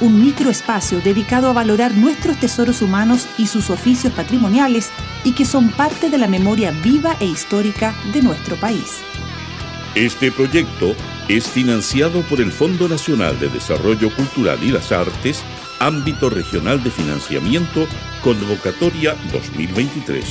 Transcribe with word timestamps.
un 0.00 0.24
microespacio 0.24 1.00
dedicado 1.00 1.48
a 1.48 1.52
valorar 1.52 1.94
nuestros 1.94 2.38
tesoros 2.38 2.82
humanos 2.82 3.28
y 3.38 3.46
sus 3.46 3.70
oficios 3.70 4.12
patrimoniales 4.12 4.90
y 5.24 5.32
que 5.32 5.44
son 5.44 5.70
parte 5.70 6.10
de 6.10 6.18
la 6.18 6.26
memoria 6.26 6.70
viva 6.82 7.16
e 7.20 7.26
histórica 7.26 7.94
de 8.12 8.22
nuestro 8.22 8.56
país. 8.56 9.00
Este 9.94 10.32
proyecto 10.32 10.94
es 11.28 11.48
financiado 11.48 12.22
por 12.22 12.40
el 12.40 12.50
Fondo 12.50 12.88
Nacional 12.88 13.38
de 13.38 13.48
Desarrollo 13.48 14.14
Cultural 14.14 14.58
y 14.62 14.70
las 14.70 14.90
Artes, 14.90 15.42
ámbito 15.78 16.30
regional 16.30 16.82
de 16.82 16.90
financiamiento, 16.90 17.86
convocatoria 18.22 19.14
2023. 19.32 20.24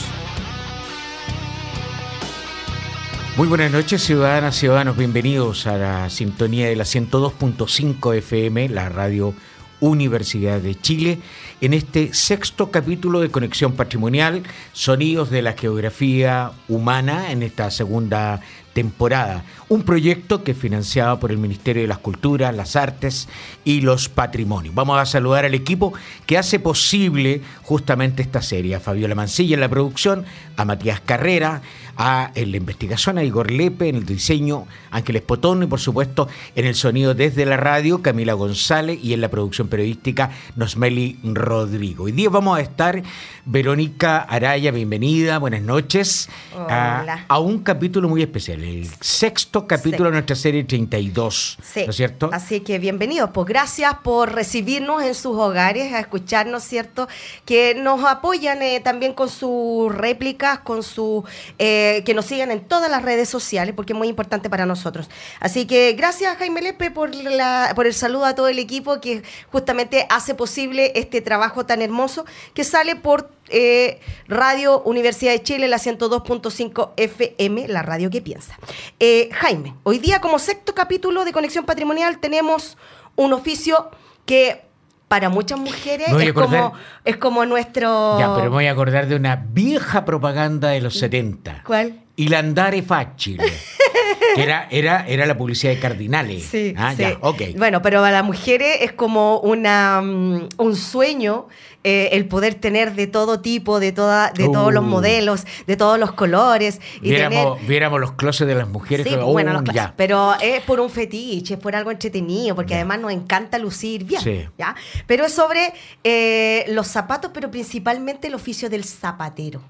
Muy 3.38 3.48
buenas 3.48 3.72
noches, 3.72 4.04
ciudadanas, 4.04 4.56
ciudadanos. 4.56 4.98
Bienvenidos 4.98 5.66
a 5.66 5.78
la 5.78 6.10
sintonía 6.10 6.68
de 6.68 6.76
la 6.76 6.84
102.5 6.84 8.16
FM, 8.18 8.70
la 8.70 8.90
radio 8.90 9.34
Universidad 9.82 10.62
de 10.62 10.76
Chile, 10.76 11.20
en 11.60 11.74
este 11.74 12.14
sexto 12.14 12.72
capítulo 12.72 13.20
de 13.20 13.30
Conexión 13.30 13.74
Patrimonial, 13.74 14.44
Sonidos 14.72 15.30
de 15.30 15.42
la 15.42 15.54
Geografía 15.54 16.52
Humana, 16.70 17.32
en 17.32 17.44
esta 17.44 17.70
segunda 17.72 18.40
temporada. 18.74 19.44
Un 19.70 19.84
proyecto 19.84 20.44
que 20.44 20.52
es 20.52 20.58
financiado 20.58 21.20
por 21.20 21.32
el 21.32 21.38
Ministerio 21.38 21.82
de 21.82 21.88
las 21.88 21.98
Culturas, 21.98 22.56
las 22.56 22.76
Artes 22.76 23.28
y 23.66 23.82
los 23.82 24.08
Patrimonios. 24.08 24.74
Vamos 24.74 25.00
a 25.00 25.06
saludar 25.06 25.46
al 25.46 25.54
equipo 25.54 25.94
que 26.26 26.38
hace 26.38 26.60
posible 26.60 27.42
justamente 27.64 28.22
esta 28.22 28.42
serie. 28.42 28.76
A 28.76 28.80
Fabiola 28.80 29.16
Mancilla 29.16 29.56
en 29.56 29.62
la 29.62 29.70
producción, 29.70 30.26
a 30.58 30.66
Matías 30.66 31.02
Carrera, 31.02 31.62
a, 31.98 32.32
en 32.36 32.52
la 32.52 32.58
investigación 32.58 33.18
a 33.18 33.24
Igor 33.24 33.52
Lepe, 33.52 33.90
en 33.90 33.96
el 33.96 34.06
diseño 34.06 34.68
Ángeles 34.92 35.22
Potón 35.22 35.64
y 35.64 35.68
por 35.68 35.80
supuesto 35.80 36.28
en 36.56 36.66
el 36.66 36.76
sonido 36.76 37.14
desde 37.14 37.46
la 37.46 37.58
radio 37.58 38.02
Camila 38.02 38.34
González 38.34 39.00
y 39.02 39.14
en 39.14 39.22
la 39.22 39.30
producción 39.30 39.68
periodística 39.68 40.32
Nosmeli 40.56 41.20
Rodrigo. 41.24 42.06
Hoy 42.06 42.12
día 42.12 42.30
vamos 42.30 42.58
a 42.58 42.62
estar 42.62 43.02
Verónica 43.46 44.20
Araya, 44.20 44.72
bienvenida, 44.72 45.40
buenas 45.40 45.62
noches, 45.62 46.30
a, 46.56 47.26
a, 47.28 47.40
un 47.40 47.60
capítulo 47.60 48.08
muy 48.08 48.22
especial, 48.22 48.64
el 48.64 48.88
sexto 49.00 49.68
capítulo 49.68 50.06
de 50.06 50.12
nuestra 50.12 50.36
serie 50.36 50.64
32, 50.64 51.58
¿no 51.60 51.82
es 51.82 51.96
cierto? 51.96 52.30
Así 52.32 52.60
que 52.62 52.80
bienvenidos, 52.80 53.32
pues 53.34 53.48
gracias 53.48 53.96
por 54.04 54.34
recibirnos 54.34 55.04
en 55.04 55.16
sus 55.16 55.36
hogares, 55.38 55.94
a 55.94 56.00
escucharnos, 56.00 56.64
¿cierto? 56.64 57.08
Que 57.46 57.76
nos 57.76 58.04
apoyan 58.06 58.62
eh, 58.62 58.80
también 58.80 59.14
con 59.14 59.30
sus 59.30 59.94
réplicas, 59.94 60.60
con 60.60 60.84
su... 60.84 61.24
Eh, 61.58 61.81
que 62.06 62.14
nos 62.14 62.26
sigan 62.26 62.52
en 62.52 62.62
todas 62.62 62.90
las 62.90 63.04
redes 63.04 63.30
sociales, 63.30 63.74
porque 63.76 63.94
es 63.94 64.00
muy 64.00 64.08
importante 64.08 64.50
para 64.50 64.66
nosotros. 64.66 65.10
Así 65.40 65.66
que 65.66 65.94
gracias, 65.94 66.38
Jaime 66.38 66.62
Lepe, 66.62 66.92
por, 66.92 67.14
la, 67.14 67.74
por 67.76 67.88
el 67.88 67.94
saludo 67.94 68.26
a 68.26 68.36
todo 68.36 68.48
el 68.48 68.60
equipo 68.60 69.00
que 69.02 69.24
justamente 69.52 70.06
hace 70.10 70.36
posible 70.36 70.92
este 70.96 71.22
trabajo 71.22 71.66
tan 71.66 71.82
hermoso 71.82 72.26
que 72.54 72.64
sale 72.64 72.96
por 72.96 73.32
eh, 73.50 74.00
Radio 74.28 74.82
Universidad 74.84 75.34
de 75.34 75.44
Chile, 75.44 75.68
la 75.68 75.78
102.5 75.78 76.92
FM, 76.98 77.68
la 77.68 77.82
radio 77.82 78.10
que 78.10 78.22
piensa. 78.22 78.58
Eh, 79.00 79.30
Jaime, 79.34 79.76
hoy 79.84 80.00
día 80.00 80.22
como 80.22 80.40
sexto 80.40 80.74
capítulo 80.74 81.26
de 81.26 81.34
Conexión 81.34 81.66
Patrimonial 81.66 82.20
tenemos 82.20 82.78
un 83.16 83.34
oficio 83.34 83.92
que 84.26 84.71
para 85.12 85.28
muchas 85.28 85.60
mujeres 85.60 86.08
es, 86.08 86.32
como, 86.32 86.72
es 87.04 87.18
como 87.18 87.46
nuestro... 87.46 88.18
Ya, 88.18 88.34
pero 88.34 88.44
me 88.44 88.56
voy 88.56 88.68
a 88.68 88.72
acordar 88.72 89.08
de 89.08 89.18
una 89.18 89.36
vieja 89.36 90.06
propaganda 90.06 90.70
de 90.70 90.80
los 90.80 90.98
70. 91.00 91.64
¿Cuál? 91.66 92.00
Ilandare 92.16 92.82
Facile. 92.82 93.44
que 94.36 94.42
era, 94.42 94.70
era, 94.72 95.06
era 95.06 95.26
la 95.26 95.38
publicidad 95.38 95.74
de 95.74 95.80
Cardinales. 95.80 96.44
Sí, 96.44 96.74
ah, 96.78 96.94
sí. 96.96 97.02
Ya, 97.02 97.18
ok. 97.20 97.42
Bueno, 97.58 97.82
pero 97.82 98.00
para 98.00 98.14
las 98.14 98.24
mujeres 98.24 98.78
es 98.80 98.94
como 98.94 99.40
una, 99.40 100.02
mm, 100.02 100.48
un 100.56 100.76
sueño 100.78 101.48
eh, 101.84 102.10
el 102.14 102.28
poder 102.28 102.56
tener 102.56 102.94
de 102.96 103.08
todo 103.08 103.40
tipo, 103.42 103.80
de, 103.80 103.92
toda, 103.92 104.32
de 104.32 104.46
todos 104.50 104.74
los 104.74 104.84
Uh. 104.84 104.88
modelos, 104.88 105.46
de 105.68 105.76
todos 105.78 105.98
los 106.00 106.12
colores. 106.14 106.80
Y 107.02 107.10
Viéramos, 107.10 107.56
tener... 107.56 107.68
viéramos 107.70 108.00
los 108.00 108.12
closets 108.14 108.48
de 108.48 108.56
las 108.56 108.68
mujeres. 108.68 109.06
Sí, 109.06 109.14
pero, 109.14 109.28
bueno, 109.28 109.52
oh, 109.52 109.54
los 109.56 109.64
clases. 109.64 109.82
ya. 109.82 109.94
pero 109.96 110.34
es 110.40 110.62
por 110.64 110.80
un 110.80 110.90
fetiche, 110.90 111.56
es 111.56 111.60
por 111.60 111.76
algo 111.76 111.90
entretenido, 111.92 112.56
porque 112.56 112.76
además 112.76 113.00
nos 113.00 113.12
encanta 113.12 113.58
lucir 113.58 114.04
bien. 114.04 114.22
Sí. 114.22 114.48
¿ya? 114.58 114.76
Pero 115.08 115.26
es 115.26 115.34
sobre 115.34 115.74
eh, 116.04 116.66
los 116.70 116.88
zapatos, 116.88 117.32
pero 117.34 117.50
principalmente 117.50 118.28
el 118.28 118.36
oficio 118.36 118.70
del 118.70 118.84
zapatero. 118.84 119.62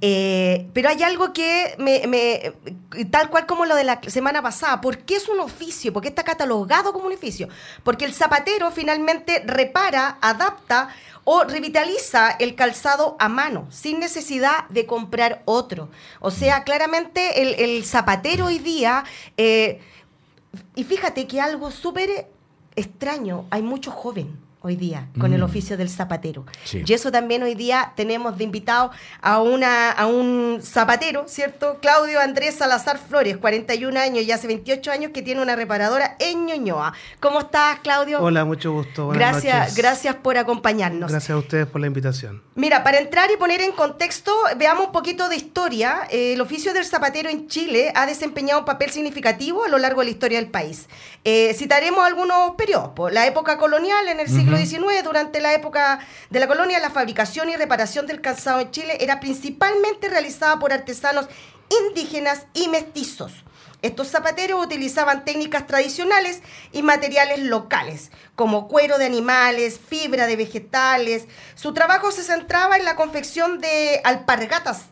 Eh, 0.00 0.66
pero 0.72 0.88
hay 0.90 1.02
algo 1.02 1.32
que 1.32 1.74
me, 1.78 2.06
me- 2.06 2.52
tal 3.10 3.30
cual 3.30 3.46
como 3.46 3.64
lo 3.64 3.74
de 3.74 3.84
la 3.84 4.00
semana 4.06 4.42
pasada, 4.42 4.80
¿por 4.80 4.98
qué 4.98 5.16
es 5.16 5.28
un 5.28 5.40
oficio? 5.40 5.92
¿Por 5.92 6.02
qué 6.02 6.08
está 6.08 6.24
catalogado 6.24 6.92
como 6.92 7.06
un 7.06 7.12
oficio? 7.14 7.48
Porque 7.82 8.04
el 8.04 8.12
zapatero 8.12 8.70
finalmente 8.70 9.42
repara, 9.46 10.18
adapta 10.20 10.88
o 11.24 11.35
revitaliza 11.44 12.30
el 12.30 12.54
calzado 12.54 13.16
a 13.18 13.28
mano, 13.28 13.66
sin 13.70 13.98
necesidad 14.00 14.68
de 14.68 14.86
comprar 14.86 15.42
otro. 15.44 15.88
O 16.20 16.30
sea, 16.30 16.64
claramente 16.64 17.64
el, 17.64 17.84
zapatero 17.84 18.46
hoy 18.46 18.58
día, 18.58 19.04
eh, 19.36 19.80
y 20.74 20.84
fíjate 20.84 21.26
que 21.26 21.40
algo 21.40 21.70
súper 21.70 22.28
extraño, 22.74 23.46
hay 23.50 23.62
mucho 23.62 23.90
joven 23.90 24.45
hoy 24.66 24.76
día 24.76 25.08
con 25.18 25.32
el 25.32 25.40
Mm. 25.40 25.44
oficio 25.44 25.76
del 25.76 25.88
zapatero. 25.88 26.44
Sí. 26.64 26.82
Y 26.86 26.92
eso 26.92 27.10
también 27.12 27.42
hoy 27.42 27.54
día 27.54 27.92
tenemos 27.96 28.36
de 28.36 28.44
invitado 28.44 28.90
a, 29.22 29.40
una, 29.40 29.90
a 29.92 30.06
un 30.06 30.60
zapatero, 30.62 31.24
¿cierto? 31.28 31.78
Claudio 31.80 32.20
Andrés 32.20 32.56
Salazar 32.56 32.98
Flores, 32.98 33.36
41 33.38 33.96
años 33.98 34.24
y 34.24 34.32
hace 34.32 34.46
28 34.46 34.90
años 34.90 35.12
que 35.14 35.22
tiene 35.22 35.40
una 35.40 35.56
reparadora 35.56 36.16
en 36.18 36.46
Ñuñoa. 36.46 36.92
¿Cómo 37.20 37.40
estás, 37.40 37.78
Claudio? 37.80 38.20
Hola, 38.20 38.44
mucho 38.44 38.72
gusto. 38.72 39.06
Buenas 39.06 39.32
Gracias, 39.32 39.58
noches. 39.58 39.74
gracias 39.76 40.14
por 40.16 40.36
acompañarnos. 40.36 41.10
Gracias 41.10 41.30
a 41.30 41.38
ustedes 41.38 41.66
por 41.66 41.80
la 41.80 41.86
invitación. 41.86 42.42
Mira, 42.54 42.82
para 42.82 42.98
entrar 42.98 43.30
y 43.30 43.36
poner 43.36 43.60
en 43.60 43.72
contexto, 43.72 44.32
veamos 44.56 44.86
un 44.86 44.92
poquito 44.92 45.28
de 45.28 45.36
historia. 45.36 46.00
Eh, 46.10 46.32
el 46.34 46.40
oficio 46.40 46.72
del 46.74 46.84
zapatero 46.84 47.28
en 47.28 47.46
Chile 47.48 47.92
ha 47.94 48.06
desempeñado 48.06 48.60
un 48.60 48.64
papel 48.66 48.90
significativo 48.90 49.64
a 49.64 49.68
lo 49.68 49.78
largo 49.78 50.00
de 50.00 50.06
la 50.06 50.10
historia 50.10 50.38
del 50.40 50.50
país. 50.50 50.88
Eh, 51.24 51.54
citaremos 51.54 52.04
algunos 52.04 52.54
periodos. 52.56 53.12
La 53.12 53.26
época 53.26 53.58
colonial, 53.58 54.08
en 54.08 54.20
el 54.20 54.28
siglo 54.28 54.55
XIX, 54.56 55.02
durante 55.04 55.40
la 55.40 55.54
época 55.54 56.00
de 56.30 56.40
la 56.40 56.46
colonia, 56.46 56.78
la 56.80 56.90
fabricación 56.90 57.48
y 57.48 57.56
reparación 57.56 58.06
del 58.06 58.20
calzado 58.20 58.60
en 58.60 58.70
Chile 58.70 58.98
era 59.00 59.20
principalmente 59.20 60.08
realizada 60.08 60.58
por 60.58 60.72
artesanos 60.72 61.26
indígenas 61.88 62.46
y 62.54 62.68
mestizos. 62.68 63.32
Estos 63.82 64.08
zapateros 64.08 64.64
utilizaban 64.64 65.24
técnicas 65.24 65.66
tradicionales 65.66 66.40
y 66.72 66.82
materiales 66.82 67.40
locales, 67.40 68.10
como 68.34 68.68
cuero 68.68 68.98
de 68.98 69.04
animales, 69.04 69.78
fibra 69.78 70.26
de 70.26 70.36
vegetales. 70.36 71.26
Su 71.54 71.74
trabajo 71.74 72.10
se 72.10 72.22
centraba 72.22 72.76
en 72.76 72.84
la 72.84 72.96
confección 72.96 73.60
de 73.60 74.00
alpargatas 74.02 74.86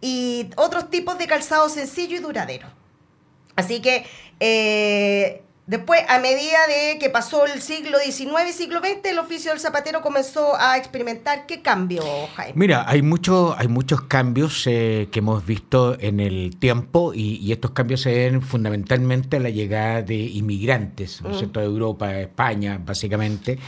y 0.00 0.50
otros 0.56 0.90
tipos 0.90 1.18
de 1.18 1.26
calzado 1.26 1.68
sencillo 1.68 2.16
y 2.16 2.20
duradero. 2.20 2.68
Así 3.56 3.82
que 3.82 4.06
eh, 4.38 5.42
después, 5.70 6.00
a 6.08 6.18
medida 6.18 6.58
de 6.66 6.98
que 6.98 7.10
pasó 7.10 7.46
el 7.46 7.62
siglo 7.62 7.98
XIX 7.98 8.32
y 8.48 8.52
siglo 8.52 8.80
XX, 8.80 9.04
el 9.04 9.18
oficio 9.20 9.52
del 9.52 9.60
zapatero 9.60 10.02
comenzó 10.02 10.56
a 10.58 10.76
experimentar 10.76 11.46
qué 11.46 11.62
cambio, 11.62 12.02
Jaime. 12.34 12.52
Mira, 12.56 12.84
hay, 12.88 13.02
mucho, 13.02 13.54
hay 13.56 13.68
muchos 13.68 14.02
cambios 14.02 14.66
eh, 14.66 15.08
que 15.12 15.20
hemos 15.20 15.46
visto 15.46 15.96
en 16.00 16.18
el 16.18 16.56
tiempo 16.56 17.14
y, 17.14 17.36
y 17.36 17.52
estos 17.52 17.70
cambios 17.70 18.00
se 18.00 18.10
deben 18.10 18.42
fundamentalmente 18.42 19.36
a 19.36 19.40
la 19.40 19.50
llegada 19.50 20.02
de 20.02 20.16
inmigrantes, 20.16 21.22
¿no 21.22 21.30
es 21.30 21.38
cierto? 21.38 21.60
de 21.60 21.66
Europa, 21.66 22.18
España, 22.18 22.80
básicamente. 22.84 23.60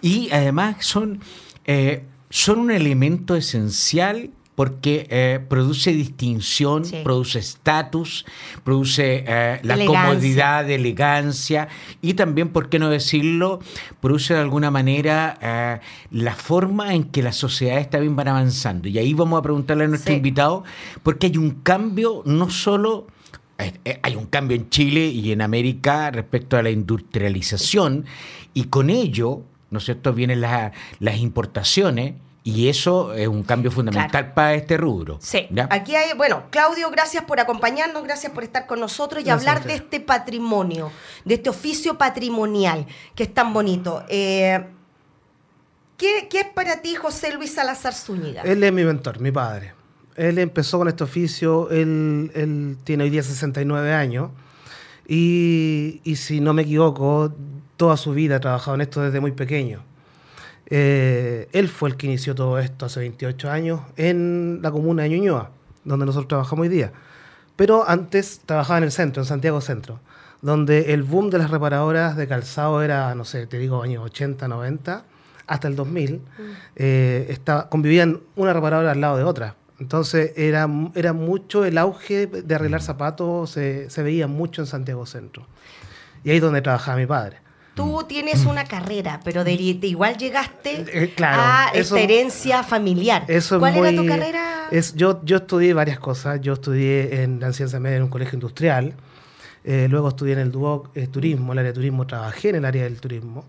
Y 0.00 0.30
además 0.30 0.76
son, 0.78 1.20
eh, 1.66 2.04
son 2.30 2.60
un 2.60 2.70
elemento 2.70 3.34
esencial 3.34 4.30
porque 4.58 5.06
eh, 5.08 5.38
produce 5.48 5.92
distinción, 5.92 6.84
Sí. 6.84 6.96
produce 7.04 7.38
estatus, 7.38 8.26
produce 8.64 9.22
eh, 9.24 9.60
la 9.62 9.74
Elegancia. 9.74 10.02
comodidad, 10.08 10.68
elegancia 10.68 11.68
y 12.02 12.14
también, 12.14 12.48
¿por 12.48 12.68
qué 12.68 12.80
no 12.80 12.88
decirlo? 12.90 13.60
Produce 14.00 14.34
de 14.34 14.40
alguna 14.40 14.72
manera 14.72 15.38
eh, 15.40 15.78
la 16.10 16.34
forma 16.34 16.92
en 16.96 17.04
que 17.04 17.22
las 17.22 17.36
sociedades 17.36 17.88
también 17.88 18.16
van 18.16 18.26
avanzando. 18.26 18.88
Y 18.88 18.98
ahí 18.98 19.14
vamos 19.14 19.38
a 19.38 19.42
preguntarle 19.42 19.84
a 19.84 19.86
nuestro 19.86 20.10
Sí. 20.10 20.16
invitado, 20.16 20.64
porque 21.04 21.28
hay 21.28 21.36
un 21.36 21.50
cambio 21.62 22.22
no 22.26 22.50
solo... 22.50 23.06
Hay 24.02 24.16
un 24.16 24.26
cambio 24.26 24.56
en 24.56 24.70
Chile 24.70 25.06
y 25.06 25.30
en 25.30 25.40
América 25.40 26.10
respecto 26.10 26.56
a 26.56 26.62
la 26.64 26.70
industrialización 26.70 28.06
y 28.54 28.64
con 28.64 28.90
ello, 28.90 29.42
¿no 29.70 29.78
es 29.78 29.84
cierto?, 29.84 30.12
vienen 30.12 30.40
las 30.40 31.16
importaciones 31.18 32.14
y 32.44 32.68
eso 32.68 33.12
es 33.12 33.28
un 33.28 33.42
cambio 33.42 33.70
fundamental 33.70 34.32
para 34.32 34.54
este 34.54 34.76
rubro. 34.76 35.18
Sí, 35.20 35.46
¿ya? 35.50 35.68
aquí 35.70 35.94
hay, 35.94 36.16
bueno, 36.16 36.44
Claudio, 36.50 36.90
gracias 36.90 37.24
por 37.24 37.40
acompañarnos, 37.40 38.02
gracias 38.04 38.32
por 38.32 38.44
estar 38.44 38.66
con 38.66 38.80
nosotros 38.80 39.22
y 39.22 39.26
Gracias 39.26 39.48
hablar 39.48 39.66
de 39.66 39.74
este 39.74 40.00
patrimonio, 40.00 40.90
de 41.24 41.34
este 41.34 41.50
oficio 41.50 41.98
patrimonial 41.98 42.86
que 43.14 43.24
es 43.24 43.34
tan 43.34 43.52
bonito. 43.52 44.02
Eh, 44.08 44.64
¿qué, 45.96 46.28
qué 46.30 46.40
es 46.40 46.46
para 46.46 46.80
ti 46.80 46.94
José 46.94 47.34
Luis 47.34 47.52
Salazar 47.52 47.92
Zúñiga? 47.92 48.42
Él 48.42 48.62
es 48.64 48.72
mi 48.72 48.84
mentor, 48.84 49.20
mi 49.20 49.30
padre. 49.30 49.74
Él 50.16 50.38
empezó 50.38 50.78
con 50.78 50.88
este 50.88 51.04
oficio, 51.04 51.70
él, 51.70 52.32
él 52.34 52.76
tiene 52.82 53.04
hoy 53.04 53.10
día 53.10 53.22
69 53.22 53.92
años 53.92 54.30
y, 55.06 56.00
y 56.02 56.16
si 56.16 56.40
no 56.40 56.54
me 56.54 56.62
equivoco, 56.62 57.32
toda 57.76 57.96
su 57.96 58.12
vida 58.12 58.36
ha 58.36 58.40
trabajado 58.40 58.74
en 58.76 58.80
esto 58.80 59.02
desde 59.02 59.20
muy 59.20 59.32
pequeño. 59.32 59.87
Eh, 60.70 61.48
él 61.52 61.68
fue 61.68 61.88
el 61.88 61.96
que 61.96 62.06
inició 62.06 62.34
todo 62.34 62.58
esto 62.58 62.86
hace 62.86 63.00
28 63.00 63.50
años 63.50 63.80
en 63.96 64.60
la 64.62 64.70
comuna 64.70 65.04
de 65.04 65.10
Ñuñoa, 65.10 65.50
donde 65.84 66.04
nosotros 66.04 66.28
trabajamos 66.28 66.64
hoy 66.64 66.68
día. 66.68 66.92
Pero 67.56 67.88
antes 67.88 68.42
trabajaba 68.44 68.78
en 68.78 68.84
el 68.84 68.92
centro, 68.92 69.22
en 69.22 69.26
Santiago 69.26 69.60
Centro, 69.60 69.98
donde 70.42 70.92
el 70.92 71.02
boom 71.02 71.30
de 71.30 71.38
las 71.38 71.50
reparadoras 71.50 72.16
de 72.16 72.28
calzado 72.28 72.82
era, 72.82 73.14
no 73.14 73.24
sé, 73.24 73.46
te 73.46 73.58
digo, 73.58 73.82
años 73.82 74.04
80, 74.04 74.46
90, 74.46 75.04
hasta 75.46 75.68
el 75.68 75.74
2000. 75.74 76.20
eh, 76.76 77.26
estaba, 77.30 77.68
convivían 77.68 78.20
una 78.36 78.52
reparadora 78.52 78.92
al 78.92 79.00
lado 79.00 79.16
de 79.16 79.24
otra. 79.24 79.56
Entonces 79.80 80.32
era, 80.36 80.68
era 80.94 81.12
mucho 81.12 81.64
el 81.64 81.78
auge 81.78 82.26
de 82.26 82.54
arreglar 82.54 82.82
zapatos, 82.82 83.50
se, 83.50 83.88
se 83.90 84.02
veía 84.02 84.26
mucho 84.26 84.60
en 84.60 84.66
Santiago 84.66 85.06
Centro. 85.06 85.46
Y 86.24 86.30
ahí 86.30 86.36
es 86.36 86.42
donde 86.42 86.60
trabajaba 86.60 86.98
mi 86.98 87.06
padre. 87.06 87.38
Tú 87.78 88.04
tienes 88.06 88.44
una 88.44 88.64
carrera, 88.64 89.20
pero 89.24 89.44
de, 89.44 89.56
de 89.56 89.86
igual 89.86 90.16
llegaste 90.18 90.84
Eh, 90.92 91.12
claro, 91.14 91.40
a 91.42 91.68
eso- 91.74 91.96
esta 91.96 92.00
herencia 92.04 92.62
familiar. 92.62 93.24
Eso 93.28 93.56
es 93.56 93.58
¿Cuál 93.60 93.76
era 93.76 93.90
tu 93.90 93.96
muy- 94.02 94.06
carrera? 94.08 94.68
Es, 94.70 94.94
yo, 94.94 95.20
yo 95.24 95.38
estudié 95.38 95.72
varias 95.74 95.98
cosas. 95.98 96.40
Yo 96.40 96.52
estudié 96.54 97.22
en 97.22 97.40
la 97.40 97.46
enseñanza 97.48 97.80
media 97.80 97.96
en 97.96 98.02
un 98.04 98.10
colegio 98.10 98.34
industrial. 98.36 98.94
Eh, 99.64 99.86
luego 99.90 100.08
estudié 100.08 100.34
en 100.34 100.38
el 100.40 100.52
DUOC 100.52 100.90
eh, 100.96 101.06
Turismo, 101.06 101.52
el 101.52 101.58
área 101.60 101.70
de 101.72 101.74
turismo. 101.74 102.06
Trabajé 102.06 102.50
en 102.50 102.56
el 102.56 102.64
área 102.64 102.84
del 102.84 103.00
turismo. 103.00 103.44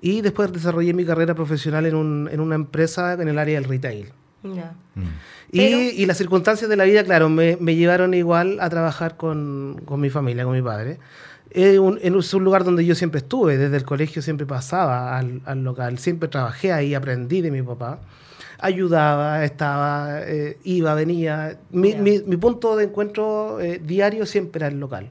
Y 0.00 0.20
después 0.20 0.52
desarrollé 0.52 0.94
mi 0.94 1.04
carrera 1.04 1.34
profesional 1.34 1.84
en, 1.86 1.94
un- 1.96 2.28
en 2.32 2.40
una 2.40 2.54
empresa 2.54 3.14
en 3.14 3.28
el 3.28 3.38
área 3.38 3.60
del 3.60 3.68
retail. 3.68 4.12
Ya. 4.44 4.72
Y, 5.50 5.58
Pero- 5.58 5.78
y 5.80 6.06
las 6.06 6.16
circunstancias 6.16 6.70
de 6.70 6.76
la 6.76 6.84
vida, 6.84 7.02
claro, 7.02 7.28
me, 7.28 7.56
me 7.60 7.74
llevaron 7.74 8.14
igual 8.14 8.58
a 8.60 8.70
trabajar 8.70 9.16
con, 9.16 9.80
con 9.84 10.00
mi 10.00 10.10
familia, 10.10 10.44
con 10.44 10.54
mi 10.54 10.62
padre. 10.62 10.98
Es 11.50 11.78
un, 11.78 11.98
es 12.02 12.34
un 12.34 12.44
lugar 12.44 12.64
donde 12.64 12.84
yo 12.84 12.94
siempre 12.94 13.18
estuve, 13.20 13.56
desde 13.56 13.76
el 13.76 13.84
colegio 13.84 14.20
siempre 14.22 14.46
pasaba 14.46 15.16
al, 15.18 15.40
al 15.44 15.64
local, 15.64 15.98
siempre 15.98 16.28
trabajé 16.28 16.72
ahí, 16.72 16.94
aprendí 16.94 17.40
de 17.40 17.50
mi 17.50 17.62
papá, 17.62 18.00
ayudaba, 18.58 19.44
estaba, 19.44 20.20
eh, 20.22 20.58
iba, 20.64 20.94
venía. 20.94 21.58
Mi, 21.70 21.94
mi- 21.94 22.20
mi 22.26 22.36
punto 22.36 22.76
de 22.76 22.84
encuentro 22.84 23.60
eh, 23.60 23.80
diario 23.82 24.26
siempre 24.26 24.58
era 24.60 24.68
el 24.68 24.78
local. 24.80 25.08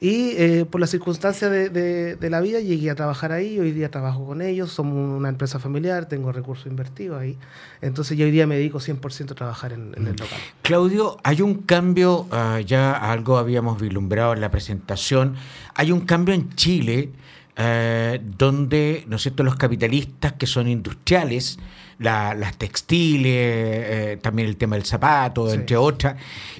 Y 0.00 0.30
eh, 0.36 0.66
por 0.68 0.80
las 0.80 0.90
circunstancias 0.90 1.50
de, 1.50 1.68
de- 1.70 2.16
de 2.16 2.30
la 2.30 2.40
vida 2.40 2.60
llegué 2.60 2.90
a 2.90 2.94
trabajar 2.94 3.32
ahí, 3.32 3.58
hoy 3.60 3.72
día 3.72 3.90
trabajo 3.90 4.26
con 4.26 4.42
ellos, 4.42 4.70
somos 4.72 4.94
una 5.18 5.28
empresa 5.28 5.58
familiar, 5.58 6.06
tengo 6.06 6.32
recursos 6.32 6.66
invertidos 6.66 7.20
ahí. 7.20 7.38
Entonces 7.80 8.16
yo 8.18 8.24
hoy 8.26 8.30
día 8.32 8.46
me 8.46 8.56
dedico 8.56 8.78
100% 8.80 9.30
a 9.30 9.34
trabajar 9.34 9.72
en, 9.72 9.92
en 9.96 10.06
el 10.08 10.16
local. 10.16 10.38
Claudio, 10.62 11.16
hay 11.22 11.42
un 11.42 11.54
cambio, 11.62 12.26
ah, 12.32 12.60
ya 12.60 12.92
algo 12.92 13.38
habíamos 13.38 13.80
vislumbrado 13.80 14.32
en 14.34 14.40
la 14.40 14.50
presentación, 14.50 15.36
hay 15.74 15.92
un 15.92 16.00
cambio 16.00 16.34
en 16.34 16.50
Chile 16.54 17.10
eh, 17.56 18.20
donde, 18.36 19.04
¿no 19.08 19.16
es 19.16 19.22
cierto?, 19.22 19.42
los 19.44 19.56
capitalistas 19.56 20.32
que 20.32 20.46
son 20.46 20.66
industriales, 20.68 21.58
la- 21.98 22.34
las 22.34 22.56
textiles, 22.56 23.32
eh, 23.34 24.18
también 24.22 24.48
el 24.48 24.56
tema 24.56 24.76
del 24.76 24.84
zapato, 24.84 25.48
Sí. 25.48 25.54
entre 25.56 25.76
otras, 25.76 26.16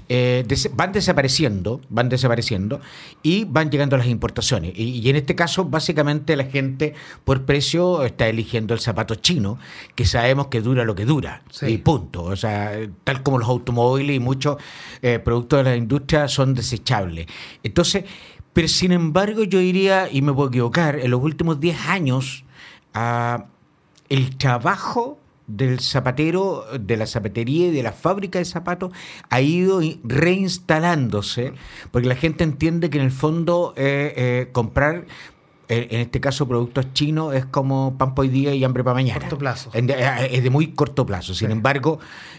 eh, 0.09 0.45
des- 0.47 0.71
van 0.75 0.93
desapareciendo, 0.93 1.81
van 1.89 2.09
desapareciendo 2.09 2.81
y 3.23 3.45
van 3.45 3.71
llegando 3.71 3.97
las 3.97 4.07
importaciones. 4.07 4.73
Y, 4.77 5.01
y 5.01 5.09
en 5.11 5.17
este 5.17 5.35
caso, 5.35 5.65
básicamente 5.65 6.37
la 6.37 6.45
gente 6.45 6.95
por 7.25 7.45
precio 7.45 8.05
está 8.05 8.29
eligiendo 8.29 8.75
el 8.75 8.81
zapato 8.81 9.15
chino, 9.17 9.59
que 9.95 10.05
sabemos 10.05 10.49
que 10.49 10.61
dura 10.61 10.85
lo 10.85 10.95
que 10.95 11.05
dura. 11.05 11.43
Sí. 11.51 11.67
Y 11.67 11.79
punto. 11.79 12.25
O 12.25 12.37
sea, 12.37 12.73
tal 13.05 13.23
como 13.23 13.39
los 13.39 13.49
automóviles 13.49 14.17
y 14.17 14.21
muchos 14.21 14.57
eh, 15.03 15.19
productos 15.19 15.65
de 15.65 15.71
la 15.71 15.77
industria 15.77 16.29
son 16.29 16.55
desechables. 16.55 17.27
Entonces, 17.63 18.05
pero 18.53 18.69
sin 18.69 18.93
embargo, 18.93 19.43
yo 19.45 19.59
diría, 19.59 20.09
y 20.11 20.23
me 20.23 20.33
puedo 20.33 20.49
equivocar, 20.49 20.97
en 21.01 21.11
los 21.11 21.21
últimos 21.23 21.59
10 21.61 21.79
años, 21.89 22.45
ah, 22.95 23.47
el 24.09 24.37
trabajo 24.37 25.19
del 25.47 25.81
zapatero, 25.81 26.65
de 26.81 26.97
la 26.97 27.07
zapatería 27.07 27.67
y 27.69 27.71
de 27.71 27.83
la 27.83 27.93
fábrica 27.93 28.39
de 28.39 28.45
zapatos 28.47 28.93
ha 29.31 29.41
ido 29.41 29.81
reinstalándose, 30.03 31.53
porque 31.91 32.09
la 32.09 32.17
gente 32.17 32.45
entiende 32.45 32.91
que 32.91 32.99
en 32.99 33.05
el 33.05 33.11
fondo 33.11 33.75
eh, 33.77 34.13
eh, 34.17 34.49
comprar, 34.53 35.07
en 35.69 36.01
este 36.01 36.21
caso 36.21 36.47
productos 36.47 36.93
chinos, 36.93 37.35
es 37.35 37.47
como 37.47 37.97
pan 37.97 38.15
por 38.15 38.25
hoy 38.25 38.29
día 38.29 38.55
y 38.55 38.63
hambre 38.65 38.85
para 38.85 38.95
mañana. 38.95 39.19
Corto 39.21 39.39
plazo. 39.39 39.71
Eh, 39.73 40.29
Es 40.31 40.43
de 40.43 40.51
muy 40.51 40.69
corto 40.73 41.07
plazo. 41.07 41.35
Sin 41.35 41.49
Sí. 41.49 41.53
embargo, 41.53 41.99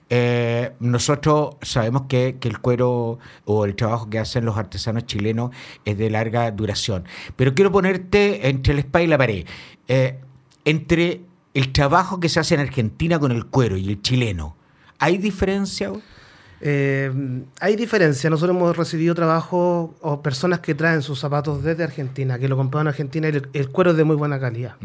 eh, 0.10 0.74
nosotros 0.80 1.56
sabemos 1.64 2.04
que, 2.08 2.38
que 2.40 2.48
el 2.48 2.60
cuero 2.60 3.18
o 3.46 3.66
el 3.66 3.76
trabajo 3.76 4.10
que 4.12 4.20
hacen 4.20 4.46
los 4.46 4.58
artesanos 4.58 5.06
chilenos 5.08 5.50
es 5.86 5.98
de 5.98 6.10
larga 6.12 6.50
duración. 6.52 7.06
Pero 7.36 7.56
quiero 7.56 7.72
ponerte 7.72 8.48
entre 8.48 8.74
el 8.74 8.80
espada 8.80 9.04
y 9.04 9.08
la 9.08 9.18
pared. 9.18 9.46
Eh, 9.88 10.20
entre 10.66 11.22
el 11.56 11.72
trabajo 11.72 12.20
que 12.20 12.30
se 12.30 12.40
hace 12.40 12.54
en 12.54 12.62
Argentina 12.62 13.18
con 13.18 13.32
el 13.32 13.46
cuero 13.46 13.78
y 13.78 13.90
el 13.90 14.02
chileno, 14.02 14.56
¿hay 15.00 15.18
diferencia? 15.18 15.92
Eh, 16.60 17.12
hay 17.62 17.76
diferencia. 17.78 18.30
Nosotros 18.30 18.56
hemos 18.56 18.76
recibido 18.76 19.16
trabajo 19.16 19.96
o 20.02 20.22
personas 20.22 20.60
que 20.60 20.76
traen 20.76 21.02
sus 21.02 21.18
zapatos 21.18 21.64
desde 21.64 21.84
Argentina, 21.86 22.38
que 22.38 22.50
lo 22.50 22.58
compraron 22.58 22.88
en 22.88 22.90
Argentina 22.90 23.30
y 23.30 23.38
el, 23.38 23.50
el 23.54 23.70
cuero 23.70 23.92
es 23.92 23.98
de 23.98 24.04
muy 24.04 24.18
buena 24.18 24.38
calidad. 24.38 24.76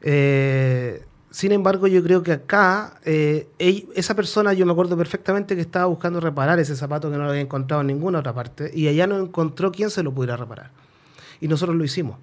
Eh, 0.00 1.04
sin 1.30 1.50
embargo, 1.50 1.88
yo 1.88 2.04
creo 2.04 2.22
que 2.22 2.30
acá, 2.30 3.00
eh, 3.04 3.48
esa 3.58 4.14
persona, 4.14 4.52
yo 4.52 4.64
me 4.66 4.72
acuerdo 4.72 4.96
perfectamente 4.96 5.56
que 5.56 5.62
estaba 5.62 5.86
buscando 5.86 6.20
reparar 6.20 6.60
ese 6.60 6.76
zapato 6.76 7.10
que 7.10 7.16
no 7.16 7.24
lo 7.24 7.30
había 7.30 7.42
encontrado 7.42 7.80
en 7.80 7.88
ninguna 7.88 8.20
otra 8.20 8.32
parte, 8.32 8.70
y 8.72 8.86
allá 8.86 9.08
no 9.08 9.18
encontró 9.18 9.72
quién 9.72 9.90
se 9.90 10.04
lo 10.04 10.12
pudiera 10.12 10.36
reparar. 10.36 10.70
Y 11.40 11.48
nosotros 11.48 11.76
lo 11.76 11.82
hicimos. 11.82 12.18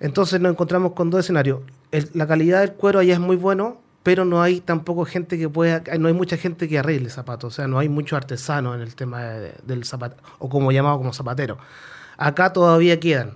Entonces 0.00 0.40
nos 0.40 0.50
encontramos 0.50 0.92
con 0.94 1.10
dos 1.10 1.20
escenarios. 1.20 1.60
El- 1.94 2.10
la 2.14 2.26
calidad 2.26 2.60
del 2.60 2.72
cuero 2.72 2.98
allá 3.00 3.14
es 3.14 3.20
muy 3.20 3.36
bueno, 3.36 3.80
pero 4.02 4.24
no 4.24 4.42
hay 4.42 4.60
tampoco 4.60 5.04
gente 5.04 5.38
que 5.38 5.48
pueda, 5.48 5.82
no 5.98 6.08
hay 6.08 6.14
mucha 6.14 6.36
gente 6.36 6.68
que 6.68 6.78
arregle 6.78 7.08
zapatos, 7.08 7.52
o 7.52 7.56
sea, 7.56 7.66
no 7.68 7.78
hay 7.78 7.88
muchos 7.88 8.16
artesanos 8.16 8.74
en 8.76 8.82
el 8.82 8.94
tema 8.94 9.22
de- 9.22 9.54
del 9.66 9.84
zapato, 9.84 10.16
o 10.38 10.48
como 10.48 10.72
llamado 10.72 10.98
como 10.98 11.12
zapatero. 11.12 11.56
Acá 12.18 12.52
todavía 12.52 13.00
quedan, 13.00 13.30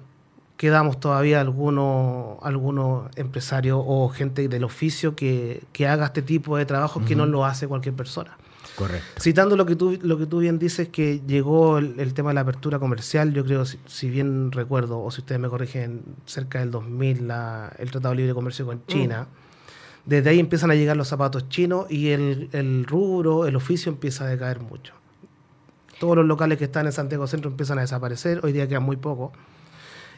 quedamos 0.57 0.99
todavía 1.01 1.41
algunos, 1.41 2.37
algunos 2.43 3.09
empresarios 3.17 3.81
o 3.85 4.09
gente 4.09 4.49
del 4.49 4.65
oficio 4.65 5.15
que, 5.17 5.63
que 5.73 5.87
haga 5.89 6.07
este 6.07 6.21
tipo 6.23 6.57
de 6.57 6.67
trabajo 6.67 7.01
que 7.05 7.15
no 7.17 7.27
lo 7.27 7.45
hace 7.47 7.67
cualquier 7.69 7.95
persona. 7.95 8.37
Correcto. 8.79 9.21
Citando 9.21 9.57
lo 9.57 9.67
que 9.67 9.75
tú, 9.77 9.99
lo 10.03 10.17
que 10.19 10.27
tú 10.27 10.39
bien 10.39 10.59
dices, 10.59 10.89
que 10.89 11.21
llegó 11.27 11.79
el, 11.79 11.99
el 11.99 12.15
tema 12.15 12.31
de 12.31 12.35
la 12.35 12.43
apertura 12.43 12.79
comercial, 12.79 13.35
yo 13.35 13.45
creo, 13.45 13.65
si, 13.65 13.79
si 13.87 14.09
bien 14.09 14.53
recuerdo, 14.53 15.03
o 15.03 15.11
si 15.11 15.21
ustedes 15.21 15.41
me 15.41 15.49
corrigen, 15.49 16.03
cerca 16.27 16.61
del 16.61 16.71
2000, 16.71 17.27
la- 17.27 17.73
el 17.79 17.91
Tratado 17.91 18.15
de 18.15 18.19
Libre 18.21 18.35
Comercio 18.35 18.65
con 18.65 18.87
China, 18.87 19.27
desde 20.07 20.31
ahí 20.31 20.39
empiezan 20.39 20.71
a 20.71 20.75
llegar 20.75 20.97
los 20.97 21.09
zapatos 21.09 21.49
chinos 21.49 21.91
y 21.91 22.11
el, 22.11 22.49
el 22.53 22.87
rubro, 22.87 23.47
el 23.47 23.57
oficio 23.57 23.91
empieza 23.93 24.25
a 24.25 24.29
decaer 24.29 24.61
mucho. 24.61 24.95
Todos 25.99 26.17
los 26.17 26.25
locales 26.27 26.57
que 26.59 26.65
están 26.65 26.87
en 26.87 26.93
Santiago 26.93 27.27
Centro 27.27 27.51
empiezan 27.51 27.79
a 27.79 27.81
desaparecer, 27.81 28.41
hoy 28.45 28.53
día 28.53 28.69
quedan 28.69 28.85
muy 28.85 28.97
pocos. 28.97 29.33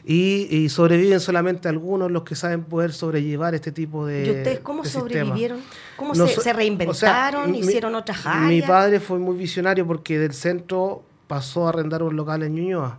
Y, 0.05 0.47
y 0.49 0.69
sobreviven 0.69 1.19
solamente 1.19 1.67
algunos 1.69 2.09
los 2.11 2.23
que 2.23 2.35
saben 2.35 2.63
poder 2.63 2.91
sobrellevar 2.91 3.53
este 3.55 3.71
tipo 3.71 4.05
de. 4.05 4.25
¿Y 4.25 4.29
ustedes 4.29 4.59
cómo 4.61 4.81
de 4.83 4.89
sistema. 4.89 5.07
sobrevivieron? 5.09 5.59
¿Cómo 5.95 6.13
No 6.13 6.27
se, 6.27 6.41
se 6.41 6.53
reinventaron? 6.53 7.41
o 7.41 7.45
sea, 7.45 7.47
mi- 7.51 7.59
¿Hicieron 7.59 7.93
otras 7.95 8.25
áreas? 8.25 8.47
Mi 8.49 8.61
padre 8.63 8.99
fue 8.99 9.19
muy 9.19 9.37
visionario 9.37 9.85
porque 9.85 10.17
del 10.17 10.33
centro 10.33 11.03
pasó 11.27 11.65
a 11.67 11.69
arrendar 11.69 12.01
un 12.03 12.15
local 12.15 12.41
en 12.43 12.55
Ñuñoa. 12.55 12.97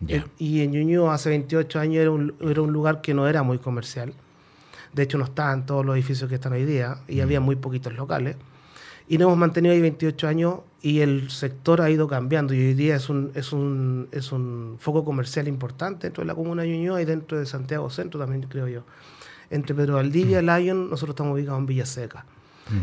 Ya. 0.00 0.16
Eh, 0.18 0.24
Y 0.38 0.60
en 0.60 0.72
Ñuñoa 0.72 1.14
hace 1.14 1.30
28 1.30 1.78
años 1.80 1.96
era 2.02 2.10
un, 2.10 2.34
era 2.40 2.60
un 2.60 2.72
lugar 2.72 3.00
que 3.00 3.14
no 3.14 3.26
era 3.28 3.42
muy 3.42 3.58
comercial. 3.58 4.12
De 4.92 5.04
hecho, 5.04 5.16
no 5.16 5.24
estaban 5.24 5.64
todos 5.64 5.86
los 5.86 5.94
edificios 5.94 6.28
que 6.28 6.34
están 6.34 6.52
hoy 6.52 6.64
día 6.66 6.98
y 7.08 7.20
había 7.20 7.40
muy 7.40 7.56
poquitos 7.56 7.94
locales. 7.94 8.36
Y 9.08 9.18
nos 9.18 9.26
hemos 9.26 9.38
mantenido 9.38 9.74
ahí 9.74 9.80
28 9.80 10.28
años 10.28 10.60
y 10.80 11.00
el 11.00 11.30
sector 11.30 11.80
ha 11.80 11.90
ido 11.90 12.08
cambiando 12.08 12.54
y 12.54 12.58
hoy 12.58 12.74
día 12.74 12.96
es 12.96 13.08
un, 13.08 13.30
es 13.34 13.52
un, 13.52 14.08
es 14.10 14.32
un 14.32 14.76
foco 14.78 15.04
comercial 15.04 15.48
importante 15.48 16.08
dentro 16.08 16.22
de 16.22 16.26
la 16.26 16.34
comuna 16.34 16.62
de 16.62 16.68
Ñuñoa 16.68 17.00
y 17.02 17.04
dentro 17.04 17.38
de 17.38 17.46
Santiago 17.46 17.88
Centro 17.90 18.18
también, 18.18 18.42
creo 18.48 18.68
yo. 18.68 18.82
Entre 19.50 19.74
Pedro 19.74 19.94
Valdivia 19.94 20.40
y 20.40 20.44
Lyon, 20.44 20.90
nosotros 20.90 21.14
estamos 21.14 21.34
ubicados 21.34 21.60
en 21.60 21.66
Villa 21.66 21.86
Seca. 21.86 22.24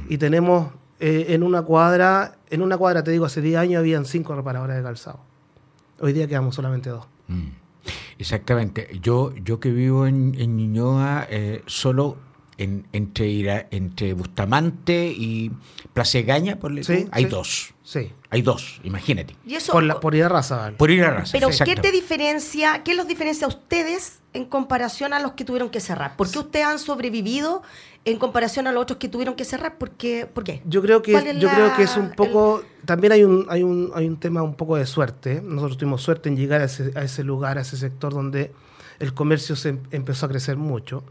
Y 0.07 0.17
tenemos 0.17 0.71
eh, 0.99 1.27
en 1.29 1.41
una 1.41 1.63
cuadra, 1.63 2.37
en 2.49 2.61
una 2.61 2.77
cuadra, 2.77 3.03
te 3.03 3.09
digo, 3.11 3.25
hace 3.25 3.41
10 3.41 3.57
años 3.57 3.79
habían 3.79 4.05
5 4.05 4.35
reparadoras 4.35 4.77
de 4.77 4.83
calzado. 4.83 5.19
Hoy 5.99 6.13
día 6.13 6.27
quedamos 6.27 6.53
solamente 6.55 6.89
dos. 6.89 7.07
Mm. 7.27 7.47
Exactamente. 8.19 8.99
Yo, 9.01 9.33
yo 9.35 9.59
que 9.59 9.71
vivo 9.71 10.05
en, 10.05 10.35
en 10.37 10.57
Ñuñoa, 10.57 11.25
eh, 11.29 11.63
solo 11.65 12.17
en, 12.59 12.85
entre, 12.93 13.67
entre 13.71 14.13
Bustamante 14.13 15.07
y 15.15 15.51
Plaza 15.93 16.21
Gaña, 16.21 16.57
por 16.59 16.71
Sí, 16.83 17.07
hay 17.11 17.23
sí. 17.23 17.29
dos. 17.29 17.73
Sí. 17.83 18.11
Hay 18.29 18.43
dos, 18.43 18.79
imagínate. 18.83 19.35
Y 19.47 19.55
eso, 19.55 19.71
Por, 19.71 19.81
la, 19.83 19.99
por 19.99 20.13
ir 20.13 20.23
a 20.23 20.29
raza. 20.29 20.71
Por 20.77 20.91
ir 20.91 21.03
a 21.03 21.09
raza. 21.09 21.31
pero 21.31 21.49
¿qué 21.65 21.75
te 21.75 21.91
diferencia, 21.91 22.83
qué 22.83 22.93
los 22.93 23.07
diferencia 23.07 23.45
a 23.45 23.47
ustedes 23.49 24.19
en 24.33 24.45
comparación 24.45 25.13
a 25.13 25.19
los 25.19 25.31
que 25.31 25.43
tuvieron 25.43 25.69
que 25.71 25.79
cerrar? 25.79 26.15
¿Por 26.15 26.29
qué 26.29 26.37
ustedes 26.37 26.65
han 26.67 26.77
sobrevivido 26.77 27.63
en 28.05 28.19
comparación 28.19 28.67
a 28.67 28.71
los 28.71 28.83
otros 28.83 28.99
que 28.99 29.09
tuvieron 29.09 29.33
que 29.35 29.43
cerrar? 29.45 29.79
¿Por 29.79 29.89
qué? 29.91 30.27
¿Por 30.31 30.43
qué? 30.43 30.61
Yo 30.65 30.83
creo 30.83 31.01
que 31.01 31.13
¿Cuál 31.13 31.25
es, 31.27 31.35
es 31.37 31.41
yo 31.41 31.47
la- 31.47 31.53
creo 31.55 31.75
que 31.75 31.83
es 31.83 31.97
un 31.97 32.11
poco 32.11 32.63
también 32.85 33.13
hay 33.13 33.23
un 33.23 33.47
hay 33.49 33.63
un 33.63 33.91
hay 33.95 34.05
un 34.07 34.19
tema 34.19 34.43
un 34.43 34.53
poco 34.53 34.75
de 34.77 34.85
suerte. 34.85 35.41
Nosotros 35.43 35.77
tuvimos 35.79 36.03
suerte 36.03 36.29
en 36.29 36.37
llegar 36.37 36.61
a 36.61 36.65
ese, 36.65 36.91
a 36.95 37.01
ese 37.03 37.23
lugar, 37.23 37.57
a 37.57 37.61
ese 37.61 37.75
sector 37.77 38.13
donde 38.13 38.51
el 38.99 39.15
comercio 39.15 39.55
se 39.55 39.69
em- 39.69 39.79
empezó 39.89 40.27
a 40.27 40.29
crecer 40.29 40.57
mucho 40.57 41.03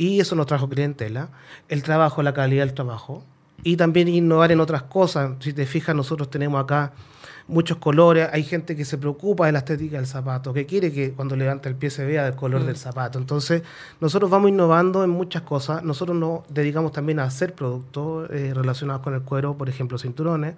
y 0.00 0.18
eso 0.18 0.34
nos 0.34 0.46
trajo 0.46 0.66
clientela, 0.66 1.28
el 1.68 1.82
trabajo, 1.82 2.22
la 2.22 2.32
calidad 2.32 2.64
del 2.64 2.72
trabajo 2.72 3.22
y 3.62 3.76
también 3.76 4.08
innovar 4.08 4.50
en 4.50 4.58
otras 4.58 4.84
cosas. 4.84 5.32
Si 5.40 5.52
te 5.52 5.66
fijas, 5.66 5.94
nosotros 5.94 6.30
tenemos 6.30 6.58
acá 6.58 6.92
muchos 7.48 7.76
colores, 7.76 8.26
hay 8.32 8.42
gente 8.42 8.74
que 8.74 8.86
se 8.86 8.96
preocupa 8.96 9.44
de 9.44 9.52
la 9.52 9.58
estética 9.58 9.98
del 9.98 10.06
zapato, 10.06 10.54
que 10.54 10.64
quiere 10.64 10.90
que 10.90 11.12
cuando 11.12 11.36
levanta 11.36 11.68
el 11.68 11.74
pie 11.74 11.90
se 11.90 12.06
vea 12.06 12.26
el 12.26 12.34
color 12.34 12.64
del 12.64 12.78
zapato. 12.78 13.18
Entonces, 13.18 13.62
nosotros 14.00 14.30
vamos 14.30 14.48
innovando 14.48 15.04
en 15.04 15.10
muchas 15.10 15.42
cosas. 15.42 15.84
Nosotros 15.84 16.16
nos 16.16 16.48
dedicamos 16.48 16.92
también 16.92 17.18
a 17.18 17.24
hacer 17.24 17.52
productos 17.54 18.30
eh, 18.30 18.54
relacionados 18.54 19.02
con 19.02 19.12
el 19.12 19.20
cuero, 19.20 19.52
por 19.58 19.68
ejemplo, 19.68 19.98
cinturones. 19.98 20.54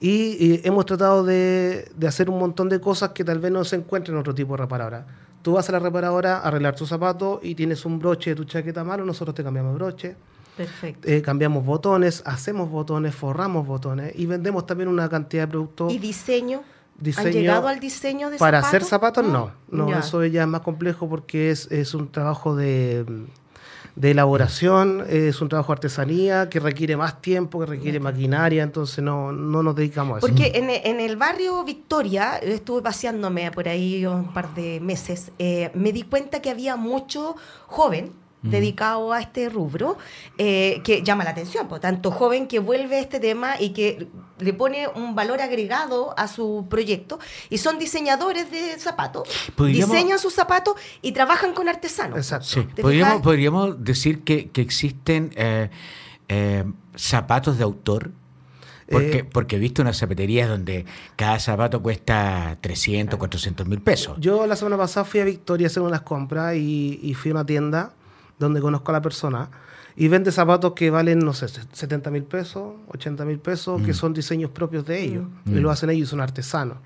Y, 0.00 0.44
y 0.44 0.60
hemos 0.64 0.86
tratado 0.86 1.22
de, 1.24 1.88
de 1.94 2.08
hacer 2.08 2.28
un 2.28 2.40
montón 2.40 2.68
de 2.68 2.80
cosas 2.80 3.10
que 3.10 3.22
tal 3.22 3.38
vez 3.38 3.52
no 3.52 3.62
se 3.62 3.76
encuentren 3.76 4.16
en 4.16 4.20
otro 4.22 4.34
tipo 4.34 4.54
de 4.54 4.62
reparadora. 4.64 5.06
Tú 5.46 5.52
vas 5.52 5.68
a 5.68 5.72
la 5.72 5.78
reparadora 5.78 6.38
a 6.38 6.48
arreglar 6.48 6.74
tu 6.74 6.86
zapato 6.86 7.38
y 7.40 7.54
tienes 7.54 7.84
un 7.86 8.00
broche 8.00 8.30
de 8.30 8.34
tu 8.34 8.44
chaqueta 8.46 8.82
malo, 8.82 9.04
nosotros 9.04 9.32
te 9.32 9.44
cambiamos 9.44 9.70
el 9.70 9.76
broche. 9.78 10.16
Perfecto. 10.56 11.06
Eh, 11.08 11.22
cambiamos 11.22 11.64
botones, 11.64 12.20
hacemos 12.26 12.68
botones, 12.68 13.14
forramos 13.14 13.64
botones 13.64 14.12
y 14.16 14.26
vendemos 14.26 14.66
también 14.66 14.88
una 14.88 15.08
cantidad 15.08 15.44
de 15.44 15.48
productos. 15.52 15.92
¿Y 15.92 16.00
diseño? 16.00 16.64
Diseño 16.98 17.28
¿Han 17.28 17.32
llegado 17.32 17.68
al 17.68 17.78
diseño 17.78 18.28
de 18.28 18.38
Para 18.38 18.58
zapatos? 18.58 18.68
hacer 18.68 18.82
zapatos, 18.88 19.24
no. 19.24 19.52
No, 19.70 19.88
Ya. 19.88 20.00
eso 20.00 20.24
ya 20.24 20.42
es 20.42 20.48
más 20.48 20.62
complejo 20.62 21.08
porque 21.08 21.52
es, 21.52 21.70
es 21.70 21.94
un 21.94 22.10
trabajo 22.10 22.56
de, 22.56 23.06
de 23.96 24.10
elaboración, 24.10 25.04
es 25.08 25.40
un 25.40 25.48
trabajo 25.48 25.72
de 25.72 25.76
artesanía 25.76 26.50
que 26.50 26.60
requiere 26.60 26.96
más 26.98 27.22
tiempo, 27.22 27.60
que 27.60 27.66
requiere 27.66 27.98
maquinaria, 27.98 28.62
entonces 28.62 29.02
no, 29.02 29.32
no 29.32 29.62
nos 29.62 29.74
dedicamos 29.74 30.16
a 30.16 30.18
eso. 30.18 30.26
Porque 30.26 30.52
en, 30.54 30.68
en 30.68 31.00
el 31.00 31.16
barrio 31.16 31.64
Victoria, 31.64 32.36
estuve 32.36 32.82
paseándome 32.82 33.50
por 33.50 33.66
ahí 33.66 34.04
un 34.04 34.32
par 34.34 34.54
de 34.54 34.80
meses, 34.80 35.32
eh, 35.38 35.70
me 35.74 35.92
di 35.92 36.02
cuenta 36.02 36.42
que 36.42 36.50
había 36.50 36.76
mucho 36.76 37.36
joven 37.66 38.12
dedicado 38.50 39.12
a 39.12 39.20
este 39.20 39.48
rubro, 39.48 39.96
eh, 40.38 40.80
que 40.84 41.02
llama 41.02 41.24
la 41.24 41.30
atención, 41.30 41.68
por 41.68 41.80
tanto 41.80 42.10
joven 42.10 42.46
que 42.46 42.58
vuelve 42.58 42.96
a 42.96 43.00
este 43.00 43.20
tema 43.20 43.60
y 43.60 43.70
que 43.70 44.08
le 44.38 44.52
pone 44.52 44.86
un 44.88 45.14
valor 45.14 45.40
agregado 45.40 46.14
a 46.18 46.28
su 46.28 46.66
proyecto, 46.68 47.18
y 47.50 47.58
son 47.58 47.78
diseñadores 47.78 48.50
de 48.50 48.78
zapatos, 48.78 49.28
Podríamos- 49.56 49.90
diseñan 49.92 50.18
sus 50.18 50.34
zapatos 50.34 50.74
y 51.02 51.12
trabajan 51.12 51.54
con 51.54 51.68
artesanos. 51.68 52.18
Exacto. 52.18 52.46
Sí, 52.46 52.68
¿Te 52.74 52.82
podríamos, 52.82 53.22
podríamos 53.22 53.82
decir 53.84 54.22
que, 54.24 54.50
que 54.50 54.60
existen 54.60 55.30
eh, 55.36 55.70
eh, 56.28 56.64
zapatos 56.96 57.56
de 57.58 57.64
autor. 57.64 58.10
Porque, 58.88 59.18
Eh, 59.18 59.24
porque 59.24 59.56
he 59.56 59.58
visto 59.58 59.82
unas 59.82 59.96
zapaterías 59.96 60.48
donde 60.48 60.84
cada 61.16 61.40
zapato 61.40 61.82
cuesta 61.82 62.56
300, 62.60 63.18
400 63.18 63.66
mil 63.66 63.80
pesos. 63.80 64.16
Yo 64.20 64.46
la 64.46 64.54
semana 64.54 64.76
pasada 64.76 65.04
fui 65.04 65.18
a 65.18 65.24
Victoria 65.24 65.66
a 65.66 65.70
hacer 65.70 65.82
unas 65.82 66.02
compras 66.02 66.54
y, 66.54 67.00
y 67.02 67.14
fui 67.14 67.32
a 67.32 67.34
una 67.34 67.44
tienda 67.44 67.94
donde 68.38 68.60
conozco 68.60 68.90
a 68.90 68.94
la 68.94 69.02
persona 69.02 69.48
y 69.96 70.08
vende 70.08 70.30
zapatos 70.30 70.72
que 70.74 70.90
valen, 70.90 71.20
no 71.20 71.32
sé, 71.32 71.46
70 71.48 72.10
mil 72.10 72.24
pesos, 72.24 72.74
80 72.88 73.24
mil 73.24 73.38
pesos, 73.38 73.80
que 73.82 73.94
son 73.94 74.12
diseños 74.12 74.50
propios 74.50 74.84
de 74.84 75.02
ellos. 75.02 75.24
Y 75.46 75.54
lo 75.54 75.70
hacen 75.70 75.88
ellos, 75.90 76.08
son 76.10 76.20
artesanos. 76.20 76.76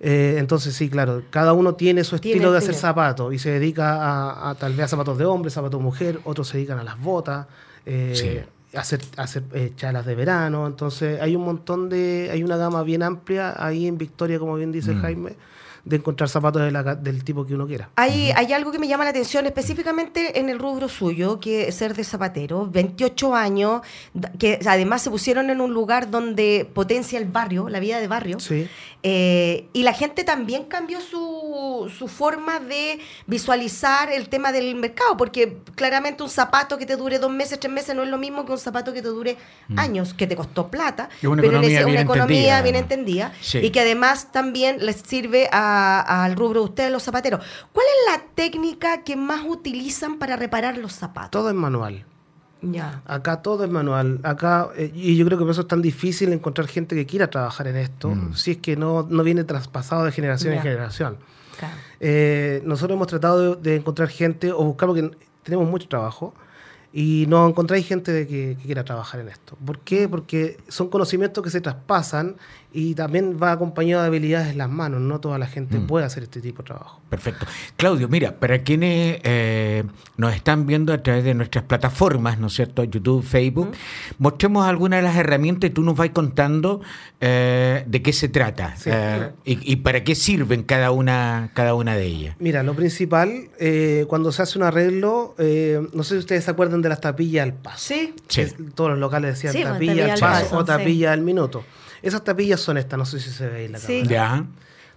Eh, 0.00 0.36
entonces, 0.38 0.74
sí, 0.74 0.88
claro, 0.88 1.22
cada 1.30 1.52
uno 1.52 1.74
tiene 1.74 2.04
su 2.04 2.18
Tiene, 2.18 2.36
estilo 2.36 2.52
de 2.52 2.58
hacer 2.58 2.74
zapatos 2.74 3.34
y 3.34 3.38
se 3.38 3.50
dedica 3.50 3.96
a, 3.96 4.50
a 4.50 4.54
tal 4.54 4.72
vez 4.72 4.84
a 4.84 4.88
zapatos 4.88 5.18
de 5.18 5.24
hombre, 5.24 5.50
zapatos 5.50 5.80
de 5.80 5.84
mujer, 5.84 6.20
otros 6.24 6.48
se 6.48 6.58
dedican 6.58 6.78
a 6.78 6.84
las 6.84 6.98
botas, 7.00 7.46
eh, 7.84 8.12
Sí. 8.14 8.76
a 8.76 8.80
hacer, 8.80 9.00
a 9.16 9.22
hacer 9.24 9.42
eh, 9.52 9.72
chalas 9.76 10.06
de 10.06 10.14
verano. 10.14 10.66
Entonces, 10.66 11.20
hay 11.20 11.34
un 11.36 11.44
montón 11.44 11.88
de, 11.88 12.30
hay 12.32 12.42
una 12.44 12.56
gama 12.56 12.82
bien 12.84 13.02
amplia 13.02 13.54
ahí 13.58 13.86
en 13.88 13.98
Victoria, 13.98 14.38
como 14.38 14.54
bien 14.54 14.70
dice 14.72 14.94
Jaime, 14.94 15.34
de 15.84 15.96
encontrar 15.96 16.28
zapatos 16.28 16.62
de 16.62 16.70
la 16.70 16.84
ca- 16.84 16.94
del 16.94 17.24
tipo 17.24 17.44
que 17.44 17.54
uno 17.54 17.66
quiera. 17.66 17.90
Hay, 17.96 18.30
hay 18.36 18.52
algo 18.52 18.70
que 18.70 18.78
me 18.78 18.86
llama 18.86 19.04
la 19.04 19.10
atención 19.10 19.46
específicamente 19.46 20.38
en 20.38 20.48
el 20.48 20.58
rubro 20.58 20.88
suyo, 20.88 21.40
que 21.40 21.68
es 21.68 21.74
ser 21.74 21.94
de 21.94 22.04
zapatero, 22.04 22.68
28 22.70 23.34
años, 23.34 23.82
que 24.38 24.60
además 24.66 25.02
se 25.02 25.10
pusieron 25.10 25.50
en 25.50 25.60
un 25.60 25.72
lugar 25.74 26.10
donde 26.10 26.68
potencia 26.72 27.18
el 27.18 27.24
barrio, 27.24 27.68
la 27.68 27.80
vida 27.80 28.00
de 28.00 28.06
barrio. 28.08 28.38
Sí. 28.38 28.68
Eh, 29.04 29.66
y 29.72 29.82
la 29.82 29.92
gente 29.92 30.22
también 30.22 30.64
cambió 30.66 31.00
su, 31.00 31.90
su 31.98 32.06
forma 32.06 32.60
de 32.60 33.00
visualizar 33.26 34.12
el 34.12 34.28
tema 34.28 34.52
del 34.52 34.76
mercado, 34.76 35.16
porque 35.16 35.58
claramente 35.74 36.22
un 36.22 36.28
zapato 36.30 36.78
que 36.78 36.86
te 36.86 36.94
dure 36.96 37.18
dos 37.18 37.32
meses, 37.32 37.58
tres 37.58 37.72
meses 37.72 37.96
no 37.96 38.04
es 38.04 38.08
lo 38.08 38.18
mismo 38.18 38.44
que 38.46 38.52
un 38.52 38.58
zapato 38.58 38.92
que 38.92 39.02
te 39.02 39.08
dure 39.08 39.36
años, 39.76 40.14
que 40.14 40.28
te 40.28 40.36
costó 40.36 40.68
plata, 40.70 41.08
Y 41.20 41.26
una 41.26 41.42
pero 41.42 41.54
en 41.58 41.64
economía 41.64 41.78
ese- 41.80 41.84
bien 41.86 41.96
una 41.96 42.02
economía 42.02 42.58
entendida, 42.58 42.62
bien 42.62 42.76
entendida 42.76 43.32
Sí. 43.40 43.58
y 43.58 43.70
que 43.70 43.80
además 43.80 44.30
también 44.30 44.76
les 44.86 44.96
sirve 44.96 45.48
a- 45.50 45.71
al 46.00 46.36
rubro 46.36 46.60
de 46.60 46.66
ustedes, 46.66 46.92
los 46.92 47.02
zapateros. 47.02 47.40
¿Cuál 47.72 47.86
es 47.86 48.12
la 48.12 48.24
técnica 48.34 49.02
que 49.02 49.16
más 49.16 49.42
utilizan 49.46 50.18
para 50.18 50.36
reparar 50.36 50.78
los 50.78 50.92
zapatos? 50.92 51.30
Todo 51.30 51.48
es 51.48 51.54
manual. 51.54 52.04
Ya. 52.62 53.02
Acá 53.06 53.42
todo 53.42 53.64
es 53.64 53.70
manual. 53.70 54.20
Acá, 54.22 54.68
eh, 54.76 54.92
y 54.94 55.16
yo 55.16 55.24
creo 55.26 55.36
que 55.36 55.42
por 55.44 55.50
eso 55.50 55.62
es 55.62 55.68
tan 55.68 55.82
difícil 55.82 56.32
encontrar 56.32 56.68
gente 56.68 56.94
que 56.94 57.06
quiera 57.06 57.28
trabajar 57.28 57.66
en 57.66 57.76
esto, 57.76 58.14
si 58.34 58.52
es 58.52 58.56
que 58.58 58.76
no, 58.76 59.04
no 59.10 59.24
viene 59.24 59.42
traspasado 59.44 60.04
de 60.04 60.12
generación 60.12 60.52
Ya. 60.52 60.56
en 60.58 60.62
generación. 60.62 61.16
claro. 61.58 61.74
Eh, 61.98 62.62
nosotros 62.64 62.94
hemos 62.96 63.08
tratado 63.08 63.56
de, 63.56 63.70
de 63.70 63.76
encontrar 63.76 64.08
gente 64.08 64.52
o 64.52 64.62
buscar, 64.64 64.88
porque 64.88 65.10
tenemos 65.42 65.68
mucho 65.68 65.88
trabajo, 65.88 66.34
y 66.92 67.24
no 67.28 67.48
encontráis 67.48 67.86
gente 67.86 68.12
de 68.12 68.26
que, 68.28 68.56
que 68.60 68.64
quiera 68.66 68.84
trabajar 68.84 69.18
en 69.20 69.28
esto. 69.28 69.56
¿Por 69.64 69.78
qué? 69.80 70.08
Porque 70.08 70.58
son 70.68 70.88
conocimientos 70.88 71.42
que 71.42 71.50
se 71.50 71.60
traspasan 71.60 72.36
y 72.72 72.94
también 72.94 73.38
va 73.42 73.52
acompañado 73.52 74.02
de 74.02 74.08
habilidades 74.08 74.52
en 74.52 74.58
las 74.58 74.70
manos. 74.70 75.00
No 75.00 75.20
toda 75.20 75.38
la 75.38 75.46
gente 75.46 75.78
puede 75.78 76.04
hacer 76.06 76.22
este 76.24 76.40
tipo 76.40 76.62
de 76.62 76.66
trabajo. 76.68 77.00
Perfecto. 77.10 77.46
Claudio, 77.76 78.08
mira, 78.08 78.38
para 78.38 78.62
quienes 78.62 79.18
eh, 79.24 79.84
nos 80.16 80.34
están 80.34 80.66
viendo 80.66 80.92
a 80.92 81.02
través 81.02 81.24
de 81.24 81.34
nuestras 81.34 81.64
plataformas, 81.64 82.38
¿no 82.38 82.46
es 82.46 82.54
cierto? 82.54 82.84
YouTube, 82.84 83.22
Facebook, 83.24 83.72
mostremos 84.18 84.66
algunas 84.66 84.98
de 85.00 85.02
las 85.02 85.16
herramientas 85.16 85.70
y 85.70 85.72
tú 85.72 85.82
nos 85.82 85.96
vas 85.96 86.10
contando 86.10 86.80
eh, 87.20 87.84
de 87.86 88.02
qué 88.02 88.12
se 88.12 88.28
trata 88.28 88.74
Sí. 88.76 88.90
eh, 88.92 89.30
y, 89.44 89.72
y 89.72 89.76
para 89.76 90.02
qué 90.04 90.14
sirven 90.14 90.62
cada 90.62 90.90
una, 90.90 91.50
cada 91.54 91.74
una 91.74 91.94
de 91.96 92.06
ellas. 92.06 92.36
Mira, 92.38 92.62
lo 92.62 92.74
principal, 92.74 93.48
eh, 93.58 94.04
cuando 94.08 94.32
se 94.32 94.42
hace 94.42 94.58
un 94.58 94.64
arreglo, 94.64 95.34
eh, 95.38 95.80
no 95.92 96.02
sé 96.02 96.14
si 96.14 96.18
ustedes 96.18 96.44
se 96.44 96.50
acuerdan 96.50 96.82
de 96.82 96.88
las 96.88 97.00
tapillas 97.00 97.42
al 97.44 97.54
paso. 97.54 97.94
Sí. 98.28 98.46
Todos 98.74 98.90
los 98.90 98.98
locales 98.98 99.34
decían 99.34 99.52
Sí, 99.52 99.58
bueno, 99.60 99.74
tapilla, 99.74 99.92
tapilla 99.94 100.14
al 100.14 100.20
paso, 100.20 100.44
paso, 100.44 100.56
o 100.56 100.60
sí. 100.60 100.66
tapilla 100.66 101.12
al 101.12 101.20
minuto. 101.20 101.64
Esas 102.02 102.22
tapillas 102.24 102.60
son 102.60 102.76
estas, 102.78 102.98
no 102.98 103.06
sé 103.06 103.20
si 103.20 103.30
se 103.30 103.46
ve 103.48 103.58
ahí 103.60 103.64
en 103.66 103.72
la 103.72 103.78
Sí. 103.78 104.02
cámara. 104.02 104.10
Ya. 104.36 104.44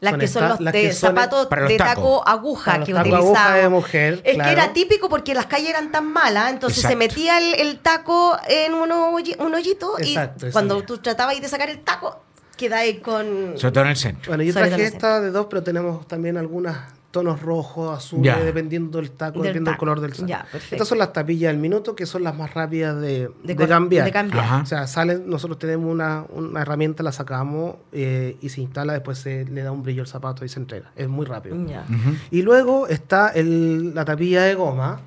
Las 0.01 0.12
Son 0.12 0.19
que 0.19 0.27
son 0.27 0.43
estas- 0.43 0.59
los 0.59 0.74
de 0.74 0.93
son 0.93 1.09
zapatos 1.15 1.50
de 1.69 1.77
taco 1.77 2.27
aguja 2.27 2.74
que 2.83 2.93
utilizaban. 2.93 3.15
aguja 3.15 3.53
de 3.55 3.69
mujer, 3.69 4.21
Es 4.25 4.33
claro. 4.35 4.50
que 4.50 4.53
era 4.53 4.74
típico 4.74 5.07
porque 5.09 5.33
las 5.33 5.45
calles 5.45 5.69
eran 5.69 5.91
tan 5.91 6.05
malas, 6.12 6.51
entonces 6.51 6.79
Exacto. 6.79 6.91
se 6.93 7.07
metía 7.07 7.38
el, 7.38 7.53
el 7.67 7.79
taco 7.79 8.38
en 8.47 8.74
un, 8.74 8.89
hoyi- 8.89 9.38
un 9.39 9.53
hoyito 9.55 9.97
Exacto, 9.97 10.47
y 10.47 10.51
cuando 10.51 10.81
tú 10.83 10.97
tratabas 10.97 11.39
de 11.39 11.47
sacar 11.47 11.69
el 11.69 11.79
taco, 11.79 12.19
quedáis 12.57 13.00
con... 13.00 13.53
Sobre 13.57 13.71
todo 13.71 13.83
en 13.85 13.89
el 13.91 13.95
centro. 13.97 14.31
Bueno, 14.31 14.43
yo 14.43 14.53
traje 14.53 14.83
esta 14.83 15.21
de 15.21 15.31
dos, 15.31 15.47
pero 15.50 15.63
tenemos 15.63 16.05
también 16.07 16.38
algunos 16.38 16.75
tonos 17.15 17.41
rojos, 17.41 17.98
azules, 17.98 18.25
Ya. 18.25 18.43
dependiendo 18.43 19.00
del 19.00 19.10
taco, 19.12 19.36
Del 19.39 19.43
dependiendo 19.53 19.72
del 19.72 19.77
color 19.77 20.01
del. 20.01 20.12
Ya, 20.27 20.43
perfecto. 20.51 20.75
Estas 20.75 20.88
son 20.89 20.98
las 20.98 21.13
tapillas 21.13 21.51
del 21.53 21.62
minuto, 21.62 21.95
que 21.95 22.05
son 22.05 22.24
las 22.24 22.36
más 22.38 22.53
rápidas 22.53 23.00
de, 23.00 23.31
de, 23.43 23.55
cambiar. 23.55 24.03
de 24.05 24.12
cambiar. 24.12 24.43
Ajá. 24.43 24.62
O 24.63 24.65
sea, 24.65 24.86
salen, 24.88 25.29
nosotros 25.29 25.57
tenemos 25.57 25.89
una, 25.89 26.25
una 26.34 26.62
herramienta, 26.62 27.03
la 27.03 27.13
sacamos 27.13 27.75
eh, 27.93 28.36
y 28.41 28.50
se 28.50 28.60
instala, 28.60 28.91
después 28.91 29.17
se 29.17 29.45
le 29.45 29.63
da 29.63 29.72
un 29.72 29.81
brillo 29.81 30.01
al 30.01 30.07
zapato 30.07 30.43
y 30.43 30.50
se 30.50 30.60
entrega. 30.60 30.91
Es 30.98 31.07
muy 31.07 31.25
rápido. 31.25 31.55
Ya. 31.67 31.86
Y 32.31 32.41
luego 32.41 32.88
está 32.88 33.29
el- 33.29 33.95
la 33.95 34.03
tapilla 34.03 34.43
de 34.43 34.55
goma, 34.55 35.00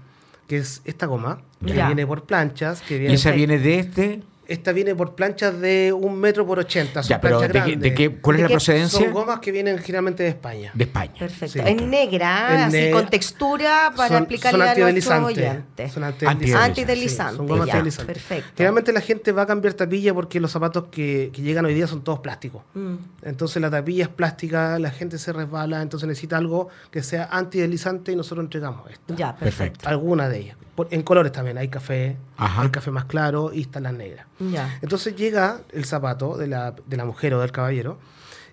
que 0.46 0.56
es 0.56 0.80
esta 0.86 1.04
goma, 1.04 1.40
que 1.66 1.74
viene 1.74 2.06
por 2.06 2.22
planchas, 2.24 2.80
que 2.80 2.96
Y 2.96 2.98
viene 3.00 3.14
esa 3.14 3.32
viene 3.32 3.58
de 3.58 3.78
este. 3.80 4.22
Esta 4.48 4.72
viene 4.72 4.94
por 4.94 5.14
planchas 5.14 5.60
de 5.60 5.92
un 5.92 6.18
metro 6.18 6.46
por 6.46 6.58
ochenta. 6.58 7.02
Son 7.02 7.10
Ya, 7.10 7.20
pero 7.20 7.38
planchas 7.38 7.52
¿de 7.52 7.60
qué, 7.60 7.70
grandes. 7.70 7.90
de 7.90 7.94
qué- 7.94 8.16
¿cuál 8.20 8.36
es 8.36 8.42
¿De 8.42 8.48
la 8.48 8.48
procedencia? 8.54 8.98
Son 8.98 9.12
gomas 9.12 9.40
que 9.40 9.52
vienen 9.52 9.76
generalmente 9.78 10.22
de 10.22 10.30
España. 10.30 10.70
De 10.72 10.84
España. 10.84 11.12
Perfecto. 11.18 11.52
Sí. 11.52 11.60
En 11.66 11.90
negra, 11.90 12.54
En 12.54 12.60
así 12.62 12.90
con 12.90 13.06
textura 13.10 13.92
para 13.94 14.08
Son- 14.08 14.16
explicarle 14.22 14.58
son 14.74 14.82
a 14.86 14.90
nuestros 14.90 15.22
oyentes. 15.24 15.92
Son 15.92 16.02
Antideslizantes. 16.02 16.54
Antideslizantes, 16.54 17.32
Sí, 17.32 17.36
son 17.36 17.46
gomas 17.46 17.66
ya, 17.66 17.72
antideslizantes. 17.74 18.14
perfecto. 18.16 18.50
Generalmente 18.56 18.92
la 18.94 19.00
gente 19.02 19.32
va 19.32 19.42
a 19.42 19.46
cambiar 19.46 19.74
tapilla 19.74 20.14
porque 20.14 20.40
los 20.40 20.50
zapatos 20.50 20.84
que, 20.90 21.28
que 21.30 21.42
llegan 21.42 21.66
hoy 21.66 21.74
día 21.74 21.86
son 21.86 22.02
todos 22.02 22.20
plásticos. 22.20 22.62
Mm. 22.72 22.94
Entonces 23.24 23.60
la 23.60 23.68
tapilla 23.70 24.04
es 24.04 24.08
plástica, 24.08 24.78
la 24.78 24.90
gente 24.90 25.18
se 25.18 25.30
resbala, 25.34 25.82
entonces 25.82 26.08
necesita 26.08 26.38
algo 26.38 26.68
que 26.90 27.02
sea 27.02 27.28
antideslizante 27.30 28.12
y 28.12 28.16
nosotros 28.16 28.44
entregamos 28.46 28.90
esto. 28.90 29.14
Ya, 29.14 29.36
Perfecto. 29.36 29.44
perfecto. 29.58 29.88
Alguna 29.90 30.28
de 30.30 30.38
ellas. 30.38 30.56
Por- 30.78 30.87
en 30.92 31.02
colores 31.02 31.32
también, 31.32 31.58
hay 31.58 31.66
café, 31.68 32.16
Ajá. 32.37 32.62
hay 32.62 32.68
café 32.70 32.92
más 32.92 33.04
claro 33.06 33.50
y 33.52 33.62
están 33.62 33.82
las 33.82 33.94
negras. 33.94 34.26
Ya. 34.38 34.78
Entonces 34.80 35.16
llega 35.16 35.62
el 35.73 35.85
zapato 35.85 36.37
de 36.37 36.47
la, 36.47 36.73
de 36.87 36.97
la 36.97 37.04
mujer 37.04 37.35
o 37.35 37.40
del 37.40 37.50
caballero 37.50 37.99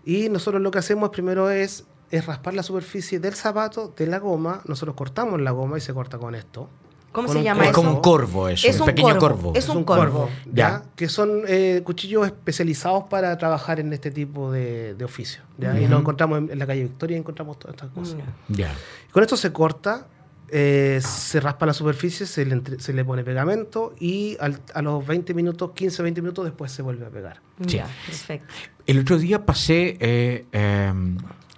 y 0.03 0.29
nosotros 0.29 0.60
lo 0.62 0.72
que 0.72 0.79
hacemos 0.79 1.10
primero 1.12 1.51
es, 1.51 1.86
es 2.10 2.25
raspar 2.25 2.55
la 2.55 2.63
superficie 2.63 3.20
del 3.20 3.36
zapato, 3.36 3.94
de 3.96 4.08
la 4.08 4.17
goma, 4.17 4.62
nosotros 4.65 4.96
cortamos 4.96 5.39
la 5.39 5.51
goma 5.51 5.77
y 5.77 5.82
se 5.82 5.94
corta 5.94 6.17
con 6.17 6.34
esto. 6.34 6.67
¿Cómo 7.12 7.27
Con 7.27 7.38
se 7.38 7.44
llama 7.44 7.63
Es 7.63 7.70
eso? 7.70 7.75
como 7.79 7.91
un 7.91 8.01
corvo 8.01 8.50
eso, 8.50 8.67
Es 8.67 8.75
un 8.75 8.82
un 8.82 8.86
pequeño 8.88 9.17
corvo. 9.20 9.38
corvo. 9.38 9.53
Es 9.55 9.70
un 9.70 9.84
corvo. 9.86 10.29
¿ya? 10.48 10.51
Ya. 10.53 10.84
Que 10.98 11.08
son 11.08 11.44
eh, 11.48 11.82
cuchillos 11.86 12.25
especializados 12.25 13.05
para 13.05 13.38
trabajar 13.38 13.79
en 13.79 13.94
este 13.94 14.12
tipo 14.12 14.51
de, 14.51 14.96
de 14.96 15.05
oficio. 15.05 15.41
¿ya? 15.58 15.79
Y 15.79 15.88
lo 15.88 15.98
encontramos 16.00 16.39
en, 16.39 16.51
en 16.51 16.60
la 16.60 16.67
calle 16.67 16.82
Victoria 16.84 17.15
y 17.15 17.20
encontramos 17.22 17.58
todas 17.58 17.75
estas 17.75 17.89
cosas. 17.91 18.17
Ya. 18.50 18.74
Con 19.13 19.24
esto 19.24 19.38
se 19.38 19.53
corta, 19.53 20.08
eh, 20.49 20.99
se 21.03 21.39
raspa 21.39 21.65
la 21.65 21.73
superficie, 21.73 22.25
se 22.25 22.45
le, 22.45 22.53
entre- 22.53 22.79
se 22.79 22.93
le 22.93 23.03
pone 23.05 23.23
pegamento 23.23 23.93
y 23.99 24.37
al- 24.39 24.61
a 24.73 24.81
los 24.81 25.05
20 25.05 25.33
minutos, 25.33 25.71
15 25.73 26.03
20 26.03 26.21
minutos 26.21 26.45
después 26.45 26.71
se 26.71 26.81
vuelve 26.81 27.05
a 27.05 27.09
pegar. 27.09 27.41
Sí. 27.67 27.77
Ya, 27.77 27.87
perfecto. 28.05 28.53
El 28.85 28.99
otro 28.99 29.17
día 29.17 29.45
pasé 29.45 29.97
eh, 29.99 30.45
eh, 30.51 30.93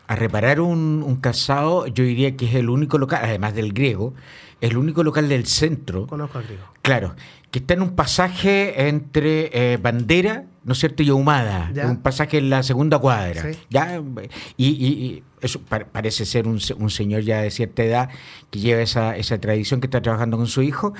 a 0.07 0.15
reparar 0.15 0.61
un, 0.61 1.03
un 1.05 1.15
calzado, 1.17 1.87
yo 1.87 2.03
diría 2.03 2.37
que 2.37 2.45
es 2.45 2.55
el 2.55 2.69
único 2.69 2.97
local, 2.97 3.21
además 3.23 3.53
del 3.55 3.73
griego, 3.73 4.13
el 4.61 4.77
único 4.77 5.03
local 5.03 5.27
del 5.29 5.45
centro, 5.45 6.07
Conozco 6.07 6.37
al 6.39 6.45
griego. 6.45 6.63
claro, 6.81 7.15
que 7.51 7.59
está 7.59 7.73
en 7.75 7.81
un 7.81 7.95
pasaje 7.95 8.87
entre 8.87 9.49
eh, 9.73 9.77
Bandera, 9.77 10.45
¿no 10.63 10.73
es 10.73 10.79
cierto?, 10.79 11.03
y 11.03 11.09
Ahumada, 11.09 11.71
Ya. 11.73 11.85
un 11.87 11.97
pasaje 12.01 12.37
en 12.39 12.49
la 12.49 12.63
segunda 12.63 12.99
cuadra. 12.99 13.41
Sí. 13.53 13.59
¿ya? 13.69 14.01
Y, 14.57 14.65
y- 14.67 14.85
y 15.05 15.23
eso 15.41 15.59
pa- 15.61 15.85
parece 15.85 16.25
ser 16.25 16.47
un, 16.47 16.59
un 16.77 16.89
señor 16.89 17.21
ya 17.21 17.41
de 17.41 17.51
cierta 17.51 17.83
edad 17.83 18.09
que 18.49 18.59
lleva 18.59 18.81
esa, 18.81 19.15
esa 19.17 19.39
tradición, 19.39 19.79
que 19.81 19.87
está 19.87 20.01
trabajando 20.01 20.37
con 20.37 20.47
su 20.47 20.61
hijo. 20.61 20.93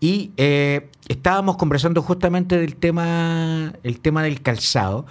Y 0.00 0.30
eh, 0.36 0.88
estábamos 1.08 1.56
conversando 1.56 2.02
justamente 2.02 2.56
del 2.58 2.76
tema, 2.76 3.72
el 3.82 4.00
tema 4.00 4.22
del 4.22 4.42
calzado. 4.42 5.06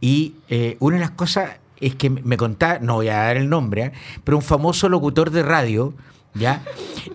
Y 0.00 0.34
eh, 0.48 0.76
una 0.80 0.96
de 0.96 1.00
las 1.00 1.10
cosas 1.12 1.58
es 1.80 1.94
que 1.94 2.10
me 2.10 2.36
contaba, 2.36 2.78
no 2.78 2.94
voy 2.96 3.08
a 3.08 3.16
dar 3.16 3.36
el 3.36 3.48
nombre, 3.48 3.82
¿eh? 3.86 3.92
pero 4.24 4.36
un 4.36 4.42
famoso 4.42 4.88
locutor 4.88 5.30
de 5.30 5.42
radio, 5.42 5.94
¿ya? 6.34 6.62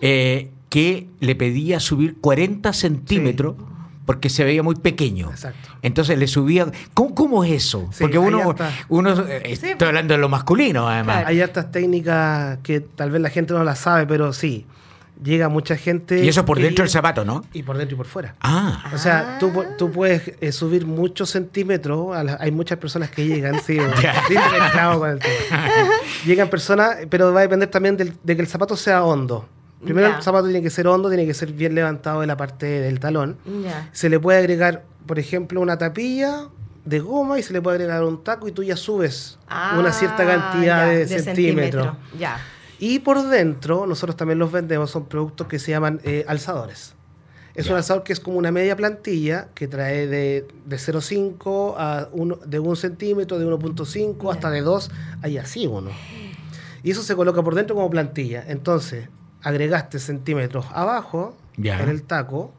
Que 0.68 1.06
le 1.20 1.34
pedía 1.36 1.78
subir 1.80 2.16
40 2.20 2.72
centímetros 2.72 3.54
porque 4.06 4.30
se 4.30 4.44
veía 4.44 4.62
muy 4.62 4.76
pequeño. 4.76 5.30
Exacto. 5.30 5.68
Entonces 5.82 6.16
le 6.18 6.26
subía. 6.28 6.66
¿Cómo, 6.94 7.14
cómo 7.14 7.44
es 7.44 7.52
eso? 7.52 7.88
Sí, 7.92 7.98
porque 8.04 8.18
uno, 8.18 8.52
está. 8.52 8.70
uno 8.88 9.10
eh, 9.28 9.42
estoy 9.44 9.74
hablando 9.86 10.14
de 10.14 10.18
lo 10.20 10.28
masculino, 10.30 10.88
además. 10.88 11.16
Claro. 11.16 11.28
Hay 11.28 11.40
hartas 11.42 11.70
técnicas 11.72 12.58
que 12.62 12.80
tal 12.80 13.10
vez 13.10 13.20
la 13.20 13.28
gente 13.30 13.52
no 13.52 13.62
las 13.64 13.80
sabe, 13.80 14.06
pero 14.06 14.32
sí. 14.32 14.64
Llega 15.24 15.48
mucha 15.48 15.76
gente. 15.76 16.22
Y 16.22 16.28
eso 16.28 16.44
por 16.44 16.60
dentro 16.60 16.82
del 16.84 16.90
zapato, 16.90 17.24
¿no? 17.24 17.42
Y 17.54 17.62
por 17.62 17.78
dentro 17.78 17.94
y 17.94 17.96
por 17.96 18.04
fuera. 18.06 18.34
Ah, 18.42 18.84
O 18.92 18.98
sea, 18.98 19.38
tú, 19.40 19.50
tú 19.78 19.90
puedes 19.90 20.32
eh, 20.42 20.52
subir 20.52 20.84
muchos 20.86 21.30
centímetros. 21.30 22.14
a 22.14 22.22
la- 22.22 22.36
hay 22.38 22.50
muchas 22.50 22.76
personas 22.76 23.10
que 23.10 23.24
llegan, 23.26 23.58
sí. 23.62 23.78
Con 23.78 23.86
el 25.10 25.18
tema. 25.18 25.68
Llegan 26.26 26.48
personas, 26.50 26.96
pero 27.08 27.32
va 27.32 27.40
a 27.40 27.42
depender 27.44 27.70
también 27.70 27.96
del- 27.96 28.12
de 28.22 28.36
que 28.36 28.42
el 28.42 28.48
zapato 28.48 28.76
sea 28.76 29.04
hondo. 29.04 29.48
Primero 29.82 30.16
el 30.16 30.22
zapato 30.22 30.46
tiene 30.46 30.62
que 30.62 30.70
ser 30.70 30.86
hondo, 30.86 31.08
tiene 31.08 31.26
que 31.26 31.34
ser 31.34 31.52
bien 31.52 31.74
levantado 31.74 32.22
de 32.22 32.26
la 32.26 32.36
parte 32.36 32.66
del 32.66 32.98
talón. 32.98 33.36
Se 33.92 34.08
le 34.08 34.18
puede 34.18 34.38
agregar, 34.38 34.84
por 35.06 35.18
ejemplo, 35.18 35.60
una 35.60 35.76
tapilla 35.78 36.48
de 36.84 37.00
goma 37.00 37.38
y 37.38 37.42
se 37.42 37.52
le 37.52 37.60
puede 37.60 37.76
agregar 37.76 38.04
un 38.04 38.22
taco 38.22 38.48
y 38.48 38.52
tú 38.52 38.62
ya 38.62 38.76
subes 38.76 39.38
una 39.78 39.92
cierta 39.92 40.22
Ah, 40.22 40.52
cantidad 40.52 40.88
de, 40.88 41.06
centímetros. 41.06 41.96
Ya. 42.18 42.38
Y 42.78 43.00
por 43.00 43.22
dentro, 43.28 43.86
nosotros 43.86 44.16
también 44.16 44.38
los 44.38 44.52
vendemos, 44.52 44.90
son 44.90 45.06
productos 45.06 45.46
que 45.46 45.58
se 45.58 45.72
llaman 45.72 46.00
eh, 46.04 46.24
alzadores. 46.28 46.94
Es 47.54 47.70
un 47.70 47.76
alzador 47.76 48.02
que 48.02 48.12
es 48.12 48.20
como 48.20 48.36
una 48.36 48.52
media 48.52 48.76
plantilla 48.76 49.48
que 49.54 49.66
trae 49.66 50.06
de, 50.06 50.46
de 50.66 50.76
0,5 50.76 51.74
a 51.78 52.08
uno, 52.12 52.36
de 52.36 52.58
1 52.58 52.76
centímetro, 52.76 53.38
de 53.38 53.46
1.5 53.46 54.30
hasta 54.30 54.50
de 54.50 54.60
2, 54.60 54.90
hay 55.22 55.38
así 55.38 55.66
uno. 55.66 55.90
Y 56.82 56.90
eso 56.90 57.02
se 57.02 57.16
coloca 57.16 57.42
por 57.42 57.54
dentro 57.54 57.74
como 57.74 57.88
plantilla. 57.88 58.44
Entonces, 58.46 59.08
agregaste 59.46 59.98
centímetros 59.98 60.66
abajo 60.72 61.34
Ya. 61.56 61.80
en 61.82 61.88
el 61.88 62.02
taco, 62.02 62.52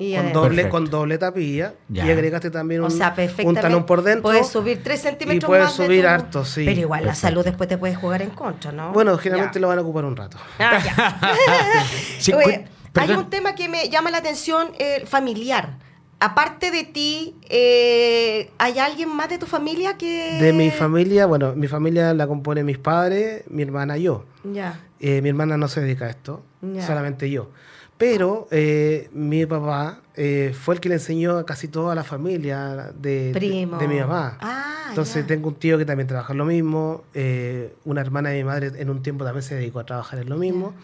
Y 0.00 0.14
con, 0.14 0.32
doble, 0.32 0.48
Perfecto. 0.50 0.70
con 0.70 0.90
doble 0.90 1.18
tapilla, 1.18 1.74
Ya. 1.88 2.06
y 2.06 2.10
agregaste 2.12 2.50
también 2.52 2.82
O 2.82 2.84
un, 2.84 2.90
sea, 2.92 3.12
un 3.44 3.54
talón 3.56 3.84
por 3.84 4.02
dentro. 4.02 4.22
Puedes 4.22 4.46
subir 4.46 4.80
3 4.80 5.00
centímetros 5.00 5.42
y 5.42 5.46
puedes 5.46 5.64
más 5.64 5.76
de 5.76 5.84
subir 5.86 6.02
tu- 6.02 6.08
harto, 6.08 6.44
sí. 6.44 6.64
Pero 6.64 6.80
igual 6.80 7.04
la 7.04 7.16
salud 7.16 7.44
después 7.44 7.68
te 7.68 7.76
puede 7.78 7.96
jugar 7.96 8.22
en 8.22 8.30
contra, 8.30 8.70
¿no? 8.70 8.92
Bueno, 8.92 9.18
generalmente 9.18 9.58
Ya. 9.58 9.62
lo 9.62 9.66
van 9.68 9.78
a 9.78 9.82
ocupar 9.82 10.04
un 10.04 10.14
rato. 10.16 10.36
Ah, 10.60 10.78
ya. 10.84 11.18
Sí, 12.20 12.32
Oye, 12.32 12.66
cu- 12.94 13.00
hay 13.00 13.10
un 13.10 13.28
tema 13.28 13.56
que 13.56 13.68
me 13.68 13.88
llama 13.90 14.12
la 14.12 14.18
atención, 14.18 14.68
eh, 14.78 15.02
familiar. 15.04 15.78
Aparte 16.20 16.70
de 16.70 16.84
ti, 16.84 17.34
eh, 17.48 18.50
¿hay 18.58 18.78
alguien 18.78 19.08
más 19.14 19.28
de 19.28 19.38
tu 19.38 19.46
familia 19.46 19.96
que...? 19.96 20.38
De 20.40 20.52
mi 20.52 20.70
familia, 20.70 21.26
bueno, 21.26 21.54
mi 21.56 21.66
familia 21.68 22.14
la 22.14 22.26
compone 22.28 22.62
mis 22.64 22.78
padres, 22.78 23.42
mi 23.48 23.62
hermana 23.62 23.98
y 23.98 24.02
yo. 24.04 24.24
Ya. 24.44 24.80
Eh, 25.00 25.22
mi 25.22 25.28
hermana 25.28 25.56
no 25.56 25.68
se 25.68 25.80
dedica 25.80 26.06
a 26.06 26.10
esto, 26.10 26.42
solamente 26.84 27.30
yo. 27.30 27.50
Pero 27.96 28.46
eh, 28.52 29.08
mi 29.12 29.44
papá 29.46 30.02
eh, 30.14 30.54
fue 30.58 30.76
el 30.76 30.80
que 30.80 30.88
le 30.88 30.96
enseñó 30.96 31.36
a 31.36 31.44
casi 31.44 31.66
toda 31.68 31.94
la 31.96 32.04
familia 32.04 32.92
de, 32.96 33.28
de- 33.28 33.32
Primo. 33.32 33.76
de 33.78 33.88
mi 33.88 33.98
mamá. 33.98 34.38
Ah, 34.40 34.86
Entonces 34.90 35.26
tengo 35.26 35.48
un 35.48 35.56
tío 35.56 35.76
que 35.78 35.84
también 35.84 36.06
trabaja 36.06 36.32
en 36.32 36.38
lo 36.38 36.44
mismo, 36.44 37.02
eh, 37.14 37.74
una 37.84 38.00
hermana 38.00 38.28
de 38.30 38.36
mi 38.38 38.44
madre 38.44 38.70
en 38.76 38.88
un 38.90 39.02
tiempo 39.02 39.24
también 39.24 39.42
se 39.42 39.56
dedicó 39.56 39.80
a 39.80 39.84
trabajar 39.86 40.20
en 40.20 40.28
lo 40.28 40.36
mismo. 40.36 40.74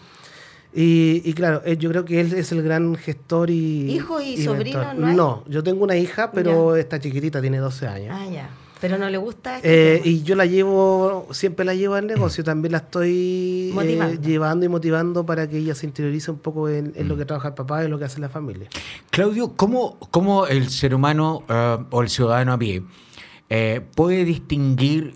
Y, 0.73 1.21
y 1.23 1.33
claro, 1.33 1.63
yo 1.65 1.89
creo 1.89 2.03
que 2.03 2.19
él 2.19 2.33
es 2.33 2.51
el 2.51 2.61
gran 2.61 2.95
gestor 2.95 3.49
y... 3.49 3.89
¿Hijo 3.95 4.19
y 4.19 4.43
sobrino 4.43 4.79
mentor. 4.79 4.95
no 4.99 5.07
hay? 5.07 5.15
No, 5.15 5.43
yo 5.47 5.63
tengo 5.63 5.85
una 5.85 5.95
hija, 5.95 6.31
pero 6.33 6.75
está 6.75 6.99
chiquitita, 6.99 7.39
tiene 7.39 7.59
12 7.59 7.87
años. 7.87 8.13
Ah, 8.19 8.25
ya. 8.29 8.49
Pero 8.81 8.97
no 8.97 9.09
le 9.09 9.17
gusta 9.17 9.57
este 9.57 9.95
Eh, 9.95 10.01
y 10.03 10.23
yo 10.23 10.35
la 10.35 10.45
llevo, 10.45 11.27
siempre 11.31 11.65
la 11.65 11.73
llevo 11.73 11.95
al 11.95 12.07
negocio, 12.07 12.43
también 12.43 12.73
la 12.73 12.79
estoy 12.79 13.73
eh, 13.77 14.19
llevando 14.21 14.65
y 14.65 14.69
motivando 14.69 15.25
para 15.25 15.47
que 15.47 15.57
ella 15.57 15.73
se 15.75 15.85
interiorice 15.85 16.29
un 16.31 16.39
poco 16.39 16.67
en, 16.69 16.91
en 16.95 17.05
Mm. 17.05 17.09
lo 17.09 17.17
que 17.17 17.25
trabaja 17.25 17.47
el 17.49 17.53
papá 17.53 17.81
y 17.81 17.85
en 17.85 17.91
lo 17.91 17.97
que 17.99 18.05
hace 18.05 18.19
la 18.19 18.29
familia. 18.29 18.67
Claudio, 19.11 19.53
¿cómo, 19.55 19.97
cómo 20.11 20.45
el 20.47 20.69
ser 20.69 20.93
humano 20.93 21.43
eh, 21.47 21.77
o 21.89 22.01
el 22.01 22.09
ciudadano 22.09 22.53
a 22.53 22.57
pie 22.59 22.83
eh, 23.49 23.81
puede 23.95 24.25
distinguir 24.25 25.15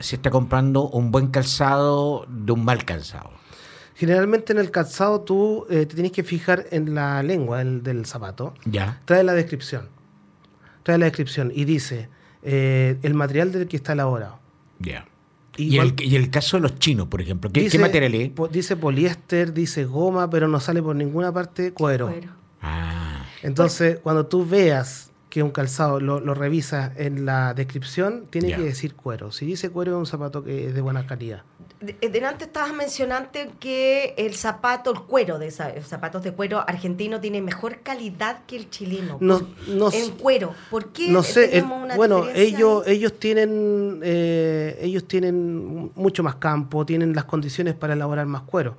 si 0.00 0.14
está 0.16 0.30
comprando 0.30 0.88
un 0.88 1.10
buen 1.10 1.28
calzado 1.28 2.26
de 2.28 2.52
un 2.52 2.64
mal 2.64 2.84
calzado? 2.84 3.30
Generalmente 3.94 4.52
en 4.52 4.58
el 4.58 4.70
calzado 4.70 5.20
tú 5.20 5.66
eh, 5.70 5.86
te 5.86 5.94
tienes 5.94 6.12
que 6.12 6.22
fijar 6.24 6.66
en 6.70 6.94
la 6.94 7.22
lengua 7.22 7.58
del, 7.58 7.82
del 7.82 8.04
zapato. 8.06 8.54
¿Ya? 8.64 9.00
Trae 9.04 9.22
la 9.22 9.32
descripción. 9.32 9.88
Trae 10.82 10.98
la 10.98 11.04
descripción 11.06 11.52
y 11.54 11.64
dice 11.64 12.08
eh, 12.42 12.96
el 13.02 13.14
material 13.14 13.52
del 13.52 13.68
que 13.68 13.76
está 13.76 13.92
elaborado. 13.92 14.38
Ya. 14.78 15.06
Y 15.56 15.74
Y, 15.76 15.78
el, 15.78 15.94
y 16.00 16.16
el 16.16 16.30
caso 16.30 16.56
de 16.56 16.62
los 16.62 16.78
chinos, 16.78 17.08
por 17.08 17.20
ejemplo, 17.20 17.50
¿qué, 17.50 17.60
qué 17.60 17.64
Dice- 17.64 17.78
material 17.78 18.14
es? 18.14 18.30
po- 18.30 18.48
dice 18.48 18.76
poliéster, 18.76 19.52
dice 19.52 19.84
goma, 19.84 20.28
pero 20.30 20.48
no 20.48 20.60
sale 20.60 20.82
por 20.82 20.96
ninguna 20.96 21.30
parte 21.32 21.72
cuero. 21.72 22.08
Cuero. 22.08 22.30
Ah, 22.62 23.24
Entonces, 23.42 23.98
cuando 24.02 24.26
tú 24.26 24.46
veas 24.46 25.10
que 25.28 25.42
un 25.42 25.50
calzado 25.50 25.98
lo, 26.00 26.20
lo 26.20 26.34
revisas 26.34 26.92
en 26.96 27.24
la 27.26 27.54
descripción, 27.54 28.26
tiene 28.30 28.54
que 28.54 28.62
decir 28.62 28.94
cuero. 28.94 29.30
Si 29.32 29.46
dice 29.46 29.70
cuero, 29.70 29.92
es 29.92 29.98
un 29.98 30.06
zapato 30.06 30.44
que 30.44 30.68
es 30.68 30.74
de 30.74 30.80
buena 30.80 31.06
calidad. 31.06 31.42
De- 31.82 32.08
Delante 32.08 32.44
estabas 32.44 32.72
mencionando 32.72 33.28
que 33.60 34.14
el 34.16 34.34
zapato, 34.34 34.90
el 34.92 35.00
cuero 35.00 35.38
de 35.38 35.46
los 35.76 35.86
zapatos 35.86 36.22
de 36.22 36.32
cuero 36.32 36.60
argentino 36.60 37.20
tiene 37.20 37.42
mejor 37.42 37.80
calidad 37.82 38.40
que 38.46 38.56
el 38.56 38.70
chileno. 38.70 39.18
No, 39.20 39.40
Por- 39.40 39.68
no, 39.68 39.92
en 39.92 40.10
cuero. 40.12 40.54
¿Por 40.70 40.92
qué 40.92 41.08
no 41.08 41.22
sé, 41.22 41.58
el- 41.58 41.64
una 41.64 41.96
bueno, 41.96 42.16
diferencia 42.22 42.56
ellos, 42.58 42.86
ellos 42.86 43.18
tienen 43.18 44.00
eh, 44.02 44.78
ellos 44.80 45.06
tienen 45.08 45.90
mucho 45.94 46.22
más 46.22 46.36
campo, 46.36 46.86
tienen 46.86 47.14
las 47.14 47.24
condiciones 47.24 47.74
para 47.74 47.94
elaborar 47.94 48.26
más 48.26 48.42
cuero. 48.42 48.76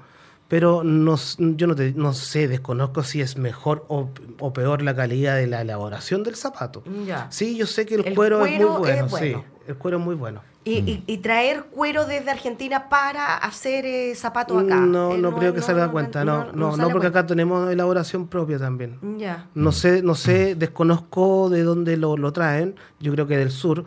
Pero 0.54 0.84
no, 0.84 1.16
yo 1.40 1.66
no, 1.66 1.74
te- 1.74 1.94
no 1.94 2.14
sé, 2.14 2.48
desconozco 2.48 3.02
si 3.02 3.22
es 3.22 3.38
mejor 3.38 3.86
o, 3.88 4.10
o 4.40 4.54
peor 4.54 4.84
la 4.84 4.96
calidad 4.96 5.36
de 5.36 5.48
la 5.48 5.62
elaboración 5.62 6.22
del 6.22 6.36
zapato. 6.36 6.84
Ya. 7.08 7.26
Sí, 7.32 7.58
yo 7.58 7.66
sé 7.66 7.88
que 7.88 7.96
el, 7.96 8.06
El 8.06 8.14
cuero, 8.14 8.46
es 8.46 8.52
muy 8.60 8.64
bueno, 8.66 9.06
es 9.06 9.10
bueno. 9.12 9.40
sí. 9.40 9.62
el 9.68 9.76
cuero 9.78 9.98
es 9.98 10.04
muy 10.04 10.14
bueno. 10.14 10.42
Y, 10.64 10.74
y- 10.76 11.04
y 11.08 11.18
traer 11.18 11.64
cuero 11.72 12.06
desde 12.06 12.30
Argentina 12.30 12.88
para 12.88 13.36
hacer 13.36 13.84
eh, 13.88 14.14
zapatos 14.14 14.64
acá. 14.64 14.76
No, 14.76 15.14
Eh, 15.14 15.18
no 15.18 15.36
creo 15.36 15.56
que 15.56 15.62
salga 15.64 15.86
a 15.86 15.92
cuenta, 15.92 16.24
no, 16.24 16.52
no, 16.54 16.78
no, 16.78 16.90
porque 16.90 17.08
acá 17.08 17.26
tenemos 17.26 17.72
elaboración 17.72 18.28
propia 18.28 18.60
también. 18.60 19.00
Ya. 19.18 19.48
No 19.56 19.72
sé, 19.72 20.04
no 20.04 20.14
sé, 20.14 20.54
desconozco 20.54 21.50
de 21.50 21.64
dónde 21.64 21.98
lo, 21.98 22.16
lo 22.16 22.32
traen, 22.32 22.76
yo 23.00 23.12
creo 23.12 23.26
que 23.26 23.38
del 23.38 23.50
sur, 23.50 23.86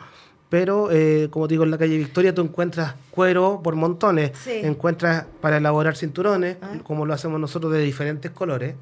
pero 0.48 0.90
eh, 0.90 1.28
como 1.30 1.48
te 1.48 1.54
digo, 1.54 1.64
en 1.64 1.70
la 1.70 1.78
calle 1.78 1.96
Victoria 1.98 2.34
tú 2.34 2.42
encuentras 2.42 2.94
cuero 3.10 3.60
por 3.62 3.74
montones, 3.74 4.32
Sí. 4.38 4.52
encuentras 4.62 5.26
para 5.40 5.56
elaborar 5.56 5.96
cinturones, 5.96 6.56
Ah. 6.62 6.78
como 6.84 7.04
lo 7.06 7.14
hacemos 7.14 7.40
nosotros 7.40 7.72
de 7.72 7.80
diferentes 7.80 8.30
colores. 8.30 8.74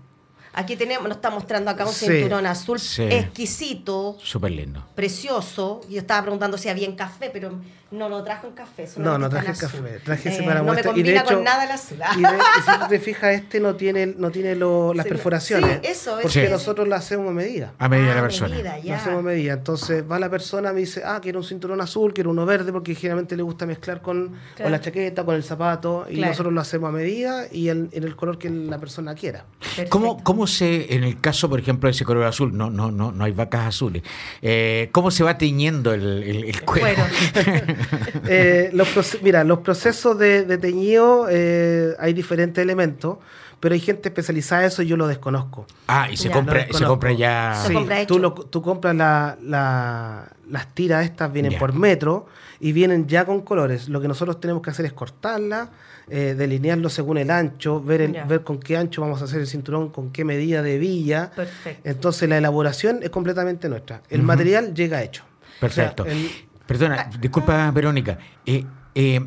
Aquí 0.54 0.76
tenemos, 0.76 1.08
nos 1.08 1.16
está 1.16 1.30
mostrando 1.30 1.70
acá 1.70 1.84
un 1.86 1.92
Sí. 1.92 2.06
cinturón 2.06 2.46
azul 2.46 2.78
Sí. 2.78 3.02
exquisito, 3.02 4.16
Súper 4.22 4.52
lindo. 4.52 4.84
precioso. 4.94 5.80
Yo 5.90 5.98
estaba 5.98 6.22
preguntando 6.22 6.56
si 6.58 6.68
había 6.68 6.86
en 6.86 6.94
café, 6.96 7.30
pero 7.32 7.52
no 7.90 8.08
lo 8.08 8.24
trajo 8.24 8.46
en 8.48 8.54
café. 8.54 8.88
No, 8.96 9.18
no 9.18 9.28
traje 9.28 9.46
en 9.46 9.52
azul. 9.52 9.68
café, 9.82 9.98
traje 10.04 10.28
ese 10.30 10.42
Eh, 10.42 10.46
para 10.46 10.62
No 10.62 10.72
me 10.72 10.82
combina 10.82 11.08
y 11.08 11.12
de 11.12 11.18
hecho, 11.18 11.34
con 11.34 11.44
nada 11.44 11.64
el 11.64 11.70
azul. 11.70 11.98
Y, 12.16 12.22
de- 12.22 12.28
y 12.28 12.62
si 12.72 12.78
tú 12.80 12.86
te 12.88 12.98
fijas, 13.00 13.34
este 13.34 13.60
no 13.60 13.74
tiene, 13.76 14.06
no 14.06 14.30
tiene 14.30 14.56
lo- 14.56 14.92
las 14.94 15.04
Sí, 15.04 15.10
perforaciones. 15.10 15.80
sí, 15.82 15.88
eso, 15.90 16.18
Porque 16.20 16.44
eso. 16.44 16.52
nosotros 16.52 16.88
lo 16.88 16.94
hacemos 16.96 17.28
a 17.28 17.32
medida. 17.32 17.72
A 17.78 17.88
medida 17.88 18.08
de 18.08 18.14
la 18.16 18.22
persona. 18.22 18.48
medida, 18.56 18.78
Lo 18.84 18.94
hacemos 18.94 19.18
a 19.20 19.22
medida. 19.22 19.52
Entonces 19.52 20.04
va 20.10 20.18
la 20.18 20.28
persona, 20.30 20.72
me 20.72 20.80
dice, 20.80 21.02
ah, 21.04 21.20
quiero 21.22 21.38
un 21.38 21.44
cinturón 21.44 21.80
azul, 21.80 22.12
quiero 22.14 22.30
uno 22.30 22.44
verde, 22.46 22.72
porque 22.72 22.94
generalmente 22.94 23.36
le 23.36 23.42
gusta 23.42 23.64
mezclar 23.66 24.02
con, 24.02 24.28
Claro. 24.28 24.64
con 24.64 24.72
la 24.72 24.80
chaqueta, 24.80 25.24
con 25.24 25.34
el 25.36 25.44
zapato, 25.44 26.06
y 26.08 26.14
Claro. 26.16 26.30
nosotros 26.32 26.52
lo 26.52 26.60
hacemos 26.60 26.88
a 26.88 26.92
medida 26.92 27.44
y 27.52 27.68
en, 27.68 27.90
en 27.92 28.02
el 28.04 28.16
color 28.16 28.38
que 28.38 28.50
la 28.50 28.78
persona 28.78 29.14
quiera. 29.14 29.44
¿Cómo, 29.88 30.16
Perfecto. 30.16 30.24
¿Cómo 30.44 30.52
se, 30.52 30.94
en 30.94 31.04
el 31.04 31.18
caso, 31.22 31.48
por 31.48 31.58
ejemplo, 31.58 31.86
de 31.86 31.92
ese 31.92 32.04
color 32.04 32.24
azul, 32.24 32.54
no, 32.54 32.68
no, 32.68 32.90
no, 32.92 33.12
no 33.12 33.24
hay 33.24 33.32
vacas 33.32 33.66
azules, 33.66 34.02
eh, 34.42 34.90
¿cómo 34.92 35.10
se 35.10 35.24
va 35.24 35.38
teñiendo 35.38 35.94
el, 35.94 36.22
el- 36.22 36.44
el 36.44 36.62
cuero? 36.62 37.02
Eh, 38.28 38.70
los 38.74 39.18
mira, 39.22 39.42
los 39.44 39.60
procesos 39.60 40.18
de, 40.18 40.44
de 40.44 40.58
teñido 40.58 41.26
eh, 41.30 41.94
hay 41.98 42.12
diferentes 42.12 42.62
elementos, 42.62 43.18
pero 43.58 43.72
hay 43.74 43.80
gente 43.80 44.10
especializada 44.10 44.62
en 44.62 44.68
eso 44.68 44.82
y 44.82 44.86
yo 44.86 44.96
lo 44.98 45.06
desconozco. 45.06 45.66
Ah, 45.88 46.08
y 46.10 46.16
se 46.18 46.28
Ya. 46.28 46.34
compra, 46.34 46.66
se 46.70 46.84
compra 46.84 47.12
ya. 47.12 47.54
Se 47.62 47.68
Sí, 47.68 47.74
compra 47.74 48.06
tú, 48.06 48.18
lo- 48.18 48.34
tú 48.34 48.60
compras 48.60 48.94
la- 48.94 49.38
la- 49.42 50.28
las 50.50 50.74
tiras 50.74 51.04
estas, 51.06 51.32
vienen 51.32 51.52
Ya. 51.52 51.58
por 51.58 51.72
metro 51.72 52.26
y 52.60 52.72
vienen 52.72 53.06
ya 53.08 53.24
con 53.24 53.40
colores. 53.40 53.88
Lo 53.88 54.00
que 54.02 54.08
nosotros 54.08 54.40
tenemos 54.40 54.62
que 54.62 54.70
hacer 54.70 54.84
es 54.84 54.92
cortarla, 54.92 55.70
eh, 56.08 56.34
delinearlo 56.36 56.88
según 56.90 57.18
el 57.18 57.30
ancho, 57.30 57.82
ver, 57.82 58.00
el- 58.02 58.12
ver 58.28 58.42
con 58.42 58.58
qué 58.58 58.76
ancho 58.76 59.00
vamos 59.00 59.20
a 59.22 59.24
hacer 59.24 59.40
el 59.40 59.46
cinturón, 59.46 59.88
con 59.90 60.10
qué 60.10 60.24
medida 60.24 60.62
de 60.62 60.78
villa. 60.78 61.30
Perfecto. 61.34 61.88
Entonces 61.88 62.28
la 62.28 62.38
elaboración 62.38 63.00
es 63.02 63.10
completamente 63.10 63.68
nuestra. 63.68 64.02
El 64.10 64.22
material 64.22 64.74
llega 64.74 65.02
hecho. 65.02 65.24
Perfecto. 65.60 66.02
O 66.02 66.06
sea, 66.06 66.14
el- 66.14 66.30
Perdona, 66.66 67.10
disculpa, 67.20 67.70
Verónica. 67.70 68.18
Eh, 68.46 68.64
eh, 68.94 69.20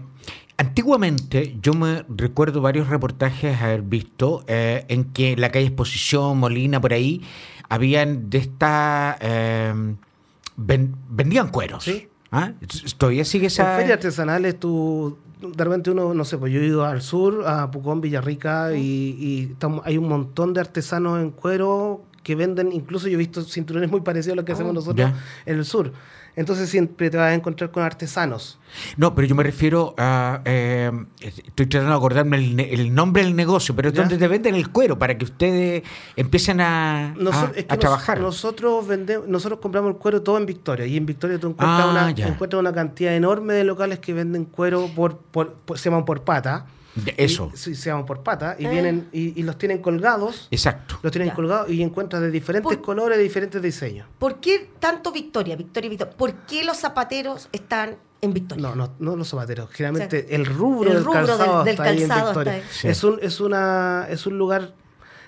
antiguamente 0.58 1.56
yo 1.62 1.74
me 1.74 2.04
recuerdo 2.10 2.62
varios 2.62 2.90
reportajes 2.90 3.62
haber 3.62 3.82
visto 3.84 4.44
eh, 4.48 4.86
en 4.88 5.06
que 5.06 5.34
en 5.34 5.42
la 5.42 5.50
calle 5.52 5.68
Exposición, 5.68 6.38
Molina, 6.40 6.82
por 6.82 6.94
ahí, 6.94 7.22
habían 7.70 8.30
de 8.30 8.38
esta... 8.40 9.18
eh, 9.22 9.74
ven- 10.56 10.96
vendían 11.10 11.50
cueros. 11.50 11.84
Sí. 11.84 12.08
¿Ah? 12.32 12.52
¿Todavía 12.98 13.24
sigue 13.24 13.48
esa...? 13.48 13.74
En 13.74 13.80
ferias 13.82 13.98
artesanales, 13.98 14.60
tú, 14.60 15.18
de 15.42 15.64
repente 15.64 15.92
uno, 15.92 16.14
no 16.14 16.26
sé, 16.26 16.38
pues 16.38 16.52
yo 16.52 16.60
he 16.60 16.66
ido 16.66 16.86
al 16.86 17.02
sur, 17.02 17.44
a 17.48 17.70
Pucón, 17.72 18.02
Villarrica, 18.02 18.74
y, 18.76 19.16
y 19.20 19.50
estamos- 19.52 19.82
hay 19.86 19.98
un 19.98 20.08
montón 20.08 20.54
de 20.54 20.62
artesanos 20.62 21.20
en 21.22 21.32
cuero 21.32 22.02
que 22.24 22.36
venden, 22.36 22.72
incluso 22.74 23.08
yo 23.08 23.14
he 23.14 23.18
visto 23.18 23.42
cinturones 23.44 23.90
muy 23.90 24.02
parecidos 24.02 24.34
a 24.34 24.36
los 24.38 24.46
que 24.46 24.52
hacemos 24.52 24.74
nosotros 24.74 24.98
ya. 25.12 25.16
en 25.46 25.58
el 25.60 25.66
sur. 25.66 25.94
Entonces 26.38 26.70
siempre 26.70 27.10
te 27.10 27.18
vas 27.18 27.32
a 27.32 27.34
encontrar 27.34 27.72
con 27.72 27.82
artesanos. 27.84 28.60
No, 28.96 29.14
pero 29.16 29.28
yo 29.28 29.34
me 29.34 29.42
refiero 29.44 29.96
a... 29.98 30.42
eh, 30.46 30.92
estoy 31.20 31.66
tratando 31.66 31.92
de 31.92 31.98
acordarme 31.98 32.38
el, 32.38 32.60
el 32.60 32.94
nombre 32.94 33.24
del 33.24 33.36
negocio, 33.36 33.76
pero 33.76 33.90
es 33.90 33.96
¿Ya? 33.96 34.02
donde 34.04 34.18
te 34.18 34.28
venden 34.28 34.54
el 34.54 34.70
cuero 34.70 35.00
para 35.00 35.18
que 35.18 35.26
ustedes 35.26 35.82
empiecen 36.16 36.62
a, 36.62 37.08
a, 37.16 37.52
es 37.56 37.66
que 37.66 37.66
a 37.68 37.76
nos- 37.76 37.80
trabajar. 37.80 38.22
nosotros 38.22 38.88
vendemos, 38.88 39.28
nosotros 39.28 39.60
compramos 39.60 39.92
el 39.94 39.98
cuero 39.98 40.22
todo 40.22 40.38
en 40.38 40.46
Victoria, 40.46 40.86
y 40.86 40.96
en 40.96 41.08
Victoria 41.08 41.40
tú 41.40 41.48
encuentras, 41.48 41.82
Ah, 41.82 41.90
una, 41.90 42.10
encuentras 42.30 42.60
una 42.60 42.72
cantidad 42.72 43.16
enorme 43.16 43.56
de 43.56 43.64
locales 43.64 43.98
que 44.00 44.14
venden 44.14 44.46
cuero 44.46 44.88
por, 44.96 45.18
por, 45.18 45.54
por- 45.56 45.80
se 45.80 45.90
llaman 45.90 46.06
por 46.06 46.22
pata. 46.24 46.68
Eso, 47.18 47.52
Y- 47.54 47.58
sí, 47.58 47.76
se 47.76 47.90
llaman 47.90 48.06
por 48.06 48.24
pata, 48.24 48.56
y 48.58 48.66
Ah. 48.66 48.70
vienen, 48.70 49.08
y, 49.12 49.40
y 49.40 49.44
los 49.44 49.58
tienen 49.58 49.80
colgados. 49.82 50.48
exacto. 50.52 51.00
Los 51.04 51.12
tienen 51.12 51.30
Ya. 51.30 51.36
colgados 51.36 51.70
y 51.70 51.82
encuentras 51.84 52.22
de 52.22 52.32
diferentes 52.32 52.78
Por- 52.78 52.82
colores, 52.86 53.18
de 53.18 53.24
diferentes 53.24 53.62
diseños. 53.62 54.08
¿Por 54.20 54.40
qué 54.40 54.70
tanto 54.80 55.12
Victoria, 55.12 55.56
Victoria, 55.56 55.90
Victoria? 55.90 56.14
¿Por 56.18 56.34
qué 56.46 56.64
los 56.64 56.78
zapateros 56.78 57.50
están 57.52 57.98
en 58.22 58.34
Victoria? 58.34 58.62
No, 58.70 58.76
no, 58.76 58.94
no 59.00 59.16
los 59.16 59.28
zapateros. 59.30 59.70
Generalmente 59.72 60.24
O 60.26 60.28
sea, 60.28 60.36
el 60.38 60.46
rubro 60.46 60.90
el 60.90 60.96
del 60.98 61.06
rubro 61.06 61.20
del- 61.20 61.28
calzado 61.38 61.64
del 61.64 61.72
está 61.74 61.84
ahí 61.84 62.02
en 62.02 62.08
calzado 62.08 62.26
Victoria. 62.30 62.54
está 62.58 62.66
ahí. 62.68 62.74
Sí. 62.74 62.88
Es 62.88 63.04
un 63.04 63.20
es 63.22 63.40
una 63.40 64.08
es 64.10 64.26
un 64.26 64.38
lugar 64.38 64.74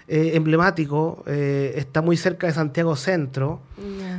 eh, 0.10 0.32
emblemático. 0.36 1.24
eh, 1.28 1.74
está 1.78 2.02
muy 2.02 2.18
cerca 2.18 2.48
de 2.48 2.54
Santiago 2.54 2.96
Centro, 2.96 3.62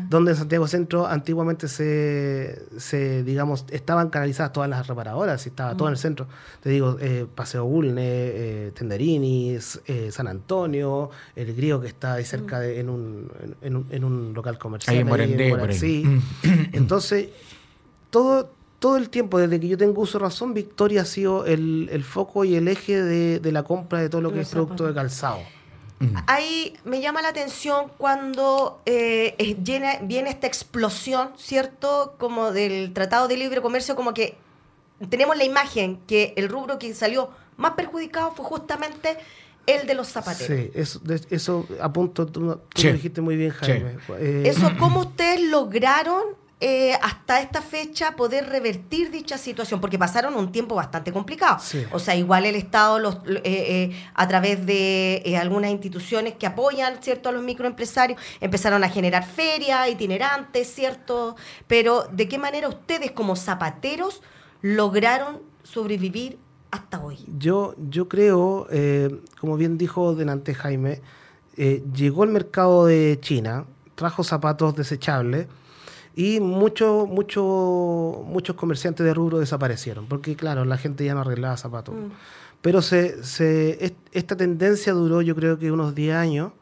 donde 0.08 0.30
en 0.32 0.36
Santiago 0.38 0.66
Centro 0.66 1.06
antiguamente 1.06 1.68
se, 1.68 2.62
se 2.78 3.22
digamos 3.24 3.64
estaban 3.70 4.08
canalizadas 4.08 4.52
todas 4.52 4.70
las 4.70 4.86
reparadoras, 4.86 5.46
estaba 5.46 5.76
todo 5.76 5.88
en 5.88 5.92
el 5.92 5.98
Mm. 5.98 6.02
centro. 6.02 6.26
Te 6.62 6.70
digo 6.70 6.96
eh, 7.00 7.26
Paseo 7.34 7.64
Bulne, 7.64 8.02
eh, 8.04 8.72
Tenderini, 8.74 9.58
eh, 9.86 10.08
San 10.10 10.26
Antonio, 10.28 11.10
el 11.36 11.54
Grío 11.54 11.80
que 11.80 11.88
está 11.88 12.14
ahí 12.14 12.24
cerca 12.24 12.58
Mm. 12.58 12.60
de, 12.60 12.80
en 12.80 12.88
un 12.88 13.30
en 13.62 13.76
un, 13.76 13.86
en 13.90 14.04
un 14.04 14.32
local 14.34 14.58
comercial. 14.58 14.94
Ahí 14.96 15.00
en 15.02 15.08
Morandé, 15.08 15.72
sí. 15.74 16.04
Entonces 16.72 17.28
todo, 18.10 18.50
todo 18.78 18.96
el 18.96 19.10
tiempo, 19.10 19.38
desde 19.38 19.60
que 19.60 19.68
yo 19.68 19.76
tengo 19.76 20.00
uso 20.02 20.18
de 20.18 20.24
razón, 20.24 20.54
Victoria 20.54 21.02
ha 21.02 21.04
sido 21.04 21.44
el, 21.46 21.88
el 21.92 22.02
foco 22.04 22.44
y 22.44 22.54
el 22.56 22.66
eje 22.68 23.00
de, 23.02 23.38
de 23.40 23.52
la 23.52 23.62
compra 23.62 24.00
de 24.00 24.08
todo 24.08 24.20
lo 24.20 24.30
que 24.30 24.38
Los 24.38 24.46
es 24.46 24.52
producto 24.52 24.86
de 24.86 24.94
calzado. 24.94 25.38
Ahí 26.26 26.74
me 26.84 27.00
llama 27.02 27.20
la 27.20 27.28
atención 27.28 27.90
cuando 27.98 28.80
eh, 28.86 29.34
llena- 29.62 29.98
viene 30.02 30.30
esta 30.30 30.46
explosión, 30.46 31.30
¿cierto? 31.36 32.14
Como 32.18 32.52
del 32.52 32.92
Tratado 32.94 33.28
de 33.28 33.36
Libre 33.36 33.60
Comercio, 33.60 33.94
como 33.96 34.14
que 34.14 34.36
tenemos 35.10 35.36
la 35.36 35.44
imagen 35.44 35.98
que 36.06 36.32
el 36.36 36.48
rubro 36.48 36.78
que 36.78 36.94
salió 36.94 37.30
más 37.58 37.72
perjudicado 37.72 38.32
fue 38.32 38.44
justamente 38.46 39.18
el 39.66 39.86
de 39.86 39.94
los 39.94 40.08
zapateros. 40.08 40.46
Sí, 40.58 40.70
eso, 40.74 40.98
de- 41.00 41.20
eso 41.30 41.66
a 41.82 41.92
punto, 41.92 42.26
tú, 42.26 42.56
tú 42.56 42.80
Sí. 42.80 42.86
lo 42.86 42.92
dijiste 42.94 43.20
muy 43.20 43.36
bien, 43.36 43.50
Jaime. 43.50 43.98
Eh, 44.18 44.44
Eso, 44.46 44.70
¿cómo 44.78 45.00
ustedes 45.00 45.42
lograron 45.42 46.22
eh, 46.62 46.92
hasta 47.00 47.40
esta 47.40 47.62
fecha 47.62 48.16
poder 48.16 48.50
revertir 48.50 49.10
dicha 49.10 49.38
situación? 49.38 49.80
Porque 49.80 49.98
pasaron 49.98 50.34
un 50.34 50.52
tiempo 50.52 50.74
bastante 50.74 51.10
complicado. 51.10 51.58
Sí. 51.58 51.86
O 51.90 51.98
sea, 51.98 52.14
igual 52.16 52.44
el 52.44 52.54
Estado, 52.54 52.98
los, 52.98 53.14
eh, 53.26 53.40
eh, 53.44 54.02
a 54.14 54.28
través 54.28 54.66
de 54.66 55.38
algunas 55.40 55.70
instituciones 55.70 56.34
que 56.34 56.46
apoyan 56.46 57.02
¿cierto? 57.02 57.30
a 57.30 57.32
los 57.32 57.42
microempresarios, 57.42 58.20
empezaron 58.42 58.84
a 58.84 58.90
generar 58.90 59.26
ferias 59.26 59.88
itinerantes, 59.88 60.70
¿cierto? 60.70 61.34
Pero, 61.66 62.04
¿de 62.12 62.28
qué 62.28 62.36
manera 62.36 62.68
ustedes 62.68 63.12
como 63.12 63.36
zapateros 63.36 64.20
lograron 64.60 65.40
sobrevivir 65.62 66.38
hasta 66.70 67.00
hoy? 67.00 67.18
Yo, 67.38 67.74
yo 67.88 68.06
creo, 68.06 68.68
como 69.40 69.56
bien 69.56 69.78
dijo 69.78 70.14
delante 70.14 70.54
Jaime, 70.54 71.00
llegó 71.56 72.24
el 72.24 72.30
mercado 72.30 72.84
de 72.84 73.18
China, 73.22 73.64
trajo 73.94 74.22
zapatos 74.24 74.76
desechables 74.76 75.46
y 76.16 76.40
muchos 76.40 77.08
mucho, 77.08 78.24
muchos 78.26 78.56
comerciantes 78.56 79.04
de 79.06 79.14
rubro 79.14 79.38
desaparecieron, 79.38 80.06
porque 80.06 80.36
claro, 80.36 80.64
la 80.64 80.76
gente 80.78 81.04
ya 81.04 81.14
no 81.14 81.20
arreglaba 81.20 81.56
zapatos. 81.56 81.94
Mm. 81.94 82.12
Pero 82.62 82.82
se, 82.82 83.22
se, 83.24 83.84
est- 83.84 83.96
esta 84.12 84.36
tendencia 84.36 84.92
duró 84.92 85.22
yo 85.22 85.34
creo 85.34 85.58
que 85.58 85.72
unos 85.72 85.94
10 85.94 86.14
años 86.14 86.52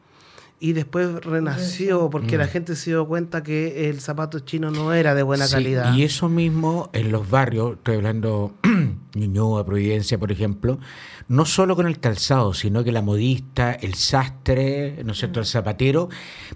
y 0.61 0.73
después 0.73 1.23
renació 1.23 2.09
porque 2.09 2.37
la 2.37 2.47
gente 2.47 2.75
se 2.75 2.89
dio 2.91 3.07
cuenta 3.07 3.43
que 3.43 3.89
el 3.89 4.01
zapato 4.01 4.39
chino 4.39 4.71
no 4.71 4.93
era 4.93 5.15
de 5.15 5.23
buena 5.23 5.45
Sí, 5.47 5.53
calidad. 5.53 5.93
Y 5.93 6.03
eso 6.03 6.27
mismo 6.29 6.89
en 6.93 7.11
los 7.13 7.29
barrios, 7.29 7.77
estoy 7.77 7.95
hablando 7.95 8.53
Ñuñoa, 9.15 9.65
Providencia, 9.65 10.17
por 10.17 10.31
ejemplo, 10.33 10.77
no 11.29 11.45
solo 11.45 11.75
con 11.77 11.87
el 11.87 11.99
calzado, 11.99 12.53
sino 12.53 12.83
que 12.83 12.91
la 12.91 13.01
modista, 13.01 13.71
el 13.73 13.93
sastre, 13.95 15.01
¿no 15.05 15.13
es 15.13 15.19
cierto?, 15.19 15.39
el 15.39 15.45
zapatero. 15.45 16.09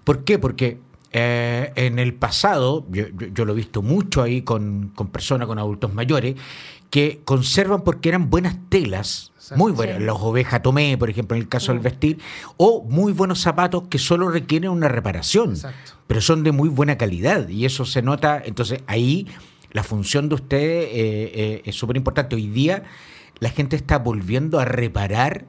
¿Por 0.04 0.24
qué? 0.26 0.38
Porque 0.38 0.80
eh, 1.14 1.72
en 1.76 2.00
el 2.00 2.14
pasado, 2.16 2.86
yo, 2.90 3.06
yo- 3.10 3.28
yo 3.28 3.46
lo 3.46 3.54
he 3.54 3.56
visto 3.56 3.82
mucho 3.82 4.22
ahí 4.22 4.42
con, 4.42 4.92
con 4.96 5.08
personas, 5.08 5.48
con 5.48 5.60
adultos 5.60 5.94
mayores, 5.94 6.36
que 6.90 7.22
conservan 7.26 7.82
porque 7.84 8.10
eran 8.10 8.30
buenas 8.30 8.56
telas, 8.70 9.32
Exacto. 9.36 9.64
muy 9.64 9.72
buenas, 9.72 9.98
Sí. 9.98 10.04
los 10.04 10.18
ovejas 10.22 10.62
tomé, 10.62 10.96
por 10.98 11.10
ejemplo, 11.10 11.36
en 11.36 11.42
el 11.44 11.50
caso 11.50 11.72
del 11.72 11.82
vestir, 11.82 12.20
o 12.58 12.84
muy 12.84 13.14
buenos 13.14 13.40
zapatos 13.40 13.88
que 13.88 13.98
solo 13.98 14.30
requieren 14.30 14.70
una 14.70 14.88
reparación 14.90 15.52
Exacto. 15.52 15.94
pero 16.08 16.22
son 16.22 16.44
de 16.44 16.52
muy 16.52 16.70
buena 16.70 16.98
calidad 16.98 17.48
y 17.50 17.66
eso 17.66 17.86
se 17.86 18.02
nota. 18.04 18.42
Entonces 18.46 18.84
ahí 18.88 19.28
la 19.72 19.84
función 19.84 20.30
de 20.30 20.36
usted 20.36 20.58
eh, 20.60 20.92
eh, 20.94 21.62
es 21.66 21.76
súper 21.76 21.98
importante. 21.98 22.36
Hoy 22.36 22.48
día 22.48 22.84
la 23.40 23.50
gente 23.50 23.76
está 23.76 23.98
volviendo 23.98 24.60
a 24.60 24.66
reparar 24.66 25.46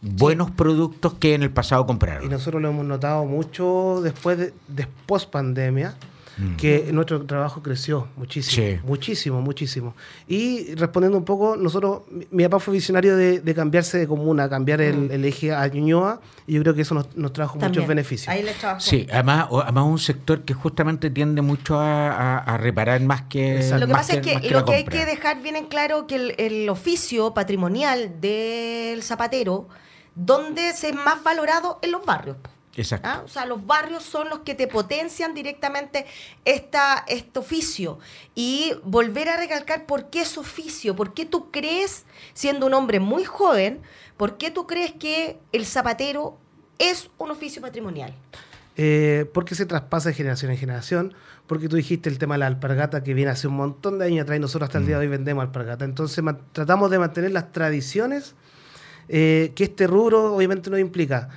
buenos 0.00 0.50
productos 0.50 1.14
que 1.14 1.34
en 1.34 1.42
el 1.42 1.50
pasado 1.50 1.82
Y 1.82 1.86
compraron. 1.86 2.30
nosotros 2.30 2.62
lo 2.62 2.68
hemos 2.68 2.84
notado 2.84 3.24
mucho 3.24 4.00
después 4.02 4.38
de 4.38 4.52
después 4.68 5.26
pandemia, 5.26 5.96
mm. 6.36 6.56
que 6.56 6.90
nuestro 6.92 7.22
trabajo 7.26 7.62
creció 7.62 8.06
muchísimo, 8.16 8.80
muchísimo, 8.84 9.40
muchísimo. 9.40 9.94
Y 10.28 10.74
respondiendo 10.76 11.18
un 11.18 11.24
poco, 11.24 11.56
nosotros, 11.56 12.02
mi, 12.30 12.44
papá 12.44 12.60
fue 12.60 12.74
visionario 12.74 13.16
de, 13.16 13.54
cambiarse 13.54 13.98
de 13.98 14.06
comuna, 14.06 14.48
cambiar 14.48 14.80
el, 14.80 15.18
mm. 15.18 15.24
eje 15.24 15.52
a 15.52 15.66
Ñuñoa, 15.66 16.20
y 16.46 16.54
yo 16.54 16.62
creo 16.62 16.74
que 16.74 16.82
eso 16.82 16.94
nos, 16.94 17.32
trajo 17.32 17.58
muchos 17.58 17.86
beneficios. 17.86 18.28
Ahí 18.28 18.44
le 18.44 18.52
sí, 18.78 19.08
además, 19.10 19.48
además 19.50 19.84
un 19.84 19.98
sector 19.98 20.42
que 20.42 20.54
justamente 20.54 21.10
tiende 21.10 21.42
mucho 21.42 21.76
a, 21.80 22.56
reparar 22.60 23.00
más 23.00 23.22
que... 23.22 23.68
Lo 23.78 23.86
que 23.86 23.92
pasa 23.92 24.14
es 24.14 24.20
que, 24.20 24.50
lo 24.50 24.64
que 24.64 24.74
hay 24.74 24.84
que 24.84 25.04
dejar 25.04 25.42
bien 25.42 25.56
en 25.56 25.66
claro 25.66 26.06
que 26.06 26.14
el, 26.14 26.34
el 26.38 26.68
oficio 26.68 27.34
patrimonial 27.34 28.20
del 28.20 29.02
zapatero, 29.02 29.68
donde 30.18 30.72
se 30.72 30.88
es 30.88 30.94
más 30.94 31.22
valorado 31.22 31.78
en 31.80 31.92
los 31.92 32.04
barrios. 32.04 32.36
Exacto. 32.76 33.08
¿Ah? 33.10 33.22
O 33.24 33.28
sea, 33.28 33.46
los 33.46 33.66
barrios 33.66 34.02
son 34.02 34.28
los 34.28 34.40
que 34.40 34.54
te 34.54 34.68
potencian 34.68 35.34
directamente 35.34 36.06
esta, 36.44 37.04
este 37.08 37.38
oficio. 37.38 37.98
Y 38.34 38.72
volver 38.84 39.28
a 39.28 39.36
recalcar 39.36 39.86
por 39.86 40.10
qué 40.10 40.20
es 40.22 40.38
oficio, 40.38 40.94
por 40.94 41.14
qué 41.14 41.24
tú 41.24 41.50
crees, 41.50 42.04
siendo 42.34 42.66
un 42.66 42.74
hombre 42.74 43.00
muy 43.00 43.24
joven, 43.24 43.80
por 44.16 44.38
qué 44.38 44.50
tú 44.50 44.66
crees 44.66 44.92
que 44.92 45.38
el 45.52 45.66
zapatero 45.66 46.38
es 46.78 47.10
un 47.18 47.30
oficio 47.30 47.62
patrimonial. 47.62 48.14
Eh, 48.76 49.28
porque 49.34 49.56
se 49.56 49.66
traspasa 49.66 50.10
de 50.10 50.14
generación 50.14 50.52
en 50.52 50.56
generación, 50.56 51.14
porque 51.48 51.68
tú 51.68 51.74
dijiste 51.74 52.08
el 52.08 52.18
tema 52.18 52.34
de 52.34 52.40
la 52.40 52.46
alpargata 52.46 53.02
que 53.02 53.12
viene 53.12 53.32
hace 53.32 53.48
un 53.48 53.56
montón 53.56 53.98
de 53.98 54.06
años 54.06 54.22
atrás 54.22 54.36
y 54.36 54.40
nosotros 54.40 54.68
hasta 54.68 54.78
el 54.78 54.86
día 54.86 54.98
de 54.98 55.06
hoy 55.06 55.08
vendemos 55.08 55.42
alpargata. 55.42 55.84
Entonces 55.84 56.24
tratamos 56.52 56.90
de 56.92 57.00
mantener 57.00 57.32
las 57.32 57.50
tradiciones 57.50 58.36
eh, 59.08 59.52
que 59.54 59.64
este 59.64 59.86
rubro 59.86 60.34
obviamente 60.34 60.70
no 60.70 60.78
implica 60.78 61.28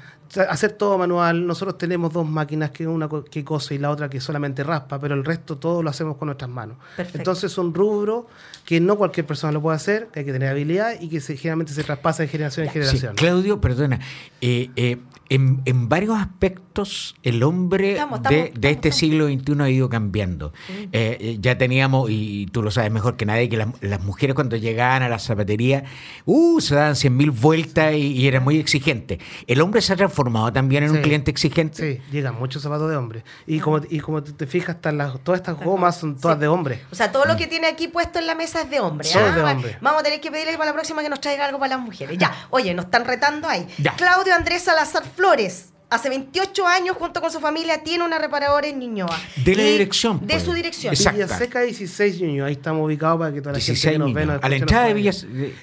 hacer 0.49 0.73
todo 0.73 0.97
manual. 0.97 1.45
Nosotros 1.45 1.77
tenemos 1.77 2.13
dos 2.13 2.27
máquinas, 2.27 2.71
que 2.71 2.87
una 2.87 3.09
que 3.29 3.43
cose 3.43 3.75
y 3.75 3.77
la 3.77 3.89
otra 3.89 4.09
que 4.09 4.21
solamente 4.21 4.63
raspa, 4.63 4.99
pero 4.99 5.15
el 5.15 5.25
resto 5.25 5.57
todo 5.57 5.83
lo 5.83 5.89
hacemos 5.89 6.17
con 6.17 6.27
nuestras 6.27 6.49
manos. 6.49 6.77
Entonces 7.13 7.51
es 7.51 7.57
un 7.57 7.73
rubro 7.73 8.27
que 8.65 8.79
no 8.79 8.97
cualquier 8.97 9.25
persona 9.25 9.51
lo 9.51 9.61
puede 9.61 9.75
hacer, 9.75 10.07
que 10.07 10.19
hay 10.19 10.25
que 10.25 10.31
tener 10.31 10.49
habilidad 10.49 10.93
y 10.99 11.09
que 11.09 11.19
generalmente 11.19 11.73
se 11.73 11.83
traspasa 11.83 12.23
de 12.23 12.29
generación 12.29 12.67
en 12.67 12.73
generación. 12.73 13.15
Claudio, 13.15 13.59
perdona, 13.59 13.99
eh, 14.39 14.69
eh, 14.75 14.97
en, 15.29 15.89
varios 15.89 16.17
aspectos 16.17 17.15
el 17.23 17.43
hombre 17.43 17.97
de, 18.29 18.69
este 18.69 18.91
siglo 18.91 19.27
XXI 19.27 19.61
ha 19.61 19.69
ido 19.69 19.89
cambiando. 19.89 20.53
Eh, 20.91 21.37
ya 21.39 21.57
teníamos, 21.57 22.09
y 22.09 22.47
tú 22.47 22.61
lo 22.61 22.71
sabes 22.71 22.91
mejor 22.91 23.17
que 23.17 23.25
nadie, 23.25 23.49
que 23.49 23.57
las, 23.57 24.01
mujeres 24.01 24.35
cuando 24.35 24.57
llegaban 24.57 25.03
a 25.03 25.09
la 25.09 25.19
zapatería, 25.19 25.83
uh, 26.25 26.59
se 26.59 26.75
daban 26.75 26.95
cien 26.95 27.15
mil 27.15 27.31
vueltas 27.31 27.93
y, 27.93 28.13
y 28.13 28.27
eran 28.27 28.43
muy 28.43 28.57
exigentes. 28.57 29.19
El 29.47 29.61
hombre 29.61 29.81
se 29.81 29.93
ha 29.93 29.95
transformado 29.95 30.20
formado 30.21 30.53
también 30.53 30.83
en 30.83 30.91
un 30.91 31.01
cliente 31.01 31.31
exigente. 31.31 31.95
Sí, 31.95 32.01
llegan 32.11 32.35
muchos 32.35 32.61
zapatos 32.61 32.89
de 32.89 32.95
hombre. 32.95 33.23
Y 33.47 33.59
como, 33.59 33.81
y 33.89 33.99
como 33.99 34.21
te 34.21 34.45
fijas, 34.45 34.77
las, 34.83 35.19
todas 35.23 35.41
estas 35.41 35.57
gomas 35.57 35.97
son 35.97 36.15
todas 36.15 36.39
de 36.39 36.47
hombre. 36.47 36.83
O 36.91 36.95
sea, 36.95 37.11
todo 37.11 37.25
lo 37.25 37.35
que 37.35 37.47
tiene 37.47 37.67
aquí 37.67 37.87
puesto 37.87 38.19
en 38.19 38.27
la 38.27 38.35
mesa 38.35 38.61
es 38.61 38.69
de 38.69 38.79
hombre. 38.79 39.07
¿ah? 39.15 39.31
de 39.31 39.41
hombre. 39.41 39.77
Vamos 39.81 40.01
a 40.01 40.03
tener 40.03 40.21
que 40.21 40.29
pedirle 40.29 40.53
para 40.53 40.65
la 40.67 40.73
próxima 40.73 41.01
que 41.01 41.09
nos 41.09 41.19
traiga 41.19 41.45
algo 41.45 41.57
para 41.57 41.75
las 41.75 41.83
mujeres. 41.83 42.19
Ya, 42.19 42.31
oye, 42.51 42.73
nos 42.75 42.85
están 42.85 43.05
retando 43.05 43.47
ahí. 43.47 43.67
Claudio 43.97 44.35
Andrés 44.35 44.61
Salazar 44.61 45.03
Flores 45.03 45.70
hace 45.91 46.09
28 46.09 46.65
años, 46.65 46.95
junto 46.97 47.21
con 47.21 47.29
su 47.29 47.39
familia, 47.41 47.83
tiene 47.83 48.05
una 48.05 48.17
reparadora 48.17 48.65
en 48.65 48.79
Ñuñoa. 48.79 49.19
De 49.35 49.55
la 49.55 49.63
dirección. 49.63 50.19
De 50.21 50.33
pues. 50.33 50.43
su 50.43 50.53
dirección. 50.53 50.95
Villa 50.97 51.27
Seca 51.27 51.59
16 51.59 52.21
Ñuñoa. 52.21 52.47
Ahí 52.47 52.53
estamos 52.53 52.85
ubicados 52.85 53.19
para 53.19 53.33
que 53.33 53.41
toda 53.41 53.53
la 53.53 53.59
gente 53.59 53.91
que 53.91 53.99
nos 53.99 54.13
ve. 54.13 54.39
A 54.41 54.49
la 54.49 54.55
entrada 54.55 54.87
de 54.87 54.93
Villa 54.93 55.11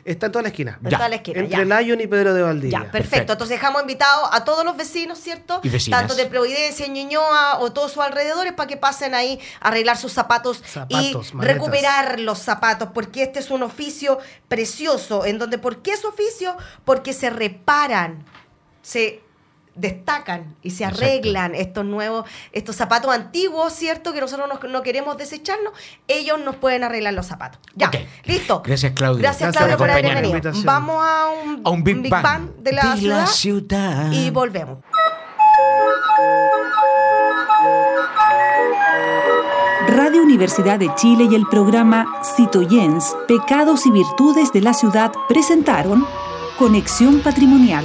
Está 0.05 0.27
en 0.27 0.33
toda 0.33 0.43
la 0.43 0.49
esquina. 0.49 0.79
En 0.85 0.91
toda 0.91 1.09
la 1.09 1.17
esquina. 1.17 1.41
Entre 1.41 1.65
Lyon 1.65 2.01
y 2.03 2.07
Pedro 2.07 2.35
de 2.35 2.43
Valdivia. 2.43 2.83
Ya, 2.85 2.91
perfecto. 2.91 3.33
Entonces 3.33 3.59
dejamos 3.59 3.81
invitados 3.81 4.29
a 4.31 4.45
todos 4.45 4.67
los 4.67 4.77
vecinos, 4.77 5.19
¿cierto? 5.19 5.61
Y 5.63 5.91
Tanto 5.91 6.15
de 6.15 6.27
Providencia, 6.27 6.87
Ñuñoa 6.87 7.61
o 7.61 7.73
todos 7.73 7.93
sus 7.93 8.03
alrededores 8.03 8.53
para 8.53 8.67
que 8.67 8.77
pasen 8.77 9.15
ahí 9.15 9.41
a 9.61 9.69
arreglar 9.69 9.97
sus 9.97 10.13
zapatos, 10.13 10.63
y 10.91 11.17
recuperar 11.39 12.21
los 12.21 12.39
zapatos, 12.39 12.91
porque 12.93 13.23
este 13.23 13.39
es 13.39 13.51
un 13.51 13.63
oficio 13.63 14.19
precioso. 14.49 15.25
En 15.25 15.39
donde, 15.39 15.57
¿por 15.57 15.81
qué 15.81 15.93
es 15.93 16.05
oficio? 16.05 16.55
Porque 16.85 17.15
se 17.15 17.31
reparan, 17.31 18.27
se 18.83 19.23
destacan 19.79 20.57
y 20.63 20.71
se 20.71 20.85
arreglan 20.85 21.55
estos 21.55 21.85
nuevos, 21.85 22.29
estos 22.53 22.77
zapatos 22.77 23.13
antiguos, 23.15 23.73
¿cierto? 23.73 24.13
Que 24.13 24.21
nosotros 24.21 24.49
no, 24.69 24.83
queremos 24.83 25.17
desecharnos, 25.17 25.73
ellos 26.07 26.39
nos 26.45 26.57
pueden 26.57 26.85
arreglar 26.85 27.15
los 27.15 27.27
zapatos. 27.27 27.61
Ya, 27.75 27.91
listo. 28.25 28.63
Gracias, 28.65 28.93
Claudio. 28.93 29.23
Gracias, 29.23 29.57
Claudio, 29.57 29.77
por 29.77 29.91
haber 29.91 30.15
venido. 30.15 30.53
Vamos 30.65 30.97
a 31.01 31.71
un, 31.71 31.85
Big, 31.85 32.09
Bang, 32.09 32.51
de, 32.59 32.73
la, 32.73 33.27
ciudad 33.27 34.13
y 34.13 34.31
volvemos. 34.31 34.79
Radio 39.89 40.23
Universidad 40.23 40.79
de 40.79 40.95
Chile 40.97 41.29
y 41.31 41.35
el 41.35 41.47
programa 41.47 42.21
Citoyens, 42.37 43.17
Pecados 43.27 43.87
y 43.87 43.91
Virtudes 43.91 44.53
de 44.53 44.61
la 44.61 44.75
Ciudad 44.75 45.13
presentaron 45.29 46.07
Conexión 46.59 47.21
Patrimonial 47.21 47.85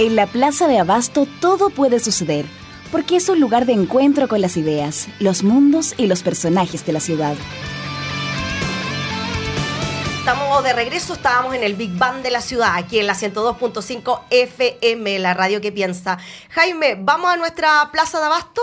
En 0.00 0.16
la 0.16 0.26
Plaza 0.26 0.66
de 0.66 0.78
Abasto 0.78 1.28
todo 1.42 1.68
puede 1.68 2.00
suceder, 2.00 2.46
porque 2.90 3.16
es 3.16 3.28
un 3.28 3.38
lugar 3.38 3.66
de 3.66 3.74
encuentro 3.74 4.28
con 4.28 4.40
las 4.40 4.56
ideas, 4.56 5.08
los 5.18 5.42
mundos 5.42 5.92
y 5.98 6.06
los 6.06 6.22
personajes 6.22 6.86
de 6.86 6.94
la 6.94 7.00
ciudad. 7.00 7.36
Estamos 10.20 10.64
de 10.64 10.72
regreso, 10.72 11.12
estábamos 11.12 11.54
en 11.54 11.64
el 11.64 11.74
Big 11.74 11.98
Bang 11.98 12.22
de 12.22 12.30
la 12.30 12.40
ciudad, 12.40 12.76
aquí 12.76 12.98
en 12.98 13.08
la 13.08 13.14
102.5 13.14 14.22
FM, 14.30 15.18
la 15.18 15.34
radio 15.34 15.60
que 15.60 15.70
piensa. 15.70 16.16
Jaime, 16.48 16.96
vamos 16.98 17.30
a 17.30 17.36
nuestra 17.36 17.90
Plaza 17.92 18.20
de 18.20 18.24
Abasto, 18.24 18.62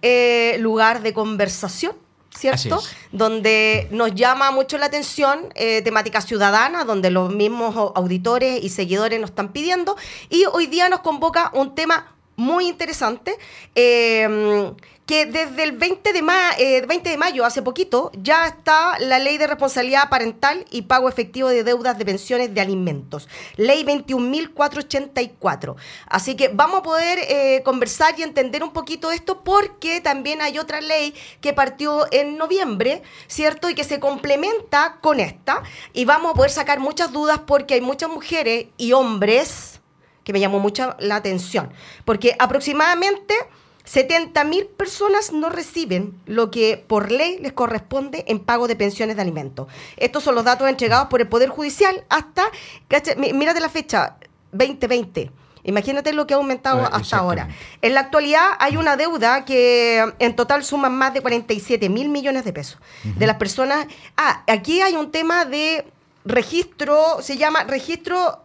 eh, 0.00 0.56
lugar 0.58 1.02
de 1.02 1.12
conversación 1.12 1.92
¿cierto? 2.38 2.80
Donde 3.10 3.88
nos 3.90 4.14
llama 4.14 4.50
mucho 4.50 4.78
la 4.78 4.86
atención 4.86 5.52
eh, 5.54 5.82
temática 5.82 6.20
ciudadana, 6.20 6.84
donde 6.84 7.10
los 7.10 7.34
mismos 7.34 7.74
auditores 7.94 8.62
y 8.62 8.68
seguidores 8.68 9.20
nos 9.20 9.30
están 9.30 9.52
pidiendo. 9.52 9.96
Y 10.30 10.44
hoy 10.52 10.66
día 10.66 10.88
nos 10.88 11.00
convoca 11.00 11.50
un 11.52 11.74
tema 11.74 12.14
muy 12.36 12.68
interesante. 12.68 13.36
Eh, 13.74 14.72
que 15.08 15.24
desde 15.24 15.62
el 15.62 15.72
20 15.72 16.12
de, 16.12 16.20
20 16.20 16.94
eh, 16.94 17.12
de 17.12 17.16
mayo, 17.16 17.46
hace 17.46 17.62
poquito, 17.62 18.12
ya 18.12 18.46
está 18.46 18.98
la 18.98 19.18
ley 19.18 19.38
de 19.38 19.46
responsabilidad 19.46 20.10
parental 20.10 20.66
y 20.70 20.82
pago 20.82 21.08
efectivo 21.08 21.48
de 21.48 21.64
deudas 21.64 21.96
de 21.96 22.04
pensiones 22.04 22.52
de 22.52 22.60
alimentos. 22.60 23.26
Ley 23.56 23.84
21.484. 23.84 25.76
Así 26.08 26.36
que 26.36 26.48
vamos 26.48 26.80
a 26.80 26.82
poder 26.82 27.20
eh, 27.20 27.62
conversar 27.64 28.16
y 28.18 28.22
entender 28.22 28.62
un 28.62 28.74
poquito 28.74 29.10
esto 29.10 29.42
porque 29.42 30.02
también 30.02 30.42
hay 30.42 30.58
otra 30.58 30.82
ley 30.82 31.14
que 31.40 31.54
partió 31.54 32.06
en 32.12 32.36
noviembre, 32.36 33.02
¿cierto? 33.28 33.70
Y 33.70 33.74
que 33.74 33.84
se 33.84 34.00
complementa 34.00 34.98
con 35.00 35.20
esta. 35.20 35.62
Y 35.94 36.04
vamos 36.04 36.32
a 36.32 36.34
poder 36.34 36.50
sacar 36.50 36.80
muchas 36.80 37.12
dudas 37.12 37.40
porque 37.46 37.72
hay 37.72 37.80
muchas 37.80 38.10
mujeres 38.10 38.66
y 38.76 38.92
hombres 38.92 39.80
que 40.22 40.34
me 40.34 40.40
llamó 40.40 40.58
mucho 40.58 40.94
la 40.98 41.16
atención. 41.16 41.72
Porque 42.04 42.36
aproximadamente 42.38 43.34
70 43.88 44.44
mil 44.44 44.66
personas 44.66 45.32
no 45.32 45.48
reciben 45.48 46.20
lo 46.26 46.50
que 46.50 46.76
por 46.76 47.10
ley 47.10 47.38
les 47.38 47.54
corresponde 47.54 48.22
en 48.28 48.38
pago 48.38 48.68
de 48.68 48.76
pensiones 48.76 49.16
de 49.16 49.22
alimentos. 49.22 49.66
Estos 49.96 50.24
son 50.24 50.34
los 50.34 50.44
datos 50.44 50.68
entregados 50.68 51.08
por 51.08 51.22
el 51.22 51.28
Poder 51.28 51.48
Judicial 51.48 52.04
hasta, 52.10 52.50
mírate 53.16 53.60
la 53.60 53.70
fecha, 53.70 54.16
2020. 54.52 55.30
Imagínate 55.64 56.12
lo 56.12 56.26
que 56.26 56.34
ha 56.34 56.36
aumentado 56.36 56.82
ah, 56.82 56.90
hasta 56.92 57.16
ahora. 57.16 57.48
En 57.80 57.94
la 57.94 58.00
actualidad 58.00 58.50
hay 58.58 58.76
una 58.76 58.98
deuda 58.98 59.46
que 59.46 60.04
en 60.18 60.36
total 60.36 60.64
suma 60.64 60.90
más 60.90 61.14
de 61.14 61.22
47 61.22 61.88
mil 61.88 62.10
millones 62.10 62.44
de 62.44 62.52
pesos. 62.52 62.78
De 63.04 63.26
las 63.26 63.36
personas... 63.36 63.86
Ah, 64.18 64.42
aquí 64.48 64.82
hay 64.82 64.96
un 64.96 65.10
tema 65.10 65.46
de 65.46 65.86
registro, 66.26 67.22
se 67.22 67.38
llama 67.38 67.64
registro 67.64 68.42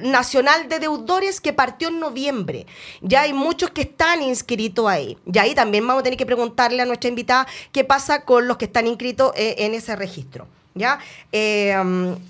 Nacional 0.00 0.68
de, 0.68 0.78
Deudores 0.78 1.40
que 1.40 1.52
partió 1.52 1.88
en 1.88 2.00
noviembre. 2.00 2.66
Ya 3.00 3.22
hay 3.22 3.32
muchos 3.32 3.70
que 3.70 3.82
están 3.82 4.22
inscritos 4.22 4.86
ahí. 4.86 5.18
Y 5.32 5.38
ahí 5.38 5.54
también 5.54 5.86
vamos 5.86 6.00
a 6.00 6.04
tener 6.04 6.18
que 6.18 6.26
preguntarle 6.26 6.82
a 6.82 6.86
nuestra 6.86 7.08
invitada 7.08 7.46
qué 7.72 7.84
pasa 7.84 8.24
con 8.24 8.46
los 8.46 8.56
que 8.56 8.66
están 8.66 8.86
inscritos 8.86 9.32
eh, 9.36 9.56
en 9.58 9.74
ese 9.74 9.96
registro. 9.96 10.46
¿Ya? 10.74 11.00
Eh, 11.32 11.74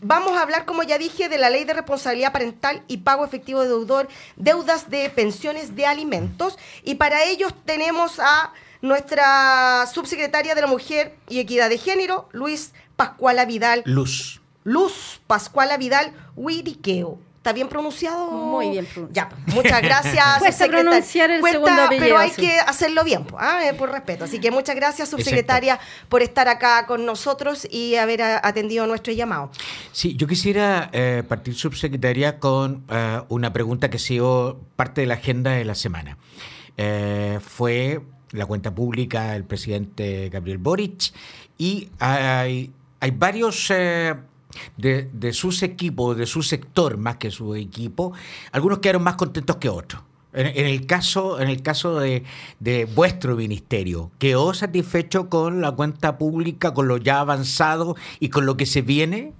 vamos 0.01 0.33
a 0.33 0.43
hablar, 0.43 0.65
como 0.65 0.83
ya 0.83 0.97
dije, 0.97 1.29
de 1.29 1.37
la 1.37 1.51
ley 1.51 1.65
de 1.65 1.75
responsabilidad 1.75 2.33
parental 2.33 2.83
y 2.89 2.99
pago 2.99 3.25
efectivo 3.25 3.61
de 3.61 3.69
deudor, 3.69 4.09
deudas 4.37 4.89
de 4.89 5.11
pensiones 5.11 5.77
de 5.77 5.87
alimentos. 5.87 6.59
Y 6.83 6.95
para 6.95 7.25
ello 7.25 7.49
tenemos 7.67 8.19
a 8.19 8.53
nuestra 8.83 9.87
subsecretaria 9.93 10.55
de 10.55 10.61
la 10.63 10.67
Mujer 10.67 11.17
y 11.29 11.41
Equidad 11.41 11.69
de 11.69 11.79
Género, 11.79 12.29
Luis 12.33 12.73
Pascuala 12.97 13.45
Vidal. 13.45 13.83
Luz. 13.85 14.40
Luz 14.65 15.21
Pascuala 15.27 15.77
Vidal 15.77 16.13
Huiriqueo. 16.37 17.19
¿Está 17.41 17.55
bien 17.55 17.69
pronunciado? 17.69 18.31
Muy 18.31 18.69
bien 18.69 18.85
pronunciado. 18.85 19.31
Ya, 19.31 19.55
muchas 19.55 19.81
gracias. 19.81 20.25
Cuesta 20.41 20.67
pronunciar 20.67 21.31
el 21.31 21.43
segundo 21.43 21.83
apellido, 21.83 22.05
Pero 22.05 22.19
hay 22.19 22.29
sí. 22.29 22.43
que 22.43 22.59
hacerlo 22.59 23.03
bien, 23.03 23.25
pues, 23.25 23.43
ah, 23.43 23.67
eh, 23.67 23.73
por 23.73 23.91
respeto. 23.91 24.25
Así 24.25 24.41
que 24.41 24.51
muchas 24.51 24.77
gracias, 24.77 25.09
subsecretaria, 25.09 25.81
por 26.11 26.21
estar 26.21 26.49
acá 26.49 26.85
con 26.85 27.07
nosotros 27.07 27.67
y 27.71 27.95
haber 27.97 28.21
atendido 28.21 28.87
nuestro 28.87 29.15
llamado. 29.15 29.51
Sí, 29.93 30.17
yo 30.17 30.27
quisiera 30.27 30.91
eh, 30.93 31.23
partir, 31.27 31.55
subsecretaria, 31.55 32.39
con 32.39 32.85
eh, 32.91 33.23
una 33.31 33.55
pregunta 33.55 33.89
que 33.89 33.97
ha 33.97 34.01
sido 34.01 34.61
parte 34.77 35.01
de 35.01 35.07
la 35.07 35.15
agenda 35.15 35.53
de 35.53 35.65
la 35.65 35.75
semana. 35.75 36.19
Eh, 36.77 37.39
fue 37.43 38.01
la 38.33 38.47
cuenta 38.47 38.75
pública 38.75 39.33
del 39.33 39.45
presidente 39.45 40.29
Gabriel 40.29 40.59
Boric 40.59 41.13
y 41.59 41.89
hay, 41.99 42.73
hay 43.01 43.11
varios 43.11 43.71
eh, 43.71 44.15
de, 44.77 45.09
de 45.13 45.33
sus 45.33 45.63
equipos, 45.63 46.17
de 46.17 46.27
su 46.27 46.43
sector 46.43 46.97
más 46.97 47.17
que 47.17 47.31
su 47.31 47.55
equipo, 47.55 48.13
algunos 48.53 48.79
quedaron 48.79 49.03
más 49.03 49.15
contentos 49.15 49.57
que 49.57 49.69
otros. 49.69 50.03
En, 50.33 50.67
el 50.67 50.87
caso, 50.87 51.41
en 51.41 51.49
el 51.49 51.61
caso 51.61 51.99
de, 51.99 52.23
de 52.61 52.85
vuestro 52.85 53.35
ministerio, 53.35 54.13
¿quedó 54.19 54.55
satisfecho 54.55 55.29
con 55.29 55.61
la 55.61 55.73
cuenta 55.73 56.19
pública, 56.19 56.73
con 56.73 56.87
lo 56.87 56.99
ya 56.99 57.19
avanzado 57.19 57.97
y 58.21 58.29
con 58.29 58.47
lo 58.47 58.57
que 58.57 58.67
se 58.67 58.83
viene? 58.83 59.33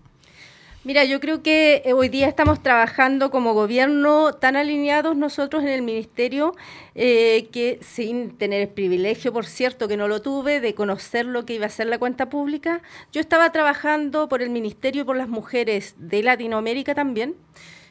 Mira, 0.83 1.05
yo 1.05 1.21
creo 1.21 1.43
que 1.43 1.83
eh, 1.85 1.93
hoy 1.93 2.09
día 2.09 2.27
estamos 2.27 2.63
trabajando 2.63 3.31
como 3.31 3.53
gobierno 3.53 4.33
tan 4.33 4.57
alineados 4.57 5.15
nosotros 5.15 5.63
en 5.63 5.69
el 5.69 5.83
ministerio 5.83 6.55
eh, 6.95 7.49
que 7.53 7.79
sin 7.83 8.39
tener 8.39 8.63
el 8.63 8.69
privilegio, 8.71 9.31
por 9.31 9.45
cierto, 9.45 9.89
que 9.89 9.99
no 9.99 10.09
lo 10.09 10.23
tuve, 10.23 10.59
de 10.59 10.75
conocer 10.75 11.27
lo 11.27 11.45
que 11.45 11.53
iba 11.53 11.67
a 11.67 11.69
ser 11.69 11.87
la 11.89 11.99
cuenta 11.99 12.31
pública, 12.31 12.81
yo 13.13 13.21
estaba 13.21 13.53
trabajando 13.53 14.27
por 14.31 14.41
el 14.41 14.49
ministerio 14.49 15.03
y 15.03 15.05
por 15.05 15.19
las 15.19 15.29
mujeres 15.29 15.97
de 15.99 16.23
Latinoamérica 16.23 16.95
también. 16.95 17.37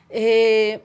eh, 0.09 0.81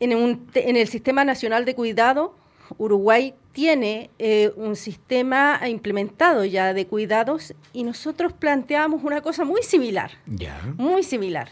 en, 0.00 0.76
el 0.76 0.88
Sistema 0.88 1.24
Nacional 1.24 1.66
de 1.66 1.74
Cuidado, 1.74 2.34
Uruguay 2.78 3.34
tiene 3.54 4.10
eh, 4.18 4.52
un 4.56 4.74
sistema 4.74 5.60
implementado 5.66 6.44
ya 6.44 6.74
de 6.74 6.86
cuidados 6.86 7.54
y 7.72 7.84
nosotros 7.84 8.32
planteamos 8.32 9.04
una 9.04 9.22
cosa 9.22 9.44
muy 9.44 9.62
similar 9.62 10.10
muy 10.76 11.04
similar, 11.04 11.48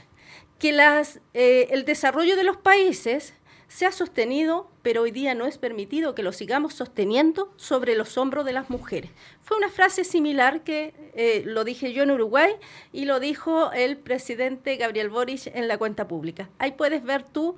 que 0.59 0.73
las, 0.73 1.21
eh, 1.33 1.69
el 1.71 1.85
desarrollo 1.85 2.37
de 2.37 2.43
los 2.43 2.57
países 2.57 3.35
se 3.69 3.87
ha 3.87 3.93
sostenido, 3.93 4.69
pero 4.83 5.03
hoy 5.03 5.13
día 5.13 5.35
no 5.35 5.47
es 5.47 5.59
permitido 5.59 6.15
que 6.15 6.25
lo 6.25 6.33
sigamos 6.33 6.75
sosteniendo 6.75 7.55
sobre 7.57 7.95
los 7.95 8.19
hombros 8.19 8.45
de 8.45 8.53
las 8.53 8.69
mujeres. 8.69 9.11
Fue 9.41 9.57
una 9.57 9.71
frase 9.71 10.05
similar 10.05 10.63
que 10.63 10.93
eh, 11.15 11.43
lo 11.47 11.65
dije 11.65 11.93
yo 11.93 12.03
en 12.03 12.11
Uruguay 12.11 12.53
y 12.93 13.05
lo 13.05 13.21
dijo 13.21 13.73
el 13.73 13.97
presidente 13.97 14.77
Gabriel 14.77 15.09
Boric 15.09 15.47
en 15.55 15.69
la 15.69 15.79
cuenta 15.79 16.09
pública. 16.09 16.51
Ahí 16.59 16.73
puedes 16.73 17.03
ver 17.05 17.23
tú 17.23 17.55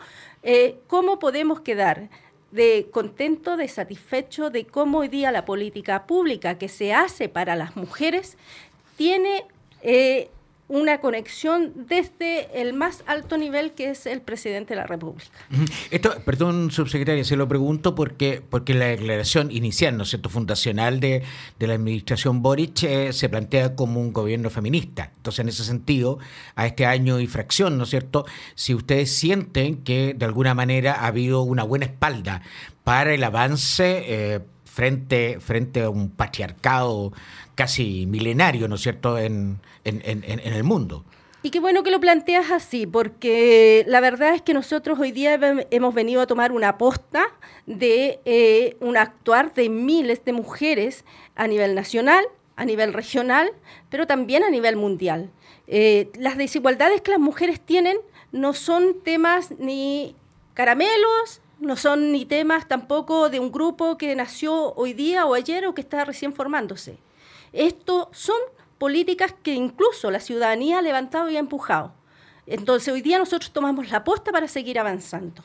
cómo 0.87 1.19
podemos 1.19 1.63
quedar 1.63 2.11
de 2.55 2.89
contento, 2.93 3.57
de 3.57 3.67
satisfecho 3.67 4.49
de 4.49 4.65
cómo 4.65 4.99
hoy 4.99 5.09
día 5.09 5.33
la 5.33 5.45
política 5.45 6.07
pública 6.07 6.57
que 6.57 6.69
se 6.69 6.95
hace 6.95 7.29
para 7.29 7.57
las 7.57 7.77
mujeres 7.77 8.39
tiene 8.97 9.45
eh, 9.83 10.31
una 10.67 11.01
conexión 11.01 11.73
desde 11.89 12.61
el 12.61 12.73
más 12.73 13.05
alto 13.07 13.37
nivel 13.37 13.73
que 13.73 13.91
es 13.91 14.07
el 14.07 14.23
presidente 14.23 14.75
de 14.75 14.81
la 14.81 14.87
República. 14.87 15.31
Esto, 15.91 16.15
perdón, 16.25 16.71
subsecretaria, 16.71 17.23
se 17.25 17.37
lo 17.37 17.47
pregunto 17.47 17.95
porque, 17.95 18.43
porque 18.49 18.73
la 18.73 18.87
declaración 18.87 19.51
inicial, 19.51 19.97
¿no 19.97 20.05
es 20.05 20.11
cierto?, 20.11 20.31
fundacional 20.31 21.01
de, 21.01 21.23
de 21.59 21.67
la 21.67 21.75
administración 21.75 22.41
Boric 22.41 22.83
eh, 22.85 23.13
se 23.13 23.29
plantea 23.29 23.77
como 23.77 24.01
un 24.01 24.13
gobierno 24.13 24.49
feminista. 24.49 25.13
Entonces, 25.17 25.41
en 25.41 25.49
ese 25.49 25.65
sentido, 25.65 26.19
a 26.55 26.67
este 26.67 26.87
año 26.87 27.21
y 27.21 27.27
fracción, 27.27 27.77
¿no 27.77 27.85
es 27.85 27.91
cierto?, 27.91 28.25
si 28.55 28.75
ustedes 28.75 29.15
sienten 29.15 29.85
que 29.85 30.15
de 30.17 30.25
alguna 30.25 30.55
manera 30.55 30.95
ha 30.95 31.09
habido 31.09 31.43
una 31.43 31.63
buena 31.63 31.87
espalda 31.87 32.43
para 32.85 33.15
el 33.15 33.25
avance 33.25 34.05
eh, 34.07 34.41
frente, 34.75 35.39
frente 35.41 35.83
a 35.83 35.91
un 35.91 36.11
patriarcado 36.11 37.13
casi 37.55 38.07
milenario, 38.07 38.67
¿no 38.67 38.75
es 38.75 38.81
cierto?, 38.81 39.17
en, 39.19 39.61
en, 39.85 40.03
en- 40.05 40.25
en- 40.25 40.41
el 40.53 40.65
mundo. 40.65 41.05
Y 41.43 41.51
qué 41.51 41.61
bueno 41.61 41.83
que 41.85 41.91
lo 41.93 42.01
planteas 42.01 42.51
así, 42.51 42.87
porque 42.87 43.85
la 43.87 44.01
verdad 44.01 44.35
es 44.35 44.43
que 44.43 44.53
nosotros 44.55 44.99
hoy 44.99 45.13
día 45.13 45.39
hem- 45.39 45.67
hemos 45.71 45.95
venido 45.95 46.23
a 46.23 46.27
tomar 46.27 46.51
una 46.51 46.71
aposta 46.71 47.27
de 47.67 48.19
eh, 48.25 48.77
un 48.81 48.97
actuar 48.97 49.55
de 49.55 49.69
miles 49.69 50.25
de 50.25 50.33
mujeres 50.33 51.05
a 51.37 51.47
nivel 51.47 51.75
nacional, 51.77 52.25
a 52.57 52.65
nivel 52.65 52.93
regional, 52.93 53.51
pero 53.91 54.07
también 54.09 54.43
a 54.43 54.51
nivel 54.51 54.75
mundial. 54.77 55.31
Eh, 55.69 56.11
las 56.19 56.37
desigualdades 56.37 57.01
que 57.03 57.13
las 57.13 57.21
mujeres 57.21 57.61
tienen 57.61 57.97
no 58.33 58.55
son 58.55 58.97
temas 59.05 59.53
ni 59.59 60.17
caramelos, 60.55 61.41
no 61.65 61.77
son 61.77 62.13
ni 62.13 62.25
temas 62.25 62.67
tampoco 62.69 63.29
de 63.31 63.41
un 63.41 63.51
grupo 63.51 63.97
que 63.97 64.15
nació 64.15 64.75
hoy 64.75 64.93
día 64.93 65.27
o 65.27 65.35
ayer 65.35 65.67
o 65.67 65.75
que 65.75 65.81
está 65.81 66.05
recién 66.05 66.33
formándose. 66.33 66.99
Esto 67.53 68.09
son 68.13 68.37
políticas 68.79 69.35
que 69.43 69.53
incluso 69.55 70.11
la 70.11 70.21
ciudadanía 70.21 70.79
ha 70.79 70.83
levantado 70.83 71.31
y 71.31 71.37
ha 71.37 71.41
empujado. 71.41 71.93
Entonces 72.47 72.93
hoy 72.93 73.01
día 73.01 73.19
nosotros 73.19 73.53
tomamos 73.53 73.91
la 73.91 74.05
posta 74.05 74.33
para 74.33 74.49
seguir 74.49 74.79
avanzando. 74.79 75.43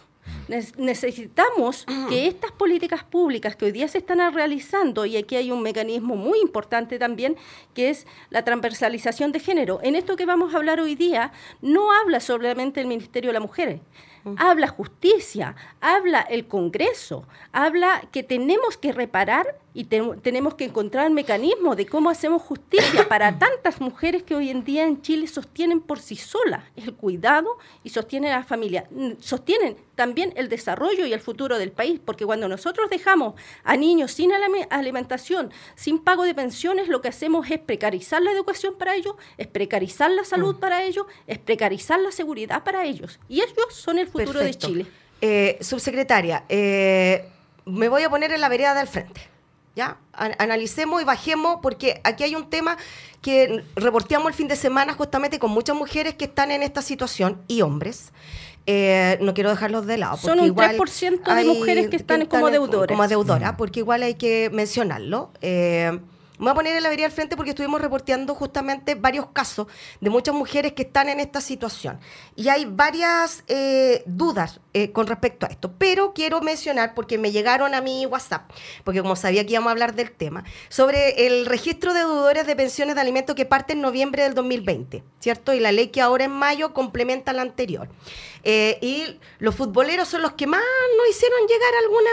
Nes- 0.48 0.76
necesitamos 0.78 1.86
que 2.10 2.28
estas 2.28 2.52
políticas 2.52 3.04
públicas 3.04 3.56
que 3.56 3.66
hoy 3.66 3.72
día 3.72 3.88
se 3.88 4.00
están 4.00 4.20
realizando, 4.34 5.06
y 5.06 5.16
aquí 5.18 5.36
hay 5.36 5.52
un 5.52 5.62
mecanismo 5.62 6.16
muy 6.16 6.40
importante 6.40 7.00
también, 7.00 7.38
que 7.74 7.90
es 7.90 8.06
la 8.30 8.44
transversalización 8.44 9.32
de 9.32 9.40
género. 9.40 9.80
En 9.82 9.96
esto 9.96 10.16
que 10.16 10.26
vamos 10.26 10.54
a 10.54 10.58
hablar 10.58 10.80
hoy 10.80 10.96
día, 10.96 11.32
no 11.62 11.92
habla 11.94 12.20
solamente 12.20 12.82
el 12.82 12.88
Ministerio 12.88 13.30
de 13.30 13.34
habla 14.38 14.68
justicia, 14.68 15.56
habla 15.82 16.22
el 16.22 16.48
Congreso, 16.48 17.28
habla 17.52 18.02
que 18.12 18.24
tenemos 18.24 18.78
que 18.78 18.92
reparar 18.92 19.58
y 19.74 19.84
te- 19.86 20.02
tenemos 20.24 20.56
que 20.56 20.66
encontrar 20.66 21.10
mecanismos 21.12 21.78
de 21.78 21.86
cómo 21.86 22.10
hacemos 22.10 22.42
justicia 22.42 23.08
para 23.08 23.38
tantas 23.40 23.80
mujeres 23.80 24.24
que 24.24 24.36
hoy 24.36 24.50
en 24.50 24.64
día 24.64 24.84
en 24.86 25.02
Chile 25.02 25.28
sostienen 25.28 25.80
por 25.82 26.00
sí 26.00 26.16
solas 26.16 26.64
el 26.76 26.94
cuidado 26.96 27.50
y 27.84 27.90
sostienen 27.90 28.32
a 28.34 28.38
la 28.38 28.44
familia, 28.44 28.88
Mm, 28.90 29.12
sostienen 29.20 29.78
también 29.96 30.34
el 30.38 30.50
desarrollo 30.50 31.06
y 31.06 31.14
el 31.14 31.20
futuro 31.20 31.58
del 31.58 31.72
país, 31.72 32.00
porque 32.04 32.26
cuando 32.26 32.48
nosotros 32.48 32.90
dejamos 32.90 33.34
a 33.64 33.76
niños 33.78 34.12
sin 34.12 34.32
alime- 34.32 34.68
alimentación, 34.70 35.52
sin 35.76 36.00
pago 36.00 36.24
de 36.24 36.34
pensiones, 36.34 36.88
lo 36.88 37.02
que 37.02 37.10
hacemos 37.10 37.50
es 37.52 37.60
precarizar 37.60 38.22
la 38.22 38.32
educación 38.32 38.76
para 38.78 38.96
ellos, 38.96 39.16
es 39.38 39.48
precarizar 39.48 40.10
la 40.12 40.24
salud 40.24 40.56
para 40.60 40.84
ellos, 40.84 41.06
es 41.28 41.38
precarizar 41.38 42.00
la 42.00 42.12
seguridad 42.12 42.64
para 42.64 42.86
ellos. 42.86 43.20
Y 43.30 43.42
ellos 43.42 43.56
son 43.72 44.00
el 44.00 44.08
futuro 44.08 44.40
Perfecto. 44.40 44.68
de 44.68 44.74
Chile. 44.74 44.86
Eh, 45.22 45.58
subsecretaria, 45.62 46.46
eh, 46.48 47.30
me 47.66 47.90
voy 47.90 48.04
a 48.04 48.10
poner 48.10 48.32
en 48.32 48.40
la 48.42 48.48
vereda 48.50 48.74
del 48.74 48.88
frente. 48.88 49.22
¿Ya? 49.80 49.96
An- 50.12 50.36
analicemos 50.40 51.02
y 51.02 51.06
bajemos, 51.06 51.60
porque 51.62 52.02
aquí 52.04 52.26
hay 52.26 52.36
un 52.36 52.50
tema 52.50 52.76
que 53.22 53.64
reporteamos 53.78 54.28
el 54.28 54.34
fin 54.34 54.50
de 54.50 54.58
semana 54.58 54.94
justamente 54.94 55.40
con 55.40 55.52
muchas 55.52 55.74
mujeres 55.74 56.16
que 56.16 56.26
están 56.26 56.52
en 56.52 56.64
esta 56.64 56.82
situación 56.82 57.42
y 57.48 57.62
hombres. 57.62 58.12
Eh, 58.66 59.18
no 59.22 59.34
quiero 59.34 59.50
dejarlos 59.52 59.86
de 59.86 59.98
lado. 59.98 60.18
Son 60.18 60.38
un 60.42 60.48
igual 60.48 60.76
3% 60.78 61.34
de 61.34 61.46
mujeres 61.46 61.88
que 61.88 61.96
están 61.96 62.26
como 62.26 62.48
en- 62.50 62.56
deudoras. 62.56 62.90
Como 62.94 63.08
deudoras, 63.08 63.56
porque 63.58 63.80
igual 63.80 64.04
hay 64.04 64.16
que 64.16 64.50
mencionarlo. 64.52 65.32
Eh, 65.40 65.98
me 66.40 66.46
voy 66.46 66.52
a 66.52 66.56
poner 66.56 66.76
en 66.78 66.84
la 66.84 66.90
vereda 66.90 67.08
del 67.08 67.12
frente 67.12 67.36
porque 67.36 67.52
estuvimos 67.52 67.82
reporteando 67.82 68.34
justamente 68.34 68.96
varios 68.96 69.28
casos 69.34 69.68
de 70.00 70.10
muchas 70.10 70.34
mujeres 70.34 70.72
que 70.72 70.84
están 70.84 71.10
en 71.10 71.20
esta 71.20 71.42
situación. 71.42 72.00
Y 72.38 72.48
hay 72.48 72.64
varias 72.64 73.44
eh, 73.48 74.04
dudas 74.06 74.62
eh, 74.74 74.94
con 74.94 75.08
respecto 75.08 75.46
a 75.46 75.50
esto. 75.50 75.74
Pero 75.78 76.14
quiero 76.14 76.40
mencionar, 76.40 76.96
porque 76.96 77.18
me 77.18 77.32
llegaron 77.32 77.76
a 77.76 77.82
mi 77.82 78.06
WhatsApp, 78.06 78.50
porque 78.86 79.02
como 79.02 79.18
sabía 79.18 79.46
que 79.46 79.52
íbamos 79.52 79.68
a 79.68 79.72
hablar 79.72 79.96
del 79.96 80.12
tema, 80.12 80.46
sobre 80.70 81.28
el 81.28 81.46
registro 81.46 81.94
de 81.94 82.00
deudores 82.00 82.48
de 82.48 82.56
pensiones 82.56 82.96
de 82.96 83.02
alimentos 83.02 83.36
que 83.36 83.46
parte 83.46 83.74
en 83.74 83.82
noviembre 83.82 84.24
del 84.24 84.34
2020, 84.34 85.04
¿cierto? 85.20 85.54
Y 85.54 85.60
la 85.60 85.74
ley 85.74 85.90
que 85.90 86.02
ahora 86.02 86.24
en 86.24 86.32
mayo 86.32 86.74
complementa 86.74 87.34
la 87.34 87.42
anterior. 87.42 87.90
Eh, 88.44 88.78
y 88.82 89.20
los 89.40 89.56
futboleros 89.56 90.08
son 90.08 90.22
los 90.22 90.34
que 90.34 90.48
más 90.48 90.62
nos 90.98 91.10
hicieron 91.10 91.40
llegar 91.48 91.74
alguna 91.84 92.10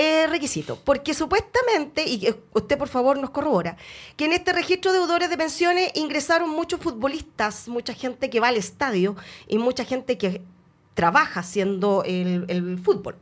eh, 0.00 0.28
requisito, 0.28 0.78
porque 0.84 1.12
supuestamente, 1.12 2.04
y 2.04 2.32
usted 2.54 2.78
por 2.78 2.86
favor 2.86 3.18
nos 3.18 3.30
corrobora, 3.30 3.76
que 4.16 4.26
en 4.26 4.32
este 4.32 4.52
registro 4.52 4.92
de 4.92 5.00
deudores 5.00 5.28
de 5.28 5.36
pensiones 5.36 5.90
ingresaron 5.96 6.50
muchos 6.50 6.78
futbolistas, 6.80 7.66
mucha 7.66 7.92
gente 7.94 8.30
que 8.30 8.38
va 8.38 8.46
al 8.46 8.56
estadio 8.56 9.16
y 9.48 9.58
mucha 9.58 9.84
gente 9.84 10.16
que 10.16 10.40
trabaja 10.94 11.40
haciendo 11.40 12.04
el, 12.06 12.44
el 12.46 12.78
fútbol, 12.78 13.16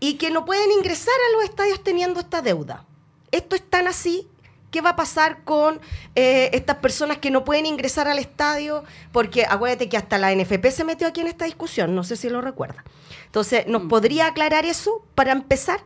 y 0.00 0.14
que 0.14 0.32
no 0.32 0.44
pueden 0.44 0.72
ingresar 0.72 1.14
a 1.14 1.36
los 1.36 1.44
estadios 1.44 1.80
teniendo 1.84 2.18
esta 2.18 2.42
deuda. 2.42 2.84
Esto 3.30 3.54
es 3.54 3.62
tan 3.62 3.86
así 3.86 4.26
¿Qué 4.74 4.80
va 4.80 4.90
a 4.90 4.96
pasar 4.96 5.44
con 5.44 5.80
eh, 6.16 6.50
estas 6.52 6.78
personas 6.78 7.18
que 7.18 7.30
no 7.30 7.44
pueden 7.44 7.64
ingresar 7.64 8.08
al 8.08 8.18
estadio? 8.18 8.82
Porque 9.12 9.46
acuérdate 9.48 9.88
que 9.88 9.96
hasta 9.96 10.18
la 10.18 10.34
NFP 10.34 10.66
se 10.72 10.82
metió 10.82 11.06
aquí 11.06 11.20
en 11.20 11.28
esta 11.28 11.44
discusión, 11.44 11.94
no 11.94 12.02
sé 12.02 12.16
si 12.16 12.28
lo 12.28 12.40
recuerda. 12.40 12.82
Entonces, 13.26 13.68
¿nos 13.68 13.84
mm. 13.84 13.88
podría 13.88 14.26
aclarar 14.26 14.66
eso 14.66 15.06
para 15.14 15.30
empezar? 15.30 15.78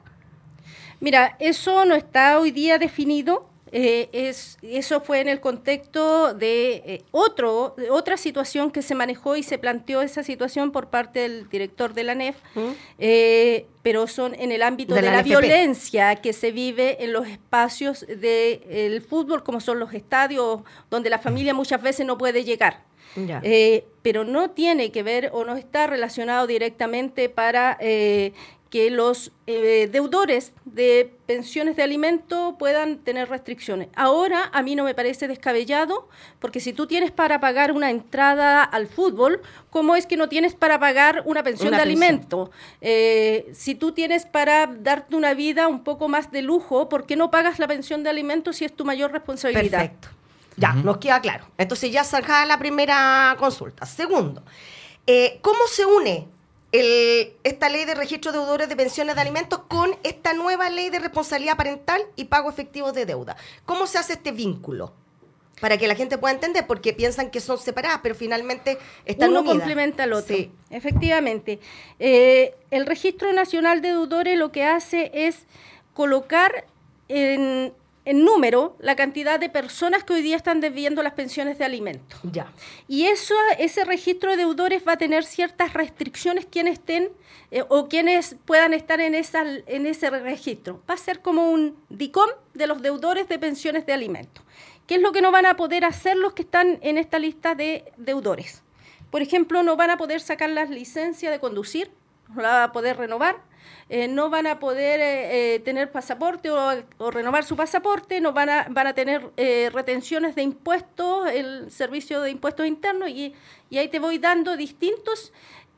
Mira, 1.01 1.37
eso 1.39 1.85
no 1.85 1.97
está 1.97 2.39
hoy 2.39 2.51
día 2.51 2.79
definido. 2.79 3.51
Eh, 3.73 4.09
es, 4.13 4.59
eso 4.63 5.01
fue 5.01 5.21
en 5.21 5.29
el 5.29 5.41
contexto 5.41 6.35
de 6.35 6.83
eh, 6.87 7.05
otro, 7.11 7.77
otra 7.91 8.17
situación 8.17 8.71
que 8.71 8.83
se 8.83 8.95
manejó 8.95 9.37
y 9.37 9.43
se 9.43 9.59
planteó 9.59 10.03
esa 10.03 10.23
situación 10.23 10.71
por 10.73 10.89
parte 10.89 11.21
del 11.21 11.49
director 11.49 11.95
de 11.95 12.05
la 12.05 12.15
NEF, 12.15 12.37
eh, 12.99 13.67
pero 13.83 14.07
son 14.07 14.35
en 14.35 14.53
el 14.53 14.63
ámbito 14.63 14.95
de, 14.95 15.03
la, 15.03 15.23
violencia 15.23 16.17
que 16.17 16.33
se 16.33 16.53
vive 16.53 17.05
en 17.05 17.13
los 17.13 17.27
espacios 17.27 18.07
del 18.07 19.03
fútbol, 19.03 19.43
como 19.43 19.61
son 19.61 19.79
los 19.79 19.93
estadios, 19.93 20.63
donde 20.91 21.11
la 21.11 21.19
familia 21.19 21.55
muchas 21.55 21.83
veces 21.83 22.07
no 22.07 22.19
puede 22.19 22.45
llegar. 22.45 22.83
pero 24.03 24.25
no 24.25 24.51
tiene 24.51 24.91
que 24.93 25.03
ver 25.03 25.31
o 25.33 25.45
no 25.45 25.57
está 25.57 25.87
relacionado 25.87 26.47
directamente 26.47 27.29
para 27.29 27.79
que 28.71 28.91
los 28.91 29.33
eh, 29.47 29.89
deudores 29.91 30.53
de 30.67 31.15
pensiones 31.27 31.77
de 31.77 31.83
alimento 31.83 32.57
puedan 32.59 32.99
tener 32.99 33.29
restricciones. 33.29 33.89
Ahora 33.97 34.51
a 34.53 34.63
mí 34.63 34.77
no 34.77 34.85
me 34.85 34.95
parece 34.95 35.27
descabellado, 35.27 36.09
porque 36.39 36.61
si 36.61 36.73
tú 36.73 36.87
tienes 36.87 37.11
para 37.11 37.41
pagar 37.41 37.73
una 37.73 37.91
entrada 37.91 38.63
al 38.63 38.87
fútbol, 38.87 39.41
¿cómo 39.71 39.97
es 39.97 40.07
que 40.07 40.17
no 40.17 40.29
tienes 40.29 40.55
para 40.55 40.79
pagar 40.79 41.23
una 41.25 41.43
pensión 41.43 41.71
de 41.71 41.81
alimento? 41.81 42.51
Eh, 42.81 43.51
si 43.55 43.75
tú 43.75 43.93
tienes 43.93 44.27
para 44.27 44.67
darte 44.67 45.17
una 45.17 45.33
vida 45.33 45.67
un 45.67 45.83
poco 45.83 46.09
más 46.09 46.31
de 46.31 46.43
lujo, 46.43 46.89
¿por 46.89 47.07
qué 47.07 47.17
no 47.17 47.31
pagas 47.31 47.59
la 47.59 47.69
pensión 47.69 48.03
de 48.03 48.11
alimento 48.11 48.53
si 48.53 48.67
es 48.67 48.75
tu 48.75 48.85
mayor 48.85 49.13
responsabilidad? 49.13 49.79
Perfecto. 49.79 50.09
Ya, 50.57 50.73
nos 50.73 50.99
queda 50.99 51.21
claro. 51.21 51.47
Entonces 51.57 51.91
ya 51.91 52.05
zanjada 52.05 52.45
la 52.45 52.59
primera 52.59 53.35
consulta. 53.39 53.87
Segundo, 53.87 54.43
eh, 55.07 55.39
¿cómo 55.41 55.67
se 55.69 55.87
une 55.87 56.29
esta 56.71 57.69
ley 57.69 57.85
de 57.85 57.95
registro 57.95 58.33
de 58.33 58.39
deudores 58.39 58.69
de 58.69 58.77
pensiones 58.77 59.15
de 59.15 59.21
alimentos 59.21 59.61
con 59.69 59.97
esta 60.03 60.35
nueva 60.35 60.69
ley 60.69 60.91
de 60.91 60.99
responsabilidad 60.99 61.57
parental 61.57 62.03
y 62.15 62.25
pago 62.25 62.51
efectivo 62.51 62.93
de 62.93 63.07
deuda. 63.07 63.37
¿Cómo 63.65 63.87
se 63.87 63.99
hace 63.99 64.15
este 64.15 64.33
vínculo? 64.33 64.93
Para 65.61 65.77
que 65.77 65.89
la 65.89 65.97
gente 65.97 66.19
pueda 66.19 66.35
entender, 66.35 66.67
porque 66.67 66.93
piensan 66.93 67.31
que 67.31 67.41
son 67.41 67.59
separadas, 67.59 68.01
pero 68.03 68.15
finalmente 68.15 68.79
están 69.07 69.31
Uno 69.31 69.45
complementa 69.45 70.05
al 70.05 70.13
otro. 70.13 70.37
Sí. 70.37 70.53
Efectivamente. 70.71 71.59
Eh, 71.99 72.55
el 72.71 72.87
Registro 72.87 73.33
Nacional 73.33 73.81
de 73.81 73.89
Deudores 73.89 74.39
lo 74.39 74.53
que 74.53 74.65
hace 74.65 75.11
es 75.13 75.47
colocar 75.95 76.67
en, 77.09 77.73
en 78.09 78.25
número 78.25 78.75
la 78.79 78.97
cantidad 78.97 79.39
de 79.39 79.51
personas 79.51 80.03
que 80.03 80.15
hoy 80.15 80.23
día 80.23 80.37
están 80.37 80.61
debiendo 80.61 81.03
las 81.03 81.13
pensiones 81.13 81.59
de 81.59 81.67
alimentos. 81.67 82.19
Ya. 82.23 82.51
Y 82.89 83.05
eso, 83.05 83.35
ese 83.59 83.85
registro 83.85 84.31
de 84.31 84.39
deudores 84.39 84.83
va 84.89 84.93
a 84.93 84.97
tener 84.97 85.25
ciertas 85.25 85.75
restricciones 85.75 86.47
quienes 86.47 86.79
estén 86.79 87.11
eh, 87.51 87.65
o 87.69 87.87
quienes 87.87 88.37
puedan 88.47 88.73
estar 88.73 89.03
en, 89.03 89.15
esa, 89.15 89.43
en 89.45 89.85
ese 89.85 90.09
registro. 90.09 90.83
Va 90.89 90.95
a 90.95 90.97
ser 90.97 91.21
como 91.21 91.51
un 91.51 91.77
DICOM 91.91 92.31
de 92.55 92.67
los 92.67 92.81
deudores 92.81 93.29
de 93.29 93.39
pensiones 93.39 93.85
de 93.85 93.93
alimentos. 93.93 94.43
¿Qué 94.87 94.95
es 94.95 95.03
lo 95.03 95.13
que 95.13 95.21
no 95.21 95.31
van 95.31 95.45
a 95.45 95.59
poder 95.59 95.85
hacer 95.85 96.17
los 96.17 96.33
que 96.33 96.43
están 96.43 96.79
en 96.81 96.97
esta 96.97 97.19
lista 97.19 97.55
de 97.55 97.93
deudores? 97.99 98.63
Por 99.11 99.21
ejemplo, 99.21 99.63
no 99.63 99.77
van 99.77 99.91
a 99.91 99.99
poder 99.99 100.23
sacar 100.23 100.49
la 100.49 100.65
licencia 100.65 101.31
de 101.31 101.41
conducir, 101.41 101.91
no 102.35 102.41
la 102.41 102.53
van 102.53 102.63
a 102.63 102.73
poder 102.73 102.97
renovar, 102.97 103.37
eh, 103.91 104.07
no 104.07 104.29
van 104.29 104.47
a 104.47 104.59
poder 104.59 105.01
eh, 105.01 105.55
eh, 105.55 105.61
tener 105.61 105.91
pasaporte 105.91 106.51
o, 106.51 107.11
renovar 107.11 107.45
su 107.45 107.57
pasaporte, 107.57 108.21
no 108.21 108.33
van 108.33 108.51
a, 108.51 108.67
van 108.69 108.87
a 108.87 108.95
tener 108.95 109.31
retenciones 109.73 110.35
de 110.35 110.43
impuestos, 110.43 111.29
el 111.31 111.71
servicio 111.71 112.21
de 112.21 112.31
impuestos 112.31 112.67
internos, 112.67 113.09
y, 113.09 113.35
y 113.71 113.79
ahí 113.79 113.89
te 113.89 113.99
voy 113.99 114.19
dando 114.19 114.57
distintos 114.57 115.33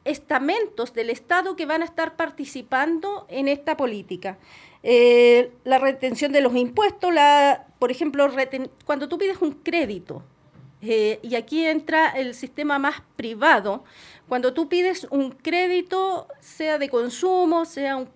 estamentos 0.04 0.92
del 0.92 1.10
Estado 1.10 1.54
que 1.54 1.66
van 1.66 1.82
a 1.82 1.84
estar 1.84 2.16
participando 2.16 3.26
en 3.28 3.46
esta 3.48 3.76
política. 3.76 4.38
la 4.82 5.78
retención 5.78 6.32
de 6.32 6.40
los 6.40 6.56
impuestos, 6.56 7.12
la, 7.12 7.66
por 7.78 7.90
ejemplo, 7.90 8.28
cuando 8.84 9.08
tú 9.08 9.18
pides 9.18 9.40
un 9.40 9.52
crédito, 9.52 10.22
y 10.80 11.34
aquí 11.36 11.66
entra 11.66 12.08
el 12.08 12.34
sistema 12.34 12.78
más 12.78 13.02
privado, 13.14 13.84
cuando 14.30 14.54
tú 14.54 14.68
pides 14.68 15.08
un 15.10 15.32
crédito, 15.32 16.28
sea 16.38 16.78
de 16.78 16.88
consumo, 16.88 17.64
sea 17.64 17.96
un... 17.96 18.08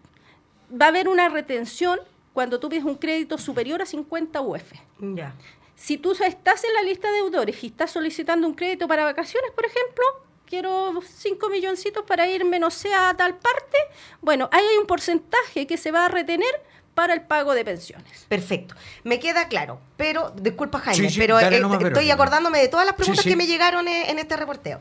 va 0.71 0.87
a 0.87 0.89
haber 0.91 1.09
una 1.09 1.29
retención 1.29 1.99
cuando 2.33 2.61
tú 2.61 2.69
pides 2.69 2.85
un 2.85 2.95
crédito 2.95 3.37
superior 3.37 3.83
a 3.83 3.85
50 3.85 4.41
UF. 4.41 4.73
Ya. 5.01 5.35
Si 5.75 5.99
tú 5.99 6.13
estás 6.13 6.63
en 6.63 6.73
la 6.73 6.83
lista 6.83 7.11
de 7.11 7.17
deudores 7.17 7.65
y 7.65 7.67
estás 7.67 7.91
solicitando 7.91 8.47
un 8.47 8.55
crédito 8.55 8.87
para 8.87 9.03
vacaciones, 9.03 9.51
por 9.57 9.67
ejemplo, 9.67 10.05
quiero 10.47 11.03
5 11.05 11.49
milloncitos 11.49 12.05
para 12.05 12.29
irme, 12.29 12.61
no 12.61 12.71
sé, 12.71 12.95
a 12.95 13.13
tal 13.15 13.35
parte, 13.35 13.79
bueno, 14.21 14.49
ahí 14.53 14.65
hay 14.65 14.77
un 14.77 14.87
porcentaje 14.87 15.67
que 15.67 15.77
se 15.77 15.91
va 15.91 16.05
a 16.05 16.09
retener 16.09 16.63
para 16.95 17.13
el 17.15 17.23
pago 17.23 17.55
de 17.55 17.65
pensiones. 17.65 18.27
Perfecto. 18.29 18.77
Me 19.03 19.19
queda 19.19 19.49
claro, 19.49 19.81
pero, 19.97 20.31
disculpa 20.31 20.79
Jaime, 20.79 21.09
pero 21.19 21.41
eh, 21.41 21.61
estoy 21.89 22.09
acordándome 22.13 22.61
de 22.61 22.69
todas 22.69 22.87
las 22.87 22.95
preguntas 22.95 23.25
que 23.25 23.35
me 23.35 23.49
llegaron 23.49 23.89
en, 23.89 24.11
en 24.11 24.19
este 24.21 24.37
reporteo. 24.37 24.81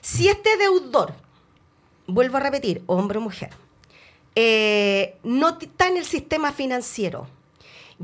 Si 0.00 0.28
este 0.28 0.56
deudor, 0.56 1.14
vuelvo 2.06 2.36
a 2.36 2.40
repetir, 2.40 2.82
hombre 2.86 3.18
o 3.18 3.20
mujer, 3.20 3.50
eh, 4.34 5.16
no 5.22 5.58
está 5.58 5.88
en 5.88 5.96
el 5.96 6.04
sistema 6.04 6.52
financiero 6.52 7.26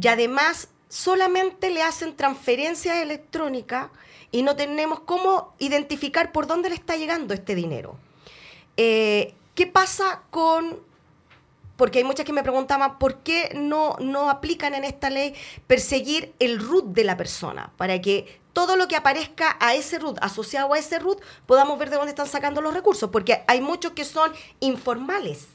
y 0.01 0.09
además 0.09 0.69
solamente 0.89 1.71
le 1.71 1.83
hacen 1.83 2.17
transferencias 2.17 2.99
electrónicas 2.99 3.91
y 4.31 4.43
no 4.43 4.57
tenemos 4.57 5.01
cómo 5.01 5.55
identificar 5.59 6.33
por 6.33 6.47
dónde 6.47 6.71
le 6.71 6.75
está 6.75 6.97
llegando 6.97 7.35
este 7.35 7.55
dinero. 7.55 7.97
Eh, 8.77 9.35
¿Qué 9.55 9.67
pasa 9.67 10.23
con 10.31 10.81
porque 11.77 11.99
hay 11.99 12.05
muchas 12.05 12.25
que 12.25 12.33
me 12.33 12.43
preguntaban 12.43 12.99
por 12.99 13.19
qué 13.19 13.53
no, 13.55 13.97
no 14.01 14.31
aplican 14.31 14.75
en 14.75 14.85
esta 14.85 15.11
ley 15.11 15.35
perseguir 15.67 16.33
el 16.39 16.61
root 16.61 16.87
de 16.87 17.05
la 17.05 17.17
persona, 17.17 17.73
para 17.77 18.01
que 18.01 18.41
todo 18.55 18.77
lo 18.77 18.89
que 18.89 18.97
aparezca 18.97 19.59
a 19.61 19.75
ese 19.75 19.99
root, 19.99 20.17
asociado 20.23 20.73
a 20.73 20.79
ese 20.79 20.99
root, 20.99 21.21
podamos 21.45 21.79
ver 21.79 21.91
de 21.91 21.97
dónde 21.97 22.11
están 22.11 22.29
sacando 22.29 22.63
los 22.63 22.73
recursos, 22.73 23.11
porque 23.11 23.45
hay 23.47 23.61
muchos 23.61 23.93
que 23.93 24.07
son 24.07 24.33
informales. 24.61 25.49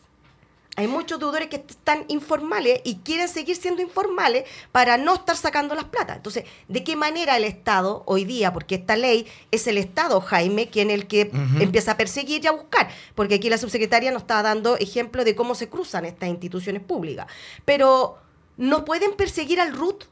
Hay 0.75 0.87
muchos 0.87 1.19
deudores 1.19 1.49
que 1.49 1.57
están 1.57 2.05
informales 2.07 2.79
y 2.85 2.99
quieren 2.99 3.27
seguir 3.27 3.57
siendo 3.57 3.81
informales 3.81 4.45
para 4.71 4.95
no 4.97 5.15
estar 5.15 5.35
sacando 5.35 5.75
las 5.75 5.85
plata. 5.85 6.15
Entonces, 6.15 6.45
¿de 6.69 6.83
qué 6.85 6.95
manera 6.95 7.35
el 7.35 7.43
Estado 7.43 8.03
hoy 8.05 8.23
día, 8.23 8.53
porque 8.53 8.75
esta 8.75 8.95
ley 8.95 9.27
es 9.51 9.67
el 9.67 9.77
Estado, 9.77 10.21
Jaime, 10.21 10.69
quien 10.69 10.89
el 10.89 11.07
que 11.07 11.31
empieza 11.59 11.93
a 11.93 11.97
perseguir 11.97 12.45
y 12.45 12.47
a 12.47 12.51
buscar? 12.51 12.89
Porque 13.13 13.35
aquí 13.35 13.49
la 13.49 13.57
subsecretaria 13.57 14.11
nos 14.11 14.21
está 14.21 14.41
dando 14.41 14.77
ejemplo 14.77 15.25
de 15.25 15.35
cómo 15.35 15.53
se 15.53 15.67
cruzan 15.67 16.05
estas 16.05 16.29
instituciones 16.29 16.81
públicas. 16.81 17.27
Pero, 17.65 18.17
¿no 18.55 18.85
pueden 18.85 19.17
perseguir 19.17 19.59
al 19.59 19.73
RUT 19.73 20.05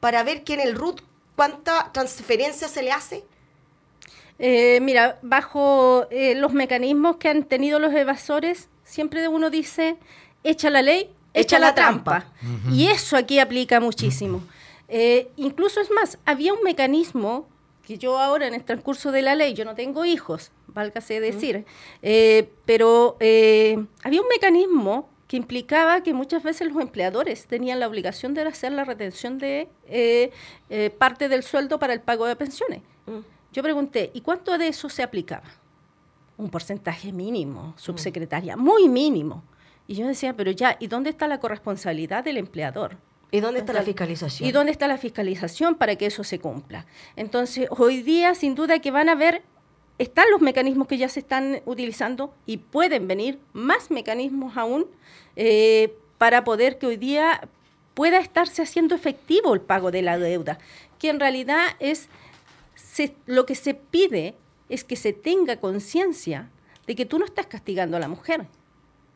para 0.00 0.22
ver 0.22 0.44
quién 0.44 0.60
el 0.60 0.74
RUT, 0.74 1.02
cuánta 1.36 1.90
transferencia 1.92 2.68
se 2.68 2.82
le 2.82 2.90
hace? 2.90 3.24
Eh, 4.38 4.80
mira, 4.82 5.18
bajo 5.22 6.08
eh, 6.10 6.34
los 6.34 6.52
mecanismos 6.52 7.16
que 7.16 7.28
han 7.28 7.44
tenido 7.44 7.78
los 7.78 7.94
evasores, 7.94 8.68
siempre 8.82 9.28
uno 9.28 9.50
dice, 9.50 9.96
echa 10.42 10.70
la 10.70 10.82
ley, 10.82 11.10
echa, 11.32 11.58
la, 11.58 11.74
trampa. 11.74 12.26
Y 12.70 12.88
eso 12.88 13.16
aquí 13.16 13.38
aplica 13.38 13.78
muchísimo. 13.80 14.42
Eh, 14.88 15.28
incluso 15.36 15.80
es 15.80 15.90
más, 15.90 16.18
había 16.24 16.52
un 16.52 16.62
mecanismo 16.62 17.48
que 17.86 17.98
yo 17.98 18.18
ahora 18.18 18.46
en 18.46 18.54
el 18.54 18.64
transcurso 18.64 19.12
de 19.12 19.22
la 19.22 19.34
ley, 19.34 19.54
yo 19.54 19.64
no 19.64 19.74
tengo 19.74 20.04
hijos, 20.04 20.50
válgase 20.66 21.20
decir, 21.20 21.64
eh, 22.02 22.50
pero 22.64 23.16
eh, 23.20 23.84
había 24.02 24.20
un 24.20 24.28
mecanismo 24.28 25.08
que 25.26 25.36
implicaba 25.36 26.02
que 26.02 26.14
muchas 26.14 26.42
veces 26.42 26.72
los 26.72 26.80
empleadores 26.80 27.46
tenían 27.46 27.80
la 27.80 27.88
obligación 27.88 28.34
de 28.34 28.42
hacer 28.42 28.72
la 28.72 28.84
retención 28.84 29.38
de 29.38 29.68
parte 30.98 31.28
del 31.28 31.42
sueldo 31.42 31.78
para 31.78 31.92
el 31.92 32.00
pago 32.00 32.26
de 32.26 32.36
pensiones. 32.36 32.82
Mm. 33.06 33.18
Yo 33.52 33.62
pregunté, 33.62 34.10
¿y 34.14 34.20
cuánto 34.20 34.56
de 34.58 34.68
eso 34.68 34.88
se 34.88 35.02
aplicaba? 35.02 35.44
un 36.38 36.50
porcentaje 36.50 37.12
mínimo, 37.12 37.68
mm. 37.68 37.78
subsecretaria, 37.78 38.56
muy 38.56 38.88
mínimo. 38.88 39.42
Y 39.86 39.94
yo 39.94 40.06
decía, 40.06 40.34
pero 40.36 40.50
ya, 40.50 40.76
¿y 40.80 40.88
dónde 40.88 41.10
está 41.10 41.28
la 41.28 41.38
corresponsabilidad 41.40 42.24
del 42.24 42.36
empleador? 42.38 42.98
¿Y 43.30 43.40
dónde 43.40 43.60
está 43.60 43.72
la 43.72 43.82
fiscalización? 43.82 44.48
¿Y 44.48 44.52
dónde 44.52 44.72
está 44.72 44.88
la 44.88 44.98
fiscalización 44.98 45.76
para 45.76 45.96
que 45.96 46.06
eso 46.06 46.24
se 46.24 46.38
cumpla? 46.38 46.86
Entonces, 47.16 47.68
hoy 47.70 48.02
día, 48.02 48.34
sin 48.34 48.54
duda 48.54 48.78
que 48.80 48.90
van 48.90 49.08
a 49.08 49.14
ver, 49.14 49.42
están 49.98 50.30
los 50.30 50.40
mecanismos 50.40 50.88
que 50.88 50.98
ya 50.98 51.08
se 51.08 51.20
están 51.20 51.62
utilizando 51.64 52.34
y 52.44 52.58
pueden 52.58 53.08
venir 53.08 53.38
más 53.52 53.90
mecanismos 53.90 54.56
aún 54.56 54.86
eh, 55.36 55.94
para 56.18 56.44
poder 56.44 56.78
que 56.78 56.86
hoy 56.86 56.96
día 56.96 57.48
pueda 57.94 58.18
estarse 58.18 58.62
haciendo 58.62 58.94
efectivo 58.94 59.54
el 59.54 59.60
pago 59.60 59.90
de 59.90 60.02
la 60.02 60.18
deuda, 60.18 60.58
que 60.98 61.08
en 61.08 61.20
realidad 61.20 61.64
es 61.80 62.08
lo 63.26 63.46
que 63.46 63.54
se 63.54 63.74
pide 63.74 64.34
es 64.68 64.84
que 64.84 64.96
se 64.96 65.12
tenga 65.12 65.56
conciencia 65.60 66.50
de 66.86 66.94
que 66.94 67.06
tú 67.06 67.18
no 67.18 67.24
estás 67.24 67.46
castigando 67.46 67.96
a 67.96 68.00
la 68.00 68.08
mujer, 68.08 68.46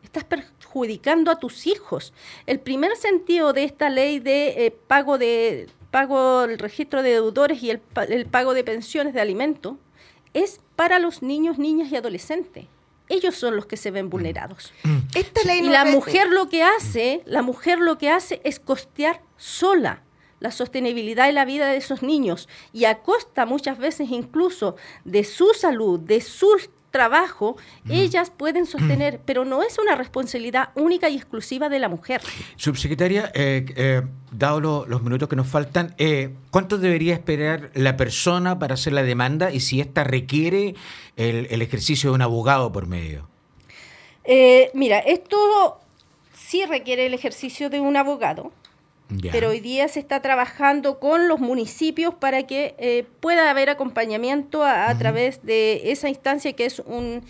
estás 0.02 0.24
perjudicando 0.24 1.30
a 1.30 1.38
tus 1.38 1.66
hijos. 1.66 2.12
El 2.46 2.60
primer 2.60 2.96
sentido 2.96 3.52
de 3.52 3.64
esta 3.64 3.90
ley 3.90 4.18
de 4.18 4.66
eh, 4.66 4.70
pago 4.70 5.18
de 5.18 5.68
pago, 5.90 6.44
el 6.44 6.58
registro 6.58 7.02
de 7.02 7.10
deudores 7.10 7.62
y 7.62 7.70
el, 7.70 7.82
el 8.08 8.26
pago 8.26 8.54
de 8.54 8.64
pensiones 8.64 9.12
de 9.12 9.20
alimentos, 9.20 9.76
es 10.34 10.60
para 10.80 10.98
los 10.98 11.20
niños, 11.20 11.58
niñas 11.58 11.92
y 11.92 11.96
adolescentes. 11.96 12.64
Ellos 13.10 13.34
son 13.34 13.54
los 13.54 13.66
que 13.66 13.76
se 13.76 13.90
ven 13.90 14.08
vulnerados. 14.08 14.72
Esta 15.14 15.42
ley 15.44 15.58
y 15.58 15.68
la 15.68 15.84
mujer 15.84 16.30
lo 16.30 16.48
que 16.48 16.62
hace, 16.62 17.20
la 17.26 17.42
mujer 17.42 17.80
lo 17.80 17.98
que 17.98 18.08
hace 18.08 18.40
es 18.44 18.58
costear 18.58 19.20
sola 19.36 20.02
la 20.38 20.50
sostenibilidad 20.50 21.26
de 21.26 21.32
la 21.32 21.44
vida 21.44 21.66
de 21.66 21.76
esos 21.76 22.02
niños 22.02 22.48
y 22.72 22.86
a 22.86 23.02
costa 23.02 23.44
muchas 23.44 23.76
veces 23.76 24.08
incluso 24.10 24.76
de 25.04 25.22
su 25.24 25.52
salud, 25.52 26.00
de 26.00 26.22
su 26.22 26.48
trabajo, 26.90 27.56
ellas 27.88 28.30
pueden 28.30 28.66
sostener, 28.66 29.20
pero 29.24 29.44
no 29.44 29.62
es 29.62 29.78
una 29.78 29.94
responsabilidad 29.94 30.70
única 30.74 31.08
y 31.08 31.16
exclusiva 31.16 31.68
de 31.68 31.78
la 31.78 31.88
mujer. 31.88 32.20
Subsecretaria, 32.56 33.30
eh, 33.34 33.64
eh, 33.76 34.02
dado 34.32 34.60
lo- 34.60 34.86
los 34.86 35.02
minutos 35.02 35.28
que 35.28 35.36
nos 35.36 35.46
faltan, 35.46 35.94
eh, 35.98 36.30
¿cuánto 36.50 36.78
debería 36.78 37.14
esperar 37.14 37.70
la 37.74 37.96
persona 37.96 38.58
para 38.58 38.74
hacer 38.74 38.92
la 38.92 39.02
demanda 39.02 39.52
y 39.52 39.60
si 39.60 39.80
ésta 39.80 40.04
requiere 40.04 40.74
el, 41.16 41.46
el 41.50 41.62
ejercicio 41.62 42.10
de 42.10 42.14
un 42.16 42.22
abogado 42.22 42.72
por 42.72 42.86
medio? 42.86 43.28
Eh, 44.24 44.70
mira, 44.74 44.98
esto 44.98 45.80
sí 46.36 46.64
requiere 46.66 47.06
el 47.06 47.14
ejercicio 47.14 47.70
de 47.70 47.80
un 47.80 47.96
abogado, 47.96 48.52
Pero 49.32 49.50
hoy 49.50 49.60
día 49.60 49.88
se 49.88 50.00
está 50.00 50.20
trabajando 50.22 50.98
con 50.98 51.28
los 51.28 51.40
municipios 51.40 52.14
para 52.14 52.44
que 52.44 52.74
eh, 52.78 53.04
pueda 53.20 53.50
haber 53.50 53.70
acompañamiento 53.70 54.64
a, 54.64 54.88
a 54.88 54.98
través 54.98 55.44
de 55.44 55.90
esa 55.90 56.08
instancia 56.08 56.52
que 56.52 56.66
es 56.66 56.80
un 56.80 57.22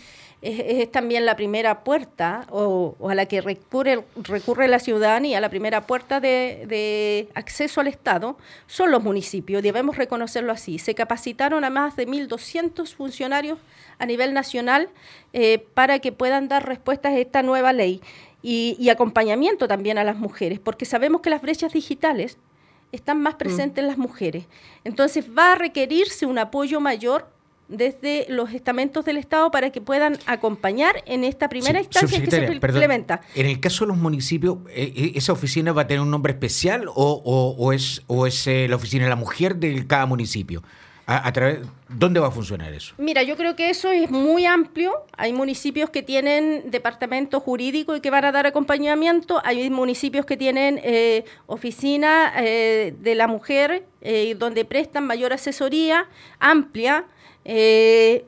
es, 0.43 0.61
es 0.61 0.93
también 0.93 1.27
la 1.27 1.37
primera 1.37 1.85
puerta 1.85 2.47
o, 2.51 2.97
o 2.99 3.11
a 3.11 3.15
la 3.15 3.27
que 3.27 3.41
recurre, 3.41 4.05
recurre 4.17 4.69
la 4.69 4.79
ciudadanía, 4.79 5.41
la 5.41 5.51
primera 5.51 5.87
puerta 5.87 6.21
de, 6.21 6.65
de 6.67 7.29
acceso 7.35 7.81
al 7.81 7.89
Estado, 7.89 8.39
son 8.67 8.91
los 8.91 9.03
municipios, 9.03 9.63
debemos 9.63 9.97
reconocerlo 9.97 10.53
así. 10.53 10.79
Se 10.79 10.95
capacitaron 10.95 11.65
a 11.65 11.71
más 11.71 11.97
de 11.97 12.07
1.200 12.07 12.95
funcionarios 12.95 13.59
a 13.99 14.07
nivel 14.07 14.33
nacional 14.33 14.89
eh, 15.33 15.65
para 15.75 15.99
que 15.99 16.13
puedan 16.13 16.49
dar 16.49 16.67
respuestas 16.67 17.13
a 17.13 17.19
esta 17.19 17.43
nueva 17.43 17.73
ley 17.73 18.01
y, 18.43 18.77
y 18.79 18.89
acompañamiento 18.91 19.69
también 19.69 19.99
a 19.99 20.05
las 20.05 20.17
mujeres, 20.17 20.59
porque 20.59 20.85
sabemos 20.85 21.21
que 21.21 21.31
las 21.31 21.43
brechas 21.43 21.73
digitales 21.73 22.39
están 22.93 23.21
más 23.23 23.35
presentes 23.35 23.83
en 23.83 23.87
las 23.89 23.99
mujeres. 23.99 24.47
Entonces 24.85 25.27
va 25.37 25.53
a 25.53 25.55
requerirse 25.55 26.27
un 26.27 26.39
apoyo 26.39 26.81
mayor 26.81 27.29
desde 27.69 28.27
los 28.29 28.53
estamentos 28.53 29.05
del 29.05 29.17
Estado 29.17 29.53
para 29.53 29.71
que 29.71 29.81
puedan 29.81 30.19
acompañar 30.27 31.05
en 31.07 31.23
esta 31.23 31.49
primera 31.49 31.79
Sí, 31.79 31.85
instancia 31.85 32.19
que 32.19 32.29
se 32.29 32.39
perdón, 32.41 32.55
implementa. 32.57 33.21
En 33.37 33.47
el 33.47 33.61
caso 33.61 33.85
de 33.85 33.89
los 33.91 33.97
municipios, 33.97 34.57
eh, 34.71 34.93
eh, 34.97 35.13
¿esa 35.15 35.33
oficina 35.33 35.73
va 35.73 35.83
a 35.83 35.87
tener 35.87 36.01
un 36.01 36.11
nombre 36.11 36.33
especial 36.33 36.89
o, 36.89 36.93
o- 36.97 37.55
o 37.57 37.73
es, 37.73 38.03
o 38.09 38.27
es 38.27 38.45
eh, 38.49 38.67
la 38.69 38.75
oficina 38.75 39.05
de 39.05 39.11
la 39.11 39.15
mujer 39.17 39.55
de 39.57 39.87
cada 39.87 40.05
municipio? 40.07 40.65
¿Dónde 41.89 42.21
va 42.21 42.29
a 42.29 42.31
funcionar 42.31 42.73
eso? 42.73 42.95
Mira, 42.99 43.23
yo 43.23 43.37
creo 43.37 43.57
que 43.57 43.71
eso 43.71 43.91
es 43.91 44.11
muy 44.11 44.47
amplio. 44.47 44.93
Hay 45.17 45.33
municipios 45.33 45.91
que 45.91 46.03
tienen 46.03 46.71
departamento 46.71 47.41
jurídico 47.41 47.97
y 47.97 48.01
que 48.01 48.11
van 48.11 48.25
a 48.25 48.33
dar 48.33 48.47
acompañamiento. 48.47 49.41
Hay 49.45 49.69
municipios 49.71 50.25
que 50.25 50.37
tienen 50.37 50.81
eh, 50.83 51.25
oficina 51.47 52.33
eh, 52.37 52.95
de 52.99 53.15
la 53.15 53.27
mujer 53.27 53.85
eh, 54.01 54.35
donde 54.39 54.65
prestan 54.65 55.07
mayor 55.07 55.33
asesoría 55.33 56.07
amplia. 56.39 57.07
eh, 57.45 58.25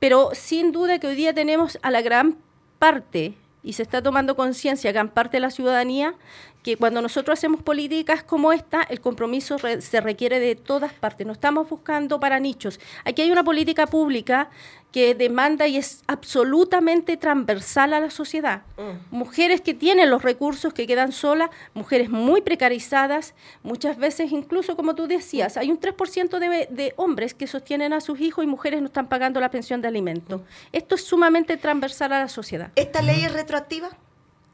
pero 0.00 0.30
sin 0.32 0.72
duda 0.72 0.98
que 0.98 1.06
hoy 1.06 1.14
día 1.14 1.34
tenemos 1.34 1.78
a 1.82 1.90
la 1.90 2.00
gran 2.00 2.38
parte, 2.78 3.34
y 3.62 3.74
se 3.74 3.82
está 3.82 4.02
tomando 4.02 4.34
conciencia, 4.34 4.90
gran 4.90 5.10
parte 5.10 5.36
de 5.36 5.42
la 5.42 5.50
ciudadanía, 5.50 6.14
que 6.62 6.76
cuando 6.76 7.00
nosotros 7.00 7.38
hacemos 7.38 7.62
políticas 7.62 8.22
como 8.22 8.52
esta, 8.52 8.82
el 8.82 9.00
compromiso 9.00 9.56
re- 9.58 9.80
se 9.80 10.00
requiere 10.00 10.38
de 10.40 10.56
todas 10.56 10.92
partes. 10.92 11.26
No 11.26 11.32
estamos 11.32 11.68
buscando 11.70 12.20
para 12.20 12.38
nichos. 12.38 12.78
Aquí 13.04 13.22
hay 13.22 13.30
una 13.30 13.42
política 13.44 13.86
pública 13.86 14.50
que 14.92 15.14
demanda 15.14 15.68
y 15.68 15.76
es 15.76 16.02
absolutamente 16.08 17.16
transversal 17.16 17.92
a 17.94 18.00
la 18.00 18.10
sociedad. 18.10 18.62
Mujeres 19.10 19.60
que 19.60 19.72
tienen 19.72 20.10
los 20.10 20.22
recursos, 20.22 20.72
que 20.74 20.86
quedan 20.86 21.12
solas, 21.12 21.48
mujeres 21.74 22.10
muy 22.10 22.40
precarizadas, 22.42 23.34
muchas 23.62 23.96
veces 23.96 24.32
incluso, 24.32 24.76
como 24.76 24.94
tú 24.94 25.06
decías, 25.06 25.56
hay 25.56 25.70
un 25.70 25.78
3% 25.80 26.38
de, 26.40 26.66
de 26.70 26.92
hombres 26.96 27.34
que 27.34 27.46
sostienen 27.46 27.92
a 27.92 28.00
sus 28.00 28.20
hijos 28.20 28.44
y 28.44 28.48
mujeres 28.48 28.80
no 28.80 28.86
están 28.86 29.08
pagando 29.08 29.38
la 29.40 29.50
pensión 29.50 29.80
de 29.80 29.88
alimentos. 29.88 30.40
Esto 30.72 30.96
es 30.96 31.04
sumamente 31.04 31.56
transversal 31.56 32.12
a 32.12 32.18
la 32.20 32.28
sociedad. 32.28 32.70
¿Esta 32.74 33.00
ley 33.00 33.22
es 33.24 33.32
retroactiva? 33.32 33.90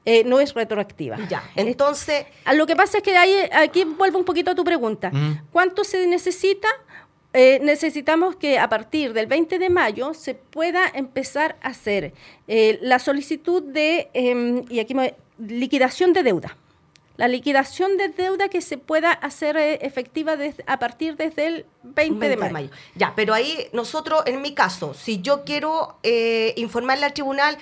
Eh, 0.08 0.22
no 0.24 0.38
es 0.40 0.54
retroactiva. 0.54 1.18
Ya. 1.28 1.42
Entonces, 1.56 2.26
Ah, 2.44 2.54
Lo 2.54 2.64
que 2.66 2.76
pasa 2.76 2.98
es 2.98 3.02
que 3.02 3.16
ahí, 3.16 3.34
aquí 3.52 3.84
vuelvo 3.84 4.18
un 4.20 4.24
poquito 4.24 4.52
a 4.52 4.54
tu 4.54 4.62
pregunta. 4.64 5.10
¿Cuánto 5.52 5.82
se 5.84 6.06
necesita? 6.06 6.68
Eh, 7.32 7.58
necesitamos 7.60 8.36
que 8.36 8.58
a 8.58 8.68
partir 8.68 9.12
del 9.12 9.26
20 9.26 9.58
de 9.58 9.68
mayo 9.68 10.14
se 10.14 10.34
pueda 10.34 10.88
empezar 10.94 11.56
a 11.60 11.68
hacer 11.68 12.14
eh, 12.48 12.78
la 12.82 12.98
solicitud 12.98 13.62
de, 13.62 14.08
em, 14.14 14.64
y 14.70 14.78
aquí 14.80 14.94
me- 14.94 15.14
liquidación 15.38 16.12
de 16.14 16.22
deuda. 16.22 16.56
La 17.18 17.28
liquidación 17.28 17.96
de 17.96 18.08
deuda 18.08 18.48
que 18.48 18.60
se 18.60 18.76
pueda 18.78 19.10
hacer 19.10 19.56
efectiva 19.58 20.36
desde- 20.36 20.62
a 20.66 20.78
partir 20.78 21.16
desde 21.16 21.46
el 21.46 21.66
20, 21.82 22.28
de 22.28 22.36
mayo. 22.36 22.70
Ya, 22.94 23.12
pero 23.16 23.34
ahí 23.34 23.68
nosotros, 23.72 24.22
en 24.26 24.40
mi 24.40 24.54
caso, 24.54 24.94
si 24.94 25.20
yo 25.20 25.42
quiero 25.44 25.96
eh, 26.02 26.52
informarle 26.56 27.06
al 27.06 27.12
tribunal 27.12 27.58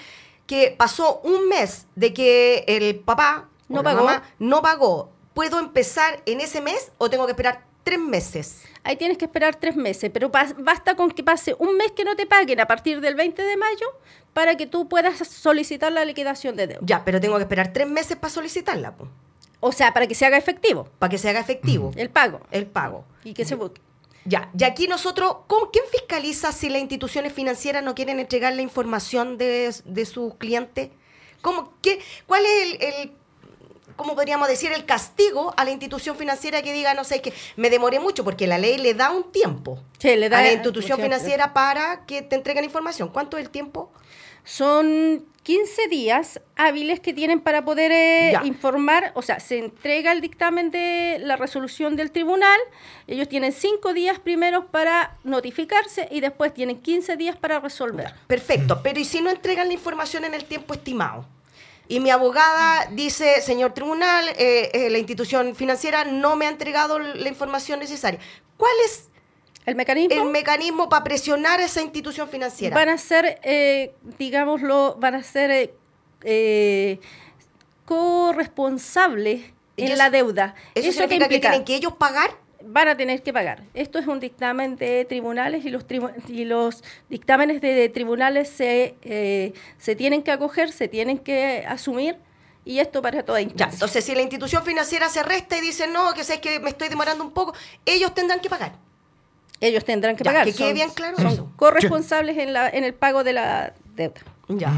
que 0.47 0.75
pasó 0.77 1.21
un 1.25 1.49
mes 1.49 1.87
de 1.95 2.13
que 2.13 2.65
el 2.67 2.97
papá 3.01 3.49
o 3.69 3.75
No 3.75 3.83
la 3.83 3.91
pagó. 3.95 4.05
mamá 4.05 4.23
no 4.39 4.63
pagó, 4.63 5.11
¿puedo 5.33 5.59
empezar 5.59 6.23
en 6.27 6.41
ese 6.41 6.61
mes 6.61 6.93
o 6.99 7.09
tengo 7.11 7.25
que 7.27 7.33
esperar 7.33 7.65
tres 7.83 7.99
meses? 7.99 8.63
Ahí 8.83 8.97
tienes 8.97 9.17
que 9.17 9.25
esperar 9.25 9.57
tres 9.57 9.77
meses, 9.77 10.11
pero 10.13 10.31
basta 10.31 10.95
con 10.95 11.11
que 11.11 11.25
pase 11.25 11.57
un 11.59 11.77
mes 11.79 11.93
que 11.93 12.05
no 12.05 12.15
te 12.17 12.27
paguen 12.27 12.61
a 12.61 12.67
partir 12.67 13.01
del 13.01 13.15
20 13.15 13.43
de 13.43 13.57
mayo 13.57 13.87
para 14.35 14.57
que 14.57 14.67
tú 14.67 14.89
puedas 14.89 15.27
solicitar 15.27 15.91
la 15.93 16.05
liquidación 16.05 16.55
de 16.57 16.67
deuda. 16.67 16.83
Ya, 16.85 17.03
pero 17.05 17.21
tengo 17.21 17.37
que 17.37 17.43
esperar 17.45 17.73
tres 17.73 17.89
meses 17.89 18.17
para 18.19 18.31
solicitarla, 18.33 18.95
po, 18.95 19.09
O 19.61 19.73
sea, 19.73 19.95
para 19.95 20.07
que 20.07 20.15
se 20.15 20.27
haga 20.27 20.37
efectivo 20.37 20.89
para 20.99 21.09
que 21.09 21.17
se 21.17 21.31
haga 21.31 21.41
efectivo 21.41 21.93
el 21.97 22.11
pago 22.11 22.41
el 22.51 22.67
pago. 22.67 23.07
y 23.25 23.33
que 23.33 23.47
se 23.47 23.55
busque. 23.55 23.81
Ya, 24.25 24.51
y 24.59 24.65
aquí 24.65 24.89
nosotros, 24.89 25.37
¿con 25.47 25.71
quién 25.71 25.85
fiscaliza 25.91 26.51
si 26.53 26.69
las 26.71 26.81
instituciones 26.81 27.33
financieras 27.33 27.83
no 27.83 27.95
quieren 27.95 28.19
entregar 28.21 28.55
la 28.55 28.63
información 28.63 29.37
de, 29.37 29.75
de 29.85 30.07
sus 30.07 30.35
clientes? 30.37 30.91
¿Cómo, 31.43 31.75
qué, 31.83 32.01
¿Cuál 32.27 32.45
es 32.47 32.63
el, 32.63 32.83
el, 32.83 33.13
cómo 33.97 34.15
podríamos 34.15 34.49
decir, 34.49 34.73
el 34.73 34.87
castigo 34.87 35.53
a 35.59 35.65
la 35.67 35.73
institución 35.73 36.17
financiera 36.17 36.63
que 36.63 36.73
diga, 36.73 36.95
no 36.95 37.05
sé, 37.05 37.21
que 37.21 37.35
me 37.57 37.69
demoré 37.69 38.01
mucho? 38.01 38.25
Porque 38.25 38.47
la 38.47 38.57
ley 38.57 38.79
le 38.79 38.95
da 38.95 39.11
un 39.11 39.31
tiempo 39.31 39.79
Sí, 39.99 40.17
le 40.17 40.31
da- 40.31 40.39
a 40.39 40.43
la 40.43 40.53
institución 40.53 40.99
financiera 40.99 41.53
para 41.53 42.07
que 42.07 42.23
te 42.23 42.35
entreguen 42.37 42.65
información. 42.65 43.11
¿Cuánto 43.11 43.37
es 43.37 43.45
el 43.45 43.51
tiempo? 43.51 43.93
Son 44.45 45.27
15 45.45 45.89
días 45.89 46.41
hábiles 46.57 47.01
que 47.01 47.13
tienen 47.13 47.41
para 47.41 47.65
poder 47.65 47.93
eh, 47.93 48.35
informar, 48.45 49.13
o 49.15 49.23
sea, 49.23 49.41
se 49.41 49.59
entrega 49.59 50.13
el 50.13 50.23
dictamen 50.23 50.71
de 50.71 51.19
la 51.21 51.37
resolución 51.37 51.97
del 51.97 52.11
tribunal, 52.11 52.59
ellos 53.07 53.29
tienen 53.29 53.53
5 53.53 53.93
días 53.93 54.19
primeros 54.19 54.65
para 54.67 55.19
notificarse 55.23 56.09
y 56.11 56.21
después 56.21 56.55
tienen 56.55 56.81
15 56.81 57.17
días 57.17 57.37
para 57.37 57.61
resolver. 57.61 58.15
Perfecto, 58.27 58.81
pero 58.83 58.99
¿y 58.99 59.05
si 59.05 59.21
no 59.21 59.31
entregan 59.31 59.69
la 59.69 59.75
información 59.75 60.25
en 60.25 60.33
el 60.33 60.45
tiempo 60.45 60.73
estimado? 60.73 61.27
Y 61.87 62.01
mi 62.01 62.09
abogada 62.09 62.89
dice, 62.93 63.43
señor 63.43 63.75
tribunal, 63.75 64.27
eh, 64.39 64.71
eh, 64.73 64.89
la 64.89 64.97
institución 64.97 65.55
financiera 65.55 66.07
no 66.07 66.37
me 66.37 66.47
ha 66.47 66.51
entregado 66.51 66.99
la 66.99 67.29
información 67.29 67.81
necesaria. 67.81 68.19
¿Cuál 68.57 68.73
es 68.87 69.11
El 69.67 69.77
mecanismo 69.77 70.23
el 70.23 70.31
mecanismo 70.31 70.89
para 70.89 71.05
presionar 71.05 71.61
a 71.61 71.65
esa 71.65 71.81
institución 71.81 72.29
financiera? 72.29 72.75
van 72.75 72.89
a 72.91 72.99
ser, 72.99 73.39
eh, 73.43 73.95
digámoslo, 74.19 74.97
van 75.01 75.15
a 75.15 75.23
ser 75.23 75.51
eh, 75.51 75.75
eh, 76.23 76.99
corresponsables 77.85 79.43
en 79.77 79.99
la 79.99 80.11
deuda. 80.11 80.55
¿Eso, 80.75 80.87
qué 80.87 80.93
significa 80.93 81.29
que 81.29 81.41
tienen 81.41 81.65
que 81.65 81.75
ellos 81.77 81.95
pagar? 81.95 82.31
van 82.67 82.89
a 82.89 82.97
tener 82.97 83.23
que 83.23 83.31
pagar. 83.31 83.63
Esto 83.75 83.99
es 83.99 84.07
un 84.07 84.21
dictamen 84.21 84.77
de 84.77 85.05
tribunales 85.05 85.67
y 85.67 85.69
los, 85.69 85.87
tribu- 85.87 86.15
y 86.29 86.47
los 86.47 86.83
dictámenes 87.11 87.61
de 87.61 87.91
tribunales 87.91 88.49
se, 88.49 88.95
eh, 89.03 89.53
se 89.77 89.95
tienen 89.95 90.23
que 90.23 90.31
acoger, 90.31 90.73
se 90.73 90.89
tienen 90.89 91.19
que 91.19 91.63
asumir 91.69 92.17
y 92.65 92.79
esto 92.79 93.03
para 93.03 93.23
toda 93.23 93.39
Ya, 93.41 93.45
instancia. 93.49 93.75
entonces 93.77 94.03
si 94.03 94.15
la 94.15 94.23
institución 94.23 94.65
financiera 94.65 95.11
se 95.11 95.23
resta 95.23 95.59
y 95.59 95.61
dice, 95.61 95.87
no, 95.89 96.15
que 96.15 96.25
sé 96.25 96.41
que 96.41 96.59
me 96.59 96.71
estoy 96.71 96.89
demorando 96.89 97.23
un 97.23 97.33
poco, 97.33 97.53
ellos 97.85 98.15
tendrán 98.15 98.41
que 98.41 98.49
pagar. 98.49 98.73
Ellos 99.61 99.85
tendrán 99.85 100.17
que 100.17 100.25
Ya, 100.25 100.31
pagar. 100.31 100.45
que 100.47 100.53
quede 100.55 100.73
bien 100.73 100.91
claro 100.91 101.17
son 101.17 101.27
eso. 101.29 101.53
corresponsables 101.57 102.37
en, 102.39 102.53
la, 102.53 102.69
en 102.69 102.85
el 102.85 102.95
pago 102.95 103.25
de 103.25 103.33
la 103.33 103.73
deuda. 103.97 104.21
Ya. 104.49 104.73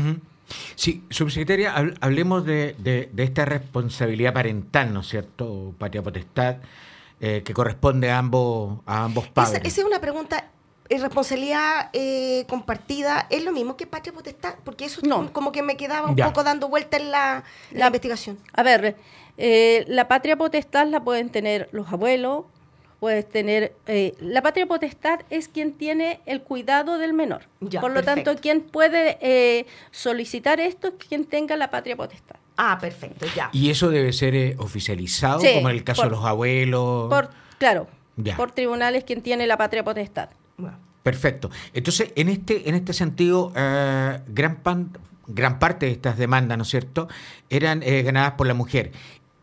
Sí, 0.77 1.03
subsecretaria, 1.11 1.75
hab- 1.75 1.97
hablemos 2.01 2.45
de, 2.45 2.77
de- 2.79 3.09
de 3.13 3.23
esta 3.25 3.45
responsabilidad 3.45 4.33
parental, 4.33 4.93
¿no 4.95 5.01
es 5.01 5.09
cierto? 5.09 5.75
Patria 5.79 6.03
potestad, 6.03 6.57
eh, 7.21 7.43
que 7.45 7.53
corresponde 7.53 8.11
a 8.11 8.19
ambos, 8.19 8.79
a 8.87 9.05
ambos 9.05 9.25
Esa, 9.25 9.33
padres. 9.35 9.63
esa 9.65 9.81
es 9.81 9.87
una 9.87 10.01
pregunta 10.01 10.45
eh, 10.89 10.99
responsabilidad 10.99 11.91
eh, 11.95 12.45
compartida 12.49 13.27
es 13.31 13.43
lo 13.43 13.51
mismo 13.51 13.77
que 13.77 13.89
patria 13.89 14.13
potestad? 14.13 14.55
Porque 14.63 14.85
eso 14.85 15.01
No. 15.03 15.33
como 15.33 15.51
que 15.51 15.63
me 15.63 15.77
quedaba 15.77 16.09
un 16.11 16.15
Ya. 16.17 16.27
poco 16.27 16.45
dando 16.45 16.69
vuelta 16.69 16.97
en 16.97 17.11
la, 17.11 17.43
la 17.73 17.79
La- 17.81 17.87
investigación. 17.87 18.39
A 18.53 18.63
ver, 18.63 18.95
eh, 19.37 19.85
la 19.89 20.07
patria 20.07 20.37
potestad 20.37 20.87
la 20.87 21.03
pueden 21.03 21.31
tener 21.31 21.69
los 21.73 21.89
abuelos, 21.93 22.45
puedes 23.01 23.29
tener... 23.29 23.75
eh, 23.87 24.15
la 24.21 24.43
patria 24.43 24.67
potestad 24.67 25.21
es 25.31 25.49
quien 25.49 25.73
tiene 25.73 26.21
el 26.27 26.43
cuidado 26.43 26.99
del 26.99 27.13
menor. 27.13 27.43
Ya, 27.61 27.81
Por 27.81 27.91
lo 27.91 27.97
perfecto. 28.03 28.25
tanto, 28.31 28.41
quien 28.43 28.61
puede 28.63 29.19
eh, 29.21 29.67
solicitar 29.91 30.61
esto 30.61 30.89
es 30.89 30.95
quien 31.09 31.25
tenga 31.25 31.57
la 31.57 31.71
patria 31.71 31.97
potestad. 31.97 32.37
Ah, 32.57 32.79
perfecto, 32.81 33.27
ya. 33.37 33.51
Y 33.53 33.71
eso 33.71 33.91
debe 33.91 34.13
ser 34.13 34.35
eh, 34.35 34.55
oficializado, 34.59 35.41
Sí, 35.41 35.49
como 35.55 35.69
en 35.69 35.77
el 35.77 35.85
caso 35.85 36.03
por- 36.03 36.11
de 36.11 36.17
los 36.17 36.25
abuelos. 36.25 37.09
Por, 37.11 37.31
claro, 37.59 37.87
Ya. 38.17 38.37
por 38.37 38.53
tribunales 38.53 39.05
quien 39.05 39.21
tiene 39.23 39.47
la 39.47 39.57
patria 39.59 39.85
potestad. 39.85 40.31
Bueno. 40.57 40.79
Perfecto. 41.03 41.51
Entonces, 41.75 42.13
en 42.17 42.29
este, 42.29 42.69
en 42.69 42.75
este 42.75 42.93
sentido, 42.93 43.53
eh, 43.55 44.21
gran, 44.29 44.57
pan- 44.63 44.91
gran 45.27 45.59
parte 45.59 45.87
de 45.87 45.93
estas 45.93 46.17
demandas, 46.17 46.57
¿no 46.57 46.63
es 46.63 46.69
cierto?, 46.71 47.09
eran 47.51 47.83
eh, 47.83 48.03
ganadas 48.03 48.33
por 48.33 48.47
la 48.47 48.55
mujer. 48.55 48.93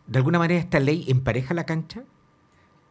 ¿De 0.08 0.18
alguna 0.18 0.40
manera 0.40 0.60
esta 0.60 0.80
ley 0.80 1.06
empareja 1.08 1.54
la 1.54 1.66
cancha? 1.66 2.02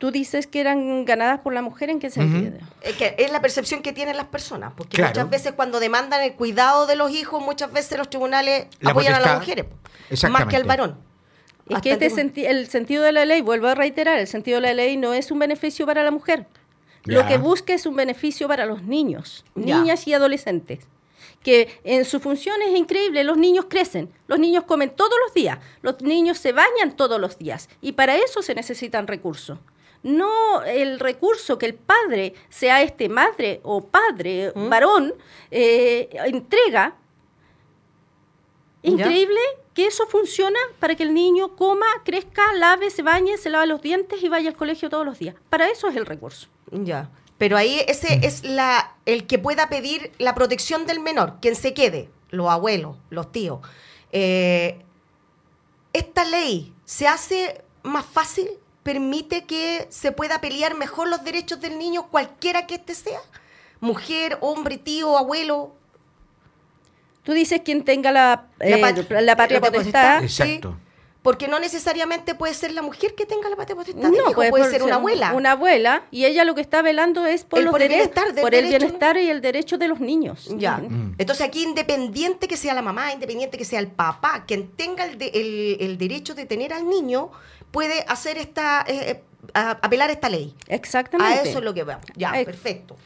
Tú 0.02 0.10
dices 0.10 0.48
que 0.48 0.58
eran 0.60 1.04
ganadas 1.04 1.38
por 1.42 1.52
la 1.54 1.62
mujer, 1.62 1.88
¿en 1.88 2.00
qué 2.00 2.10
sentido? 2.10 2.58
Es 2.80 2.96
que 2.96 3.14
es 3.18 3.30
la 3.30 3.40
percepción 3.40 3.82
que 3.82 3.92
tienen 3.92 4.16
las 4.16 4.26
personas, 4.26 4.72
porque 4.76 4.96
Claro. 4.96 5.10
muchas 5.10 5.30
veces 5.30 5.52
cuando 5.52 5.78
demandan 5.78 6.20
el 6.24 6.32
cuidado 6.34 6.88
de 6.88 6.96
los 6.96 7.12
hijos, 7.12 7.40
muchas 7.40 7.72
veces 7.72 7.98
los 7.98 8.10
tribunales 8.10 8.66
La 8.80 8.90
apoyan 8.90 9.14
a 9.14 9.20
las 9.20 9.38
mujeres, 9.38 9.66
más 10.28 10.46
que 10.46 10.56
al 10.56 10.64
varón. 10.64 10.98
Es 11.68 11.76
Hasta 11.76 11.80
que 11.82 11.92
este 11.92 12.06
el- 12.06 12.12
senti- 12.12 12.44
el 12.46 12.66
sentido 12.66 13.04
de 13.04 13.12
la 13.12 13.24
ley, 13.24 13.42
vuelvo 13.42 13.68
a 13.68 13.76
reiterar, 13.76 14.18
el 14.18 14.26
sentido 14.26 14.56
de 14.60 14.66
la 14.66 14.74
ley 14.74 14.96
no 14.96 15.14
es 15.14 15.30
un 15.30 15.38
beneficio 15.38 15.86
para 15.86 16.02
la 16.02 16.10
mujer. 16.10 16.46
Ya. 17.04 17.18
Lo 17.22 17.28
que 17.28 17.38
busca 17.38 17.72
es 17.72 17.86
un 17.86 17.94
beneficio 17.94 18.48
para 18.48 18.66
los 18.66 18.82
niños, 18.82 19.44
Ya. 19.54 19.78
niñas 19.78 20.08
y 20.08 20.14
adolescentes. 20.14 20.80
Que 21.44 21.80
en 21.84 22.04
su 22.04 22.18
función 22.18 22.56
es 22.62 22.76
increíble, 22.76 23.22
los 23.22 23.36
niños 23.36 23.66
crecen, 23.68 24.10
los 24.26 24.40
niños 24.40 24.64
comen 24.64 24.90
todos 24.90 25.14
los 25.24 25.32
días, 25.32 25.58
los 25.80 26.00
niños 26.02 26.38
se 26.38 26.50
bañan 26.50 26.96
todos 26.96 27.20
los 27.20 27.38
días 27.38 27.68
y 27.80 27.92
para 27.92 28.16
eso 28.16 28.42
se 28.42 28.56
necesitan 28.56 29.06
recursos. 29.06 29.60
No 30.02 30.62
el 30.64 30.98
recurso 30.98 31.58
que 31.58 31.66
el 31.66 31.74
padre, 31.74 32.34
sea 32.48 32.82
este 32.82 33.08
madre 33.08 33.60
o 33.62 33.82
padre, 33.86 34.52
¿Mm? 34.54 34.68
varón, 34.68 35.14
eh, 35.50 36.08
entrega 36.24 36.96
Ya. 38.82 38.90
Increíble 38.90 39.38
que 39.74 39.86
eso 39.86 40.06
funciona 40.06 40.58
para 40.80 40.94
que 40.96 41.04
el 41.04 41.14
niño 41.14 41.54
coma, 41.56 41.86
crezca, 42.04 42.52
lave, 42.54 42.90
se 42.90 43.02
bañe, 43.02 43.38
se 43.38 43.48
lave 43.48 43.66
los 43.66 43.80
dientes 43.80 44.22
y 44.22 44.28
vaya 44.28 44.50
al 44.50 44.56
colegio 44.56 44.90
todos 44.90 45.06
los 45.06 45.18
días. 45.18 45.36
Para 45.48 45.70
eso 45.70 45.88
es 45.88 45.96
el 45.96 46.04
recurso. 46.04 46.48
Ya. 46.70 47.10
Pero 47.38 47.56
ahí 47.56 47.80
ese 47.88 48.20
es 48.26 48.44
la 48.44 48.96
el 49.06 49.26
que 49.26 49.38
pueda 49.38 49.68
pedir 49.68 50.12
la 50.18 50.34
protección 50.34 50.86
del 50.86 51.00
menor, 51.00 51.38
quien 51.40 51.56
se 51.56 51.74
quede, 51.74 52.10
los 52.30 52.48
abuelos, 52.48 52.96
los 53.10 53.32
tíos. 53.32 53.60
Eh, 54.12 54.84
esta 55.92 56.24
ley 56.24 56.72
se 56.84 57.08
hace 57.08 57.64
más 57.82 58.04
fácil, 58.04 58.48
permite 58.82 59.44
que 59.44 59.86
se 59.90 60.12
pueda 60.12 60.40
pelear 60.40 60.74
mejor 60.76 61.08
los 61.08 61.22
derechos 61.24 61.60
del 61.60 61.78
niño, 61.78 62.08
cualquiera 62.08 62.66
que 62.66 62.74
éste 62.76 62.94
sea, 62.94 63.20
mujer, 63.80 64.38
hombre, 64.40 64.78
tío, 64.78 65.16
abuelo. 65.16 65.72
Tú 67.22 67.32
dices 67.32 67.60
quien 67.64 67.84
tenga 67.84 68.10
la, 68.10 68.46
La 68.58 68.66
eh, 68.66 68.70
la 69.20 69.36
patria 69.36 69.60
la 69.60 69.70
potestad. 69.70 70.16
potestad. 70.18 70.22
Exacto. 70.24 70.76
Porque 71.22 71.46
no 71.46 71.60
necesariamente 71.60 72.34
puede 72.34 72.52
ser 72.52 72.72
la 72.72 72.82
mujer 72.82 73.14
que 73.14 73.24
tenga 73.26 73.48
la 73.48 73.54
patria 73.54 73.76
potestad. 73.76 74.08
No, 74.10 74.30
hijo, 74.30 74.42
puede, 74.50 74.68
ser 74.68 74.82
una 74.82 74.96
abuela. 74.96 75.32
Una 75.34 75.52
abuela, 75.52 76.02
y 76.10 76.24
ella 76.24 76.44
lo 76.44 76.56
que 76.56 76.60
está 76.62 76.82
velando 76.82 77.24
es 77.26 77.44
por, 77.44 77.60
El- 77.60 77.66
los 77.66 77.70
por 77.72 77.80
el 77.80 77.88
bienestar 77.90 78.24
por 78.34 78.52
el 78.52 78.64
derecho, 78.64 78.78
bienestar 78.86 79.16
y 79.18 79.30
el 79.30 79.40
derecho 79.40 79.78
de 79.78 79.86
los 79.86 80.00
niños. 80.00 80.48
Ya. 80.56 80.78
Mm. 80.78 81.14
Entonces 81.18 81.46
aquí 81.46 81.62
independiente 81.62 82.48
que 82.48 82.56
sea 82.56 82.74
la 82.74 82.82
mamá, 82.82 83.12
independiente 83.12 83.56
que 83.56 83.64
sea 83.64 83.78
el 83.78 83.86
papá, 83.86 84.42
quien 84.48 84.72
tenga 84.72 85.04
el, 85.04 85.16
de- 85.16 85.28
el- 85.32 85.76
el 85.80 85.96
derecho 85.96 86.34
de 86.34 86.44
tener 86.44 86.72
al 86.72 86.88
niño, 86.88 87.30
puede 87.72 88.04
hacer 88.06 88.38
esta, 88.38 88.84
eh, 88.86 89.10
eh, 89.10 89.22
a- 89.54 89.72
apelar 89.82 90.10
esta 90.10 90.28
ley. 90.28 90.54
Exactamente. 90.68 91.40
A 91.40 91.42
eso 91.42 91.58
es 91.58 91.64
lo 91.64 91.74
que 91.74 91.82
va. 91.82 92.00
Ya, 92.14 92.38
Eh, 92.40 92.44
perfecto. 92.44 92.96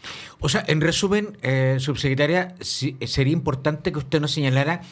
O 0.41 0.49
sea, 0.51 0.63
en 0.67 0.81
resumen, 0.83 1.39
eh, 1.43 1.77
subsecretaria, 1.81 2.55
sí- 2.61 2.97
sería 3.07 3.33
importante 3.33 3.91
que 3.93 3.99
usted 3.99 4.21
nos 4.21 4.33
señalara 4.33 4.83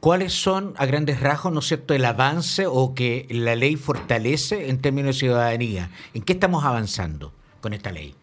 cuáles 0.00 0.32
son, 0.32 0.72
a 0.78 0.86
grandes 0.86 1.20
rasgos, 1.20 1.52
¿no 1.52 1.58
es 1.60 1.66
cierto?, 1.66 1.92
el 1.92 2.04
avance 2.04 2.66
o 2.66 2.94
que 2.94 3.26
la 3.30 3.56
ley 3.56 3.76
fortalece 3.76 4.70
en 4.70 4.80
términos 4.80 5.16
de 5.16 5.20
ciudadanía. 5.20 5.90
¿En 6.14 6.22
qué 6.22 6.32
estamos 6.32 6.64
avanzando 6.64 7.32
con 7.60 7.74
esta 7.74 7.90
ley? 7.92 8.14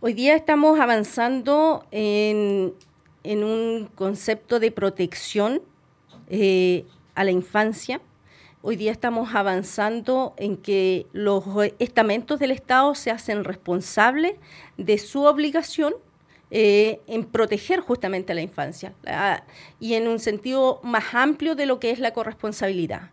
Hoy 0.00 0.14
día 0.14 0.34
estamos 0.34 0.80
avanzando 0.80 1.86
en, 1.92 2.72
en 3.22 3.44
un 3.44 3.88
concepto 3.94 4.58
de 4.58 4.72
protección 4.72 5.62
eh, 6.28 6.84
a 7.14 7.22
la 7.24 7.30
infancia. 7.30 8.00
Hoy 8.64 8.76
día 8.76 8.92
estamos 8.92 9.34
avanzando 9.34 10.34
en 10.36 10.56
que 10.56 11.08
los 11.12 11.42
estamentos 11.80 12.38
del 12.38 12.52
Estado 12.52 12.94
se 12.94 13.10
hacen 13.10 13.42
responsables 13.42 14.34
de 14.76 14.98
su 14.98 15.24
obligación 15.24 15.94
eh, 16.52 17.00
en 17.08 17.24
proteger 17.24 17.80
justamente 17.80 18.30
a 18.30 18.36
la 18.36 18.40
infancia 18.40 18.94
y 19.80 19.94
en 19.94 20.06
un 20.06 20.20
sentido 20.20 20.78
más 20.84 21.12
amplio 21.12 21.56
de 21.56 21.66
lo 21.66 21.80
que 21.80 21.90
es 21.90 21.98
la 21.98 22.12
corresponsabilidad. 22.12 23.10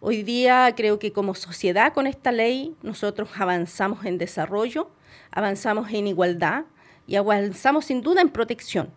Hoy 0.00 0.24
día 0.24 0.74
creo 0.76 0.98
que 0.98 1.12
como 1.12 1.36
sociedad 1.36 1.92
con 1.92 2.08
esta 2.08 2.32
ley 2.32 2.74
nosotros 2.82 3.28
avanzamos 3.38 4.04
en 4.04 4.18
desarrollo, 4.18 4.90
avanzamos 5.30 5.92
en 5.92 6.08
igualdad 6.08 6.64
y 7.06 7.14
avanzamos 7.14 7.84
sin 7.84 8.00
duda 8.00 8.20
en 8.20 8.30
protección. 8.30 8.90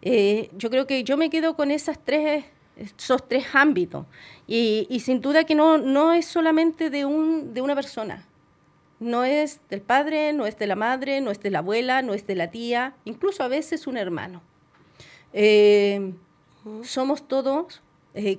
Eh, 0.00 0.48
yo 0.56 0.70
creo 0.70 0.86
que 0.86 1.02
yo 1.02 1.16
me 1.16 1.28
quedo 1.28 1.56
con 1.56 1.72
esas 1.72 1.98
tres, 2.04 2.44
esos 2.76 3.28
tres 3.28 3.46
ámbitos 3.54 4.06
y, 4.46 4.86
y 4.90 5.00
sin 5.00 5.20
duda 5.20 5.44
que 5.44 5.54
no, 5.54 5.78
no 5.78 6.12
es 6.12 6.26
solamente 6.26 6.90
de, 6.90 7.04
un, 7.04 7.54
de 7.54 7.62
una 7.62 7.74
persona. 7.74 8.26
No 9.00 9.24
es 9.24 9.60
del 9.68 9.82
padre, 9.82 10.32
no 10.32 10.46
es 10.46 10.56
de 10.56 10.66
la 10.66 10.76
madre, 10.76 11.20
no 11.20 11.30
es 11.30 11.40
de 11.40 11.50
la 11.50 11.58
abuela, 11.58 12.02
no 12.02 12.14
es 12.14 12.26
de 12.26 12.36
la 12.36 12.50
tía, 12.50 12.94
incluso 13.04 13.42
a 13.42 13.48
veces 13.48 13.86
un 13.86 13.96
hermano. 13.96 14.42
Eh, 15.32 16.12
somos 16.82 17.26
todos 17.26 17.82
eh, 18.14 18.38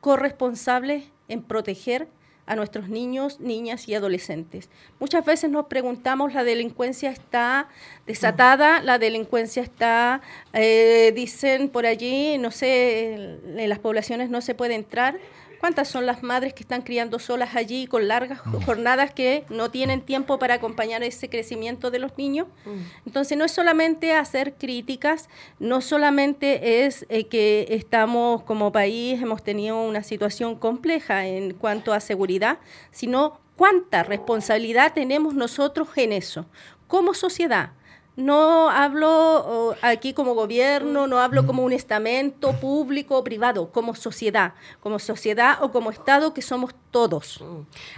corresponsables 0.00 1.04
en 1.28 1.42
proteger 1.42 2.08
a 2.46 2.56
nuestros 2.56 2.88
niños, 2.88 3.40
niñas 3.40 3.88
y 3.88 3.94
adolescentes. 3.94 4.68
Muchas 5.00 5.24
veces 5.24 5.50
nos 5.50 5.66
preguntamos, 5.66 6.32
la 6.32 6.44
delincuencia 6.44 7.10
está 7.10 7.68
desatada, 8.06 8.80
la 8.82 8.98
delincuencia 8.98 9.62
está, 9.62 10.22
eh, 10.52 11.12
dicen 11.14 11.68
por 11.68 11.86
allí, 11.86 12.38
no 12.38 12.50
sé, 12.50 13.14
en 13.14 13.68
las 13.68 13.80
poblaciones 13.80 14.30
no 14.30 14.40
se 14.40 14.54
puede 14.54 14.74
entrar. 14.74 15.18
¿Cuántas 15.60 15.88
son 15.88 16.06
las 16.06 16.22
madres 16.22 16.54
que 16.54 16.62
están 16.62 16.82
criando 16.82 17.18
solas 17.18 17.56
allí 17.56 17.86
con 17.86 18.08
largas 18.08 18.40
jornadas 18.64 19.12
que 19.12 19.44
no 19.48 19.70
tienen 19.70 20.02
tiempo 20.02 20.38
para 20.38 20.54
acompañar 20.54 21.02
ese 21.02 21.28
crecimiento 21.28 21.90
de 21.90 21.98
los 21.98 22.16
niños? 22.18 22.48
Entonces 23.06 23.38
no 23.38 23.44
es 23.44 23.52
solamente 23.52 24.12
hacer 24.12 24.54
críticas, 24.54 25.28
no 25.58 25.80
solamente 25.80 26.84
es 26.84 27.06
eh, 27.08 27.26
que 27.26 27.66
estamos 27.70 28.42
como 28.42 28.72
país, 28.72 29.20
hemos 29.22 29.42
tenido 29.42 29.80
una 29.82 30.02
situación 30.02 30.56
compleja 30.56 31.26
en 31.26 31.54
cuanto 31.54 31.92
a 31.92 32.00
seguridad, 32.00 32.58
sino 32.90 33.40
cuánta 33.56 34.02
responsabilidad 34.02 34.92
tenemos 34.92 35.34
nosotros 35.34 35.88
en 35.96 36.12
eso, 36.12 36.46
como 36.86 37.14
sociedad. 37.14 37.70
No 38.16 38.70
hablo 38.70 39.08
oh, 39.10 39.74
aquí 39.82 40.14
como 40.14 40.34
gobierno, 40.34 41.06
no 41.06 41.18
hablo 41.18 41.46
como 41.46 41.62
un 41.64 41.72
estamento 41.72 42.52
público 42.54 43.18
o 43.18 43.22
privado, 43.24 43.70
como 43.70 43.94
sociedad, 43.94 44.54
como 44.80 44.98
sociedad 44.98 45.58
o 45.62 45.70
como 45.70 45.90
Estado 45.90 46.32
que 46.32 46.40
somos 46.40 46.74
todos. 46.90 47.44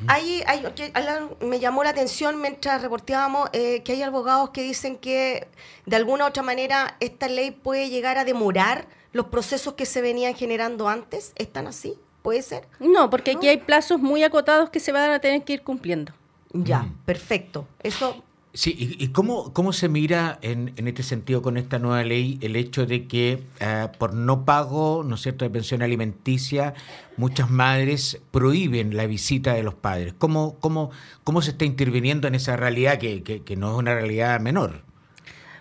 Hay, 0.09 0.43
hay, 0.47 0.63
que- 0.75 0.91
ala- 0.95 1.29
me 1.41 1.61
llamó 1.61 1.85
la 1.85 1.91
atención 1.91 2.41
mientras 2.41 2.83
reporteábamos 2.83 3.49
eh, 3.53 3.83
que 3.85 3.93
hay 3.93 4.03
abogados 4.03 4.51
que 4.51 4.63
dicen 4.63 4.97
que 4.97 5.47
de 5.87 5.97
alguna 5.97 6.25
u 6.25 6.29
otra 6.29 6.43
manera 6.43 6.97
esta 6.99 7.29
ley 7.29 7.53
puede 7.53 7.89
llegar 7.89 8.19
a 8.19 8.25
demorar 8.25 8.87
los 9.13 9.27
procesos 9.27 9.75
que 9.75 9.87
se 9.87 10.01
venían 10.03 10.35
generando 10.35 10.89
antes. 10.89 11.33
¿Están 11.37 11.69
así? 11.69 11.95
¿Puede 12.23 12.43
ser? 12.43 12.67
No, 12.81 13.09
porque 13.09 13.31
aquí 13.31 13.47
hay 13.47 13.59
plazos 13.59 14.01
muy 14.01 14.25
acotados 14.25 14.69
que 14.71 14.81
se 14.81 14.91
van 14.91 15.13
a 15.13 15.21
tener 15.21 15.45
que 15.45 15.53
ir 15.53 15.63
cumpliendo. 15.63 16.13
Ya, 16.53 16.89
perfecto. 17.07 17.67
Eso 17.83 18.23
Sí, 18.59 18.75
¿y, 18.77 19.05
y 19.05 19.09
cómo, 19.11 19.53
cómo 19.53 19.73
se 19.73 19.89
mira 19.89 20.41
en, 20.43 20.73
en 20.75 20.89
este 20.89 21.05
sentido 21.05 21.43
con 21.43 21.57
esta 21.57 21.79
nueva 21.79 22.03
ley 22.03 22.39
el 22.43 22.57
hecho 22.57 22.87
de 22.87 23.07
que 23.07 23.45
eh, 23.61 23.87
por 24.01 24.15
no 24.15 24.45
pago, 24.45 25.05
¿no 25.07 25.15
es 25.15 25.21
cierto?, 25.23 25.45
de 25.45 25.51
pensión 25.51 25.81
alimenticia, 25.81 26.75
muchas 27.17 27.49
madres 27.51 28.21
prohíben 28.33 28.97
la 28.97 29.07
visita 29.07 29.55
de 29.55 29.63
los 29.63 29.75
padres. 29.75 30.13
¿Cómo, 30.19 30.57
cómo, 30.59 30.91
cómo 31.23 31.41
se 31.41 31.53
está 31.53 31.67
interviniendo 31.67 32.27
en 32.27 32.35
esa 32.35 32.57
realidad 32.57 32.99
que, 32.99 33.23
que- 33.23 33.45
que 33.45 33.55
no 33.55 33.71
es 33.71 33.79
una 33.79 33.95
realidad 33.95 34.41
menor? 34.41 34.83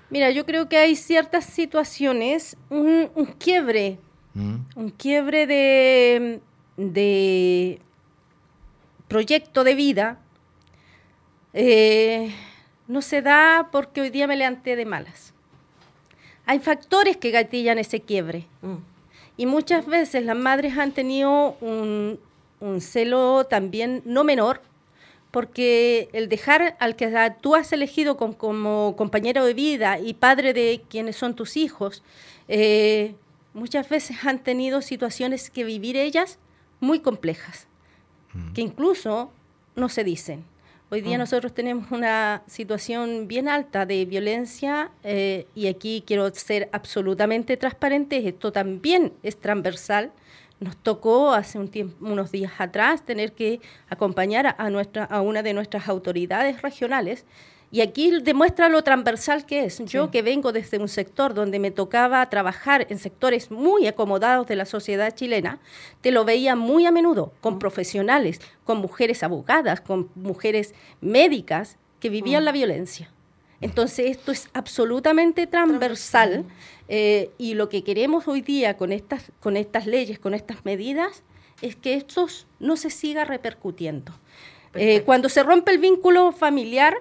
Mira, 0.10 0.32
yo 0.32 0.48
creo 0.48 0.68
que 0.68 0.78
hay 0.78 0.96
ciertas 0.96 1.46
situaciones, 1.46 2.58
un, 2.72 3.12
un 3.14 3.26
quiebre, 3.28 4.00
¿Mm? 4.34 4.56
un 4.76 4.90
quiebre 4.90 5.46
de, 5.46 6.40
de 6.78 7.80
proyecto 9.08 9.64
de 9.64 9.76
vida, 9.76 10.20
eh, 11.54 12.34
no 12.88 13.02
se 13.02 13.22
da 13.22 13.70
porque 13.72 14.02
hoy 14.02 14.10
día 14.10 14.28
me 14.28 14.36
levanté 14.36 14.76
de 14.76 14.86
malas. 14.86 15.34
Hay 16.46 16.60
factores 16.60 17.18
que 17.18 17.32
gatillan 17.32 17.78
ese 17.78 18.00
quiebre. 18.00 18.48
Mm. 18.62 18.78
Y 19.38 19.46
muchas 19.46 19.86
veces 19.86 20.24
las 20.26 20.38
madres 20.38 20.78
han 20.78 20.92
tenido 20.94 21.58
un, 21.62 22.20
celo 22.80 23.46
también 23.46 24.02
no 24.06 24.24
menor, 24.24 24.62
porque 25.30 26.10
el 26.14 26.28
dejar 26.28 26.76
al 26.80 26.96
que 26.96 27.14
tú 27.42 27.54
has 27.54 27.72
elegido 27.72 28.18
como 28.18 28.96
compañero 28.98 29.46
de 29.46 29.54
vida 29.54 30.00
y 30.00 30.16
padre 30.16 30.54
de 30.54 30.82
quienes 30.90 31.18
son 31.18 31.36
tus 31.36 31.56
hijos, 31.56 32.02
eh, 32.48 33.14
muchas 33.54 33.88
veces 33.90 34.18
han 34.24 34.40
tenido 34.40 34.82
situaciones 34.82 35.52
que 35.52 35.64
vivir 35.64 35.98
ellas 35.98 36.40
muy 36.80 37.02
complejas, 37.02 37.68
mm. 38.34 38.54
que 38.54 38.62
incluso 38.62 39.32
no 39.76 39.90
se 39.90 40.04
dicen. 40.04 40.46
Hoy 40.90 41.02
día 41.02 41.18
mm. 41.18 41.20
nosotros 41.20 41.54
tenemos 41.54 41.92
una 41.92 42.44
situación 42.48 43.28
bien 43.28 43.50
alta 43.50 43.86
de 43.86 44.06
violencia 44.06 44.90
eh, 45.04 45.46
y 45.54 45.68
aquí 45.68 46.02
quiero 46.08 46.34
ser 46.34 46.70
absolutamente 46.72 47.58
transparente, 47.58 48.26
esto 48.26 48.54
también 48.54 49.12
es 49.22 49.38
transversal. 49.38 50.14
Nos 50.62 50.78
tocó 50.78 51.34
hace 51.34 51.60
un 51.60 51.68
tiempo, 51.68 52.06
unos 52.06 52.32
días 52.32 52.54
atrás 52.60 53.06
tener 53.06 53.34
que 53.34 53.60
acompañar 53.90 54.56
a, 54.58 54.70
nuestra, 54.70 55.04
a 55.04 55.20
una 55.20 55.44
de 55.44 55.54
nuestras 55.54 55.90
autoridades 55.90 56.62
regionales 56.62 57.26
y 57.70 57.82
aquí 57.82 58.12
demuestra 58.22 58.70
lo 58.70 58.82
transversal 58.82 59.46
que 59.46 59.66
es. 59.66 59.80
Yo 59.86 60.10
que 60.10 60.22
vengo 60.22 60.54
desde 60.54 60.78
un 60.78 60.88
sector 60.88 61.34
donde 61.34 61.60
me 61.60 61.72
tocaba 61.72 62.28
trabajar 62.30 62.88
en 62.90 62.98
sectores 62.98 63.52
muy 63.52 63.88
acomodados 63.88 64.48
de 64.48 64.56
la 64.56 64.66
sociedad 64.66 65.14
chilena, 65.14 65.60
te 66.02 66.12
lo 66.12 66.24
veía 66.24 66.56
muy 66.56 66.86
a 66.86 66.92
menudo 66.92 67.34
con 67.42 67.56
mm. 67.56 67.60
profesionales, 67.60 68.40
con 68.64 68.78
mujeres 68.78 69.22
abogadas, 69.22 69.82
con 69.82 70.10
mujeres 70.16 70.74
médicas 71.02 71.78
que 72.00 72.10
vivían 72.10 72.44
mm. 72.44 72.46
la 72.46 72.52
violencia. 72.54 73.12
Entonces 73.60 74.12
esto 74.12 74.32
es 74.32 74.50
absolutamente 74.54 75.48
transversal 75.48 76.46
eh, 76.88 77.32
y 77.38 77.56
lo 77.56 77.70
que 77.70 77.84
queremos 77.84 78.28
hoy 78.28 78.42
día 78.42 78.78
con 78.78 78.92
estas, 78.94 79.32
con 79.40 79.58
estas 79.58 79.88
leyes, 79.88 80.20
con 80.20 80.34
estas 80.34 80.64
medidas, 80.64 81.24
es 81.62 81.76
que 81.76 81.96
esto 81.96 82.28
no 82.60 82.78
se 82.78 82.92
siga 82.92 83.26
repercutiendo. 83.26 84.14
Eh, 84.76 85.02
cuando 85.06 85.28
se 85.28 85.42
rompe 85.42 85.72
el 85.72 85.80
vínculo 85.80 86.32
familiar, 86.32 86.98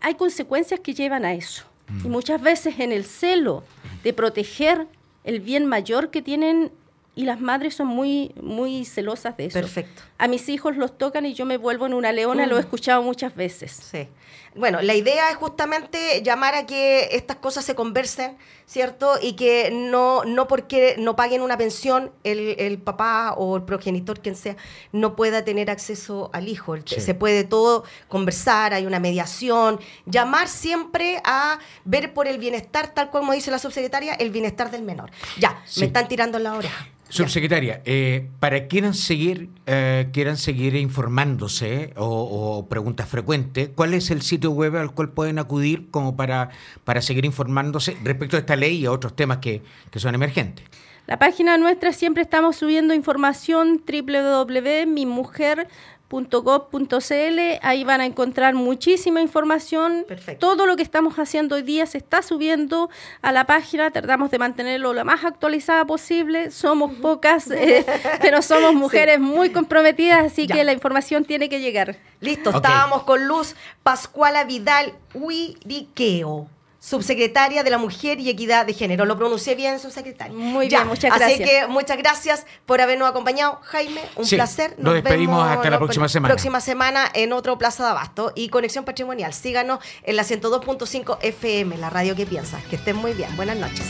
hay, 0.00 0.14
consecuencias 0.14 0.80
que 0.80 0.94
llevan 0.94 1.24
a 1.24 1.34
eso. 1.34 1.64
Y 2.04 2.08
mm. 2.08 2.10
muchas 2.10 2.40
veces 2.40 2.78
en 2.78 2.92
el 2.92 3.04
celo 3.04 3.64
de 4.02 4.12
proteger 4.12 4.86
el 5.24 5.40
bien 5.40 5.66
mayor 5.66 6.10
que 6.10 6.22
tienen 6.22 6.70
y 7.16 7.24
las 7.24 7.40
madres 7.40 7.74
son 7.74 7.88
muy 7.88 8.32
muy 8.40 8.84
celosas 8.84 9.36
de 9.36 9.46
eso. 9.46 9.58
Perfecto. 9.58 10.02
A 10.18 10.28
mis 10.28 10.48
hijos 10.48 10.76
los 10.76 10.96
tocan 10.96 11.26
y 11.26 11.34
yo 11.34 11.46
me 11.46 11.56
vuelvo 11.56 11.86
en 11.86 11.94
una 11.94 12.12
leona, 12.12 12.46
lo 12.46 12.56
he 12.56 12.58
mm. 12.58 12.60
escuchado 12.60 13.02
muchas 13.02 13.34
veces. 13.34 13.72
Sí. 13.72 14.06
Bueno, 14.54 14.80
la 14.80 14.94
idea 14.94 15.30
es 15.30 15.36
justamente 15.36 16.22
llamar 16.22 16.54
a 16.54 16.66
que 16.66 17.08
estas 17.12 17.36
cosas 17.36 17.64
se 17.64 17.74
conversen, 17.74 18.36
¿cierto? 18.66 19.14
Y 19.20 19.34
que 19.34 19.70
no, 19.70 20.24
no 20.24 20.48
porque 20.48 20.96
no 20.98 21.14
paguen 21.14 21.42
una 21.42 21.58
pensión 21.58 22.10
el, 22.24 22.78
papá 22.78 23.34
o 23.36 23.56
el 23.56 23.64
progenitor, 23.64 24.20
quien 24.20 24.34
sea, 24.34 24.56
no 24.92 25.14
pueda 25.14 25.44
tener 25.44 25.70
acceso 25.70 26.30
al 26.32 26.48
hijo. 26.48 26.74
Se 26.86 27.14
puede 27.14 27.44
todo 27.44 27.84
conversar, 28.08 28.72
hay 28.72 28.86
una 28.86 28.98
mediación, 28.98 29.78
llamar 30.06 30.48
siempre 30.48 31.20
a 31.24 31.58
ver 31.84 32.14
por 32.14 32.26
el 32.26 32.38
bienestar, 32.38 32.94
tal 32.94 33.10
como 33.10 33.32
dice 33.32 33.50
la 33.50 33.58
subsecretaria, 33.58 34.14
el 34.14 34.30
bienestar 34.30 34.70
del 34.70 34.82
menor. 34.82 35.10
Ya, 35.38 35.62
me 35.78 35.86
están 35.86 36.08
tirando 36.08 36.38
en 36.38 36.44
la 36.44 36.54
oreja. 36.54 36.88
Subsecretaria, 37.08 37.82
eh, 37.84 38.28
para 38.40 38.66
quieran 38.66 38.92
seguir, 38.92 39.48
eh, 39.66 40.08
quieran 40.12 40.36
seguir 40.36 40.74
informándose 40.74 41.92
o, 41.96 42.66
preguntas 42.68 43.08
frecuentes, 43.08 43.70
¿cuál 43.74 43.94
es 43.94 44.10
el 44.10 44.22
sitio 44.22 44.50
web 44.50 44.76
al 44.76 44.92
cual 44.92 45.10
pueden 45.10 45.38
acudir 45.38 45.88
como 45.90 46.16
para, 46.16 46.50
para 46.84 47.00
seguir 47.00 47.24
informándose 47.24 47.96
respecto 48.02 48.36
a 48.36 48.40
esta 48.40 48.56
ley 48.56 48.78
y 48.78 48.86
a 48.86 48.92
otros 48.92 49.14
temas 49.14 49.38
que, 49.38 49.62
que 49.90 50.00
son 50.00 50.16
emergentes? 50.16 50.64
La 51.06 51.20
página 51.20 51.56
nuestra 51.56 51.92
siempre 51.92 52.24
estamos 52.24 52.56
subiendo 52.56 52.92
información 52.92 53.80
www.mimujer.com 53.86 55.66
.gov.cl, 56.08 57.40
ahí 57.62 57.84
van 57.84 58.00
a 58.00 58.06
encontrar 58.06 58.54
muchísima 58.54 59.20
información. 59.20 60.06
Todo 60.38 60.66
lo 60.66 60.76
que 60.76 60.82
estamos 60.82 61.18
haciendo 61.18 61.56
hoy 61.56 61.62
día 61.62 61.86
se 61.86 61.98
está 61.98 62.22
subiendo 62.22 62.90
a 63.22 63.32
la 63.32 63.46
página, 63.46 63.90
tratamos 63.90 64.30
de 64.30 64.38
mantenerlo 64.38 64.92
lo 64.92 65.04
más 65.04 65.24
actualizada 65.24 65.84
posible. 65.84 66.50
Somos 66.50 66.92
pocas, 66.94 67.50
eh, 67.50 67.84
pero 68.20 68.42
somos 68.42 68.74
mujeres 68.74 69.20
muy 69.20 69.50
comprometidas, 69.50 70.24
así 70.26 70.46
que 70.46 70.64
la 70.64 70.72
información 70.72 71.24
tiene 71.24 71.48
que 71.48 71.60
llegar. 71.60 71.96
Listo, 72.20 72.50
estábamos 72.50 73.02
con 73.02 73.26
Luz 73.26 73.54
Pascuala 73.82 74.44
Vidal 74.44 74.94
Huiriqueo 75.14 76.48
subsecretaria 76.86 77.64
de 77.64 77.70
la 77.70 77.78
Mujer 77.78 78.20
y 78.20 78.30
Equidad 78.30 78.64
de 78.64 78.72
Género. 78.72 79.04
Lo 79.06 79.16
pronuncié 79.16 79.56
bien, 79.56 79.80
subsecretaria. 79.80 80.36
Muy 80.36 80.68
bien, 80.68 80.86
muchas 80.86 81.10
gracias. 81.10 81.40
Así 81.40 81.42
que 81.42 81.66
muchas 81.66 81.98
gracias 81.98 82.46
por 82.64 82.80
habernos 82.80 83.08
acompañado, 83.10 83.58
Jaime. 83.64 84.02
Un 84.14 84.28
placer. 84.28 84.76
Nos, 84.78 84.94
despedimos 84.94 85.44
hasta 85.44 85.68
la 85.68 85.78
próxima 85.78 86.08
semana. 86.08 86.32
Próxima 86.32 86.60
semana 86.60 87.10
en 87.12 87.32
otro 87.32 87.58
Plaza 87.58 87.84
de 87.84 87.90
Abasto 87.90 88.32
y 88.36 88.50
Conexión 88.50 88.84
Patrimonial. 88.84 89.32
Síganos 89.32 89.80
en 90.04 90.14
la 90.14 90.22
102.5 90.22 91.18
FM, 91.22 91.76
la 91.76 91.90
radio 91.90 92.14
que 92.14 92.24
piensas. 92.24 92.62
Que 92.66 92.76
estén 92.76 92.94
muy 92.94 93.14
bien. 93.14 93.34
Buenas 93.34 93.56
noches. 93.56 93.86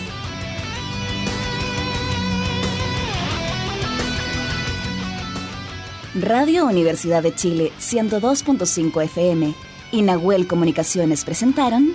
Radio 6.14 6.64
Universidad 6.64 7.22
de 7.22 7.34
Chile 7.34 7.72
102.5 7.78 9.03
FM 9.05 9.55
y 9.92 10.01
Nahuel 10.01 10.47
Comunicaciones 10.47 11.26
presentaron 11.26 11.94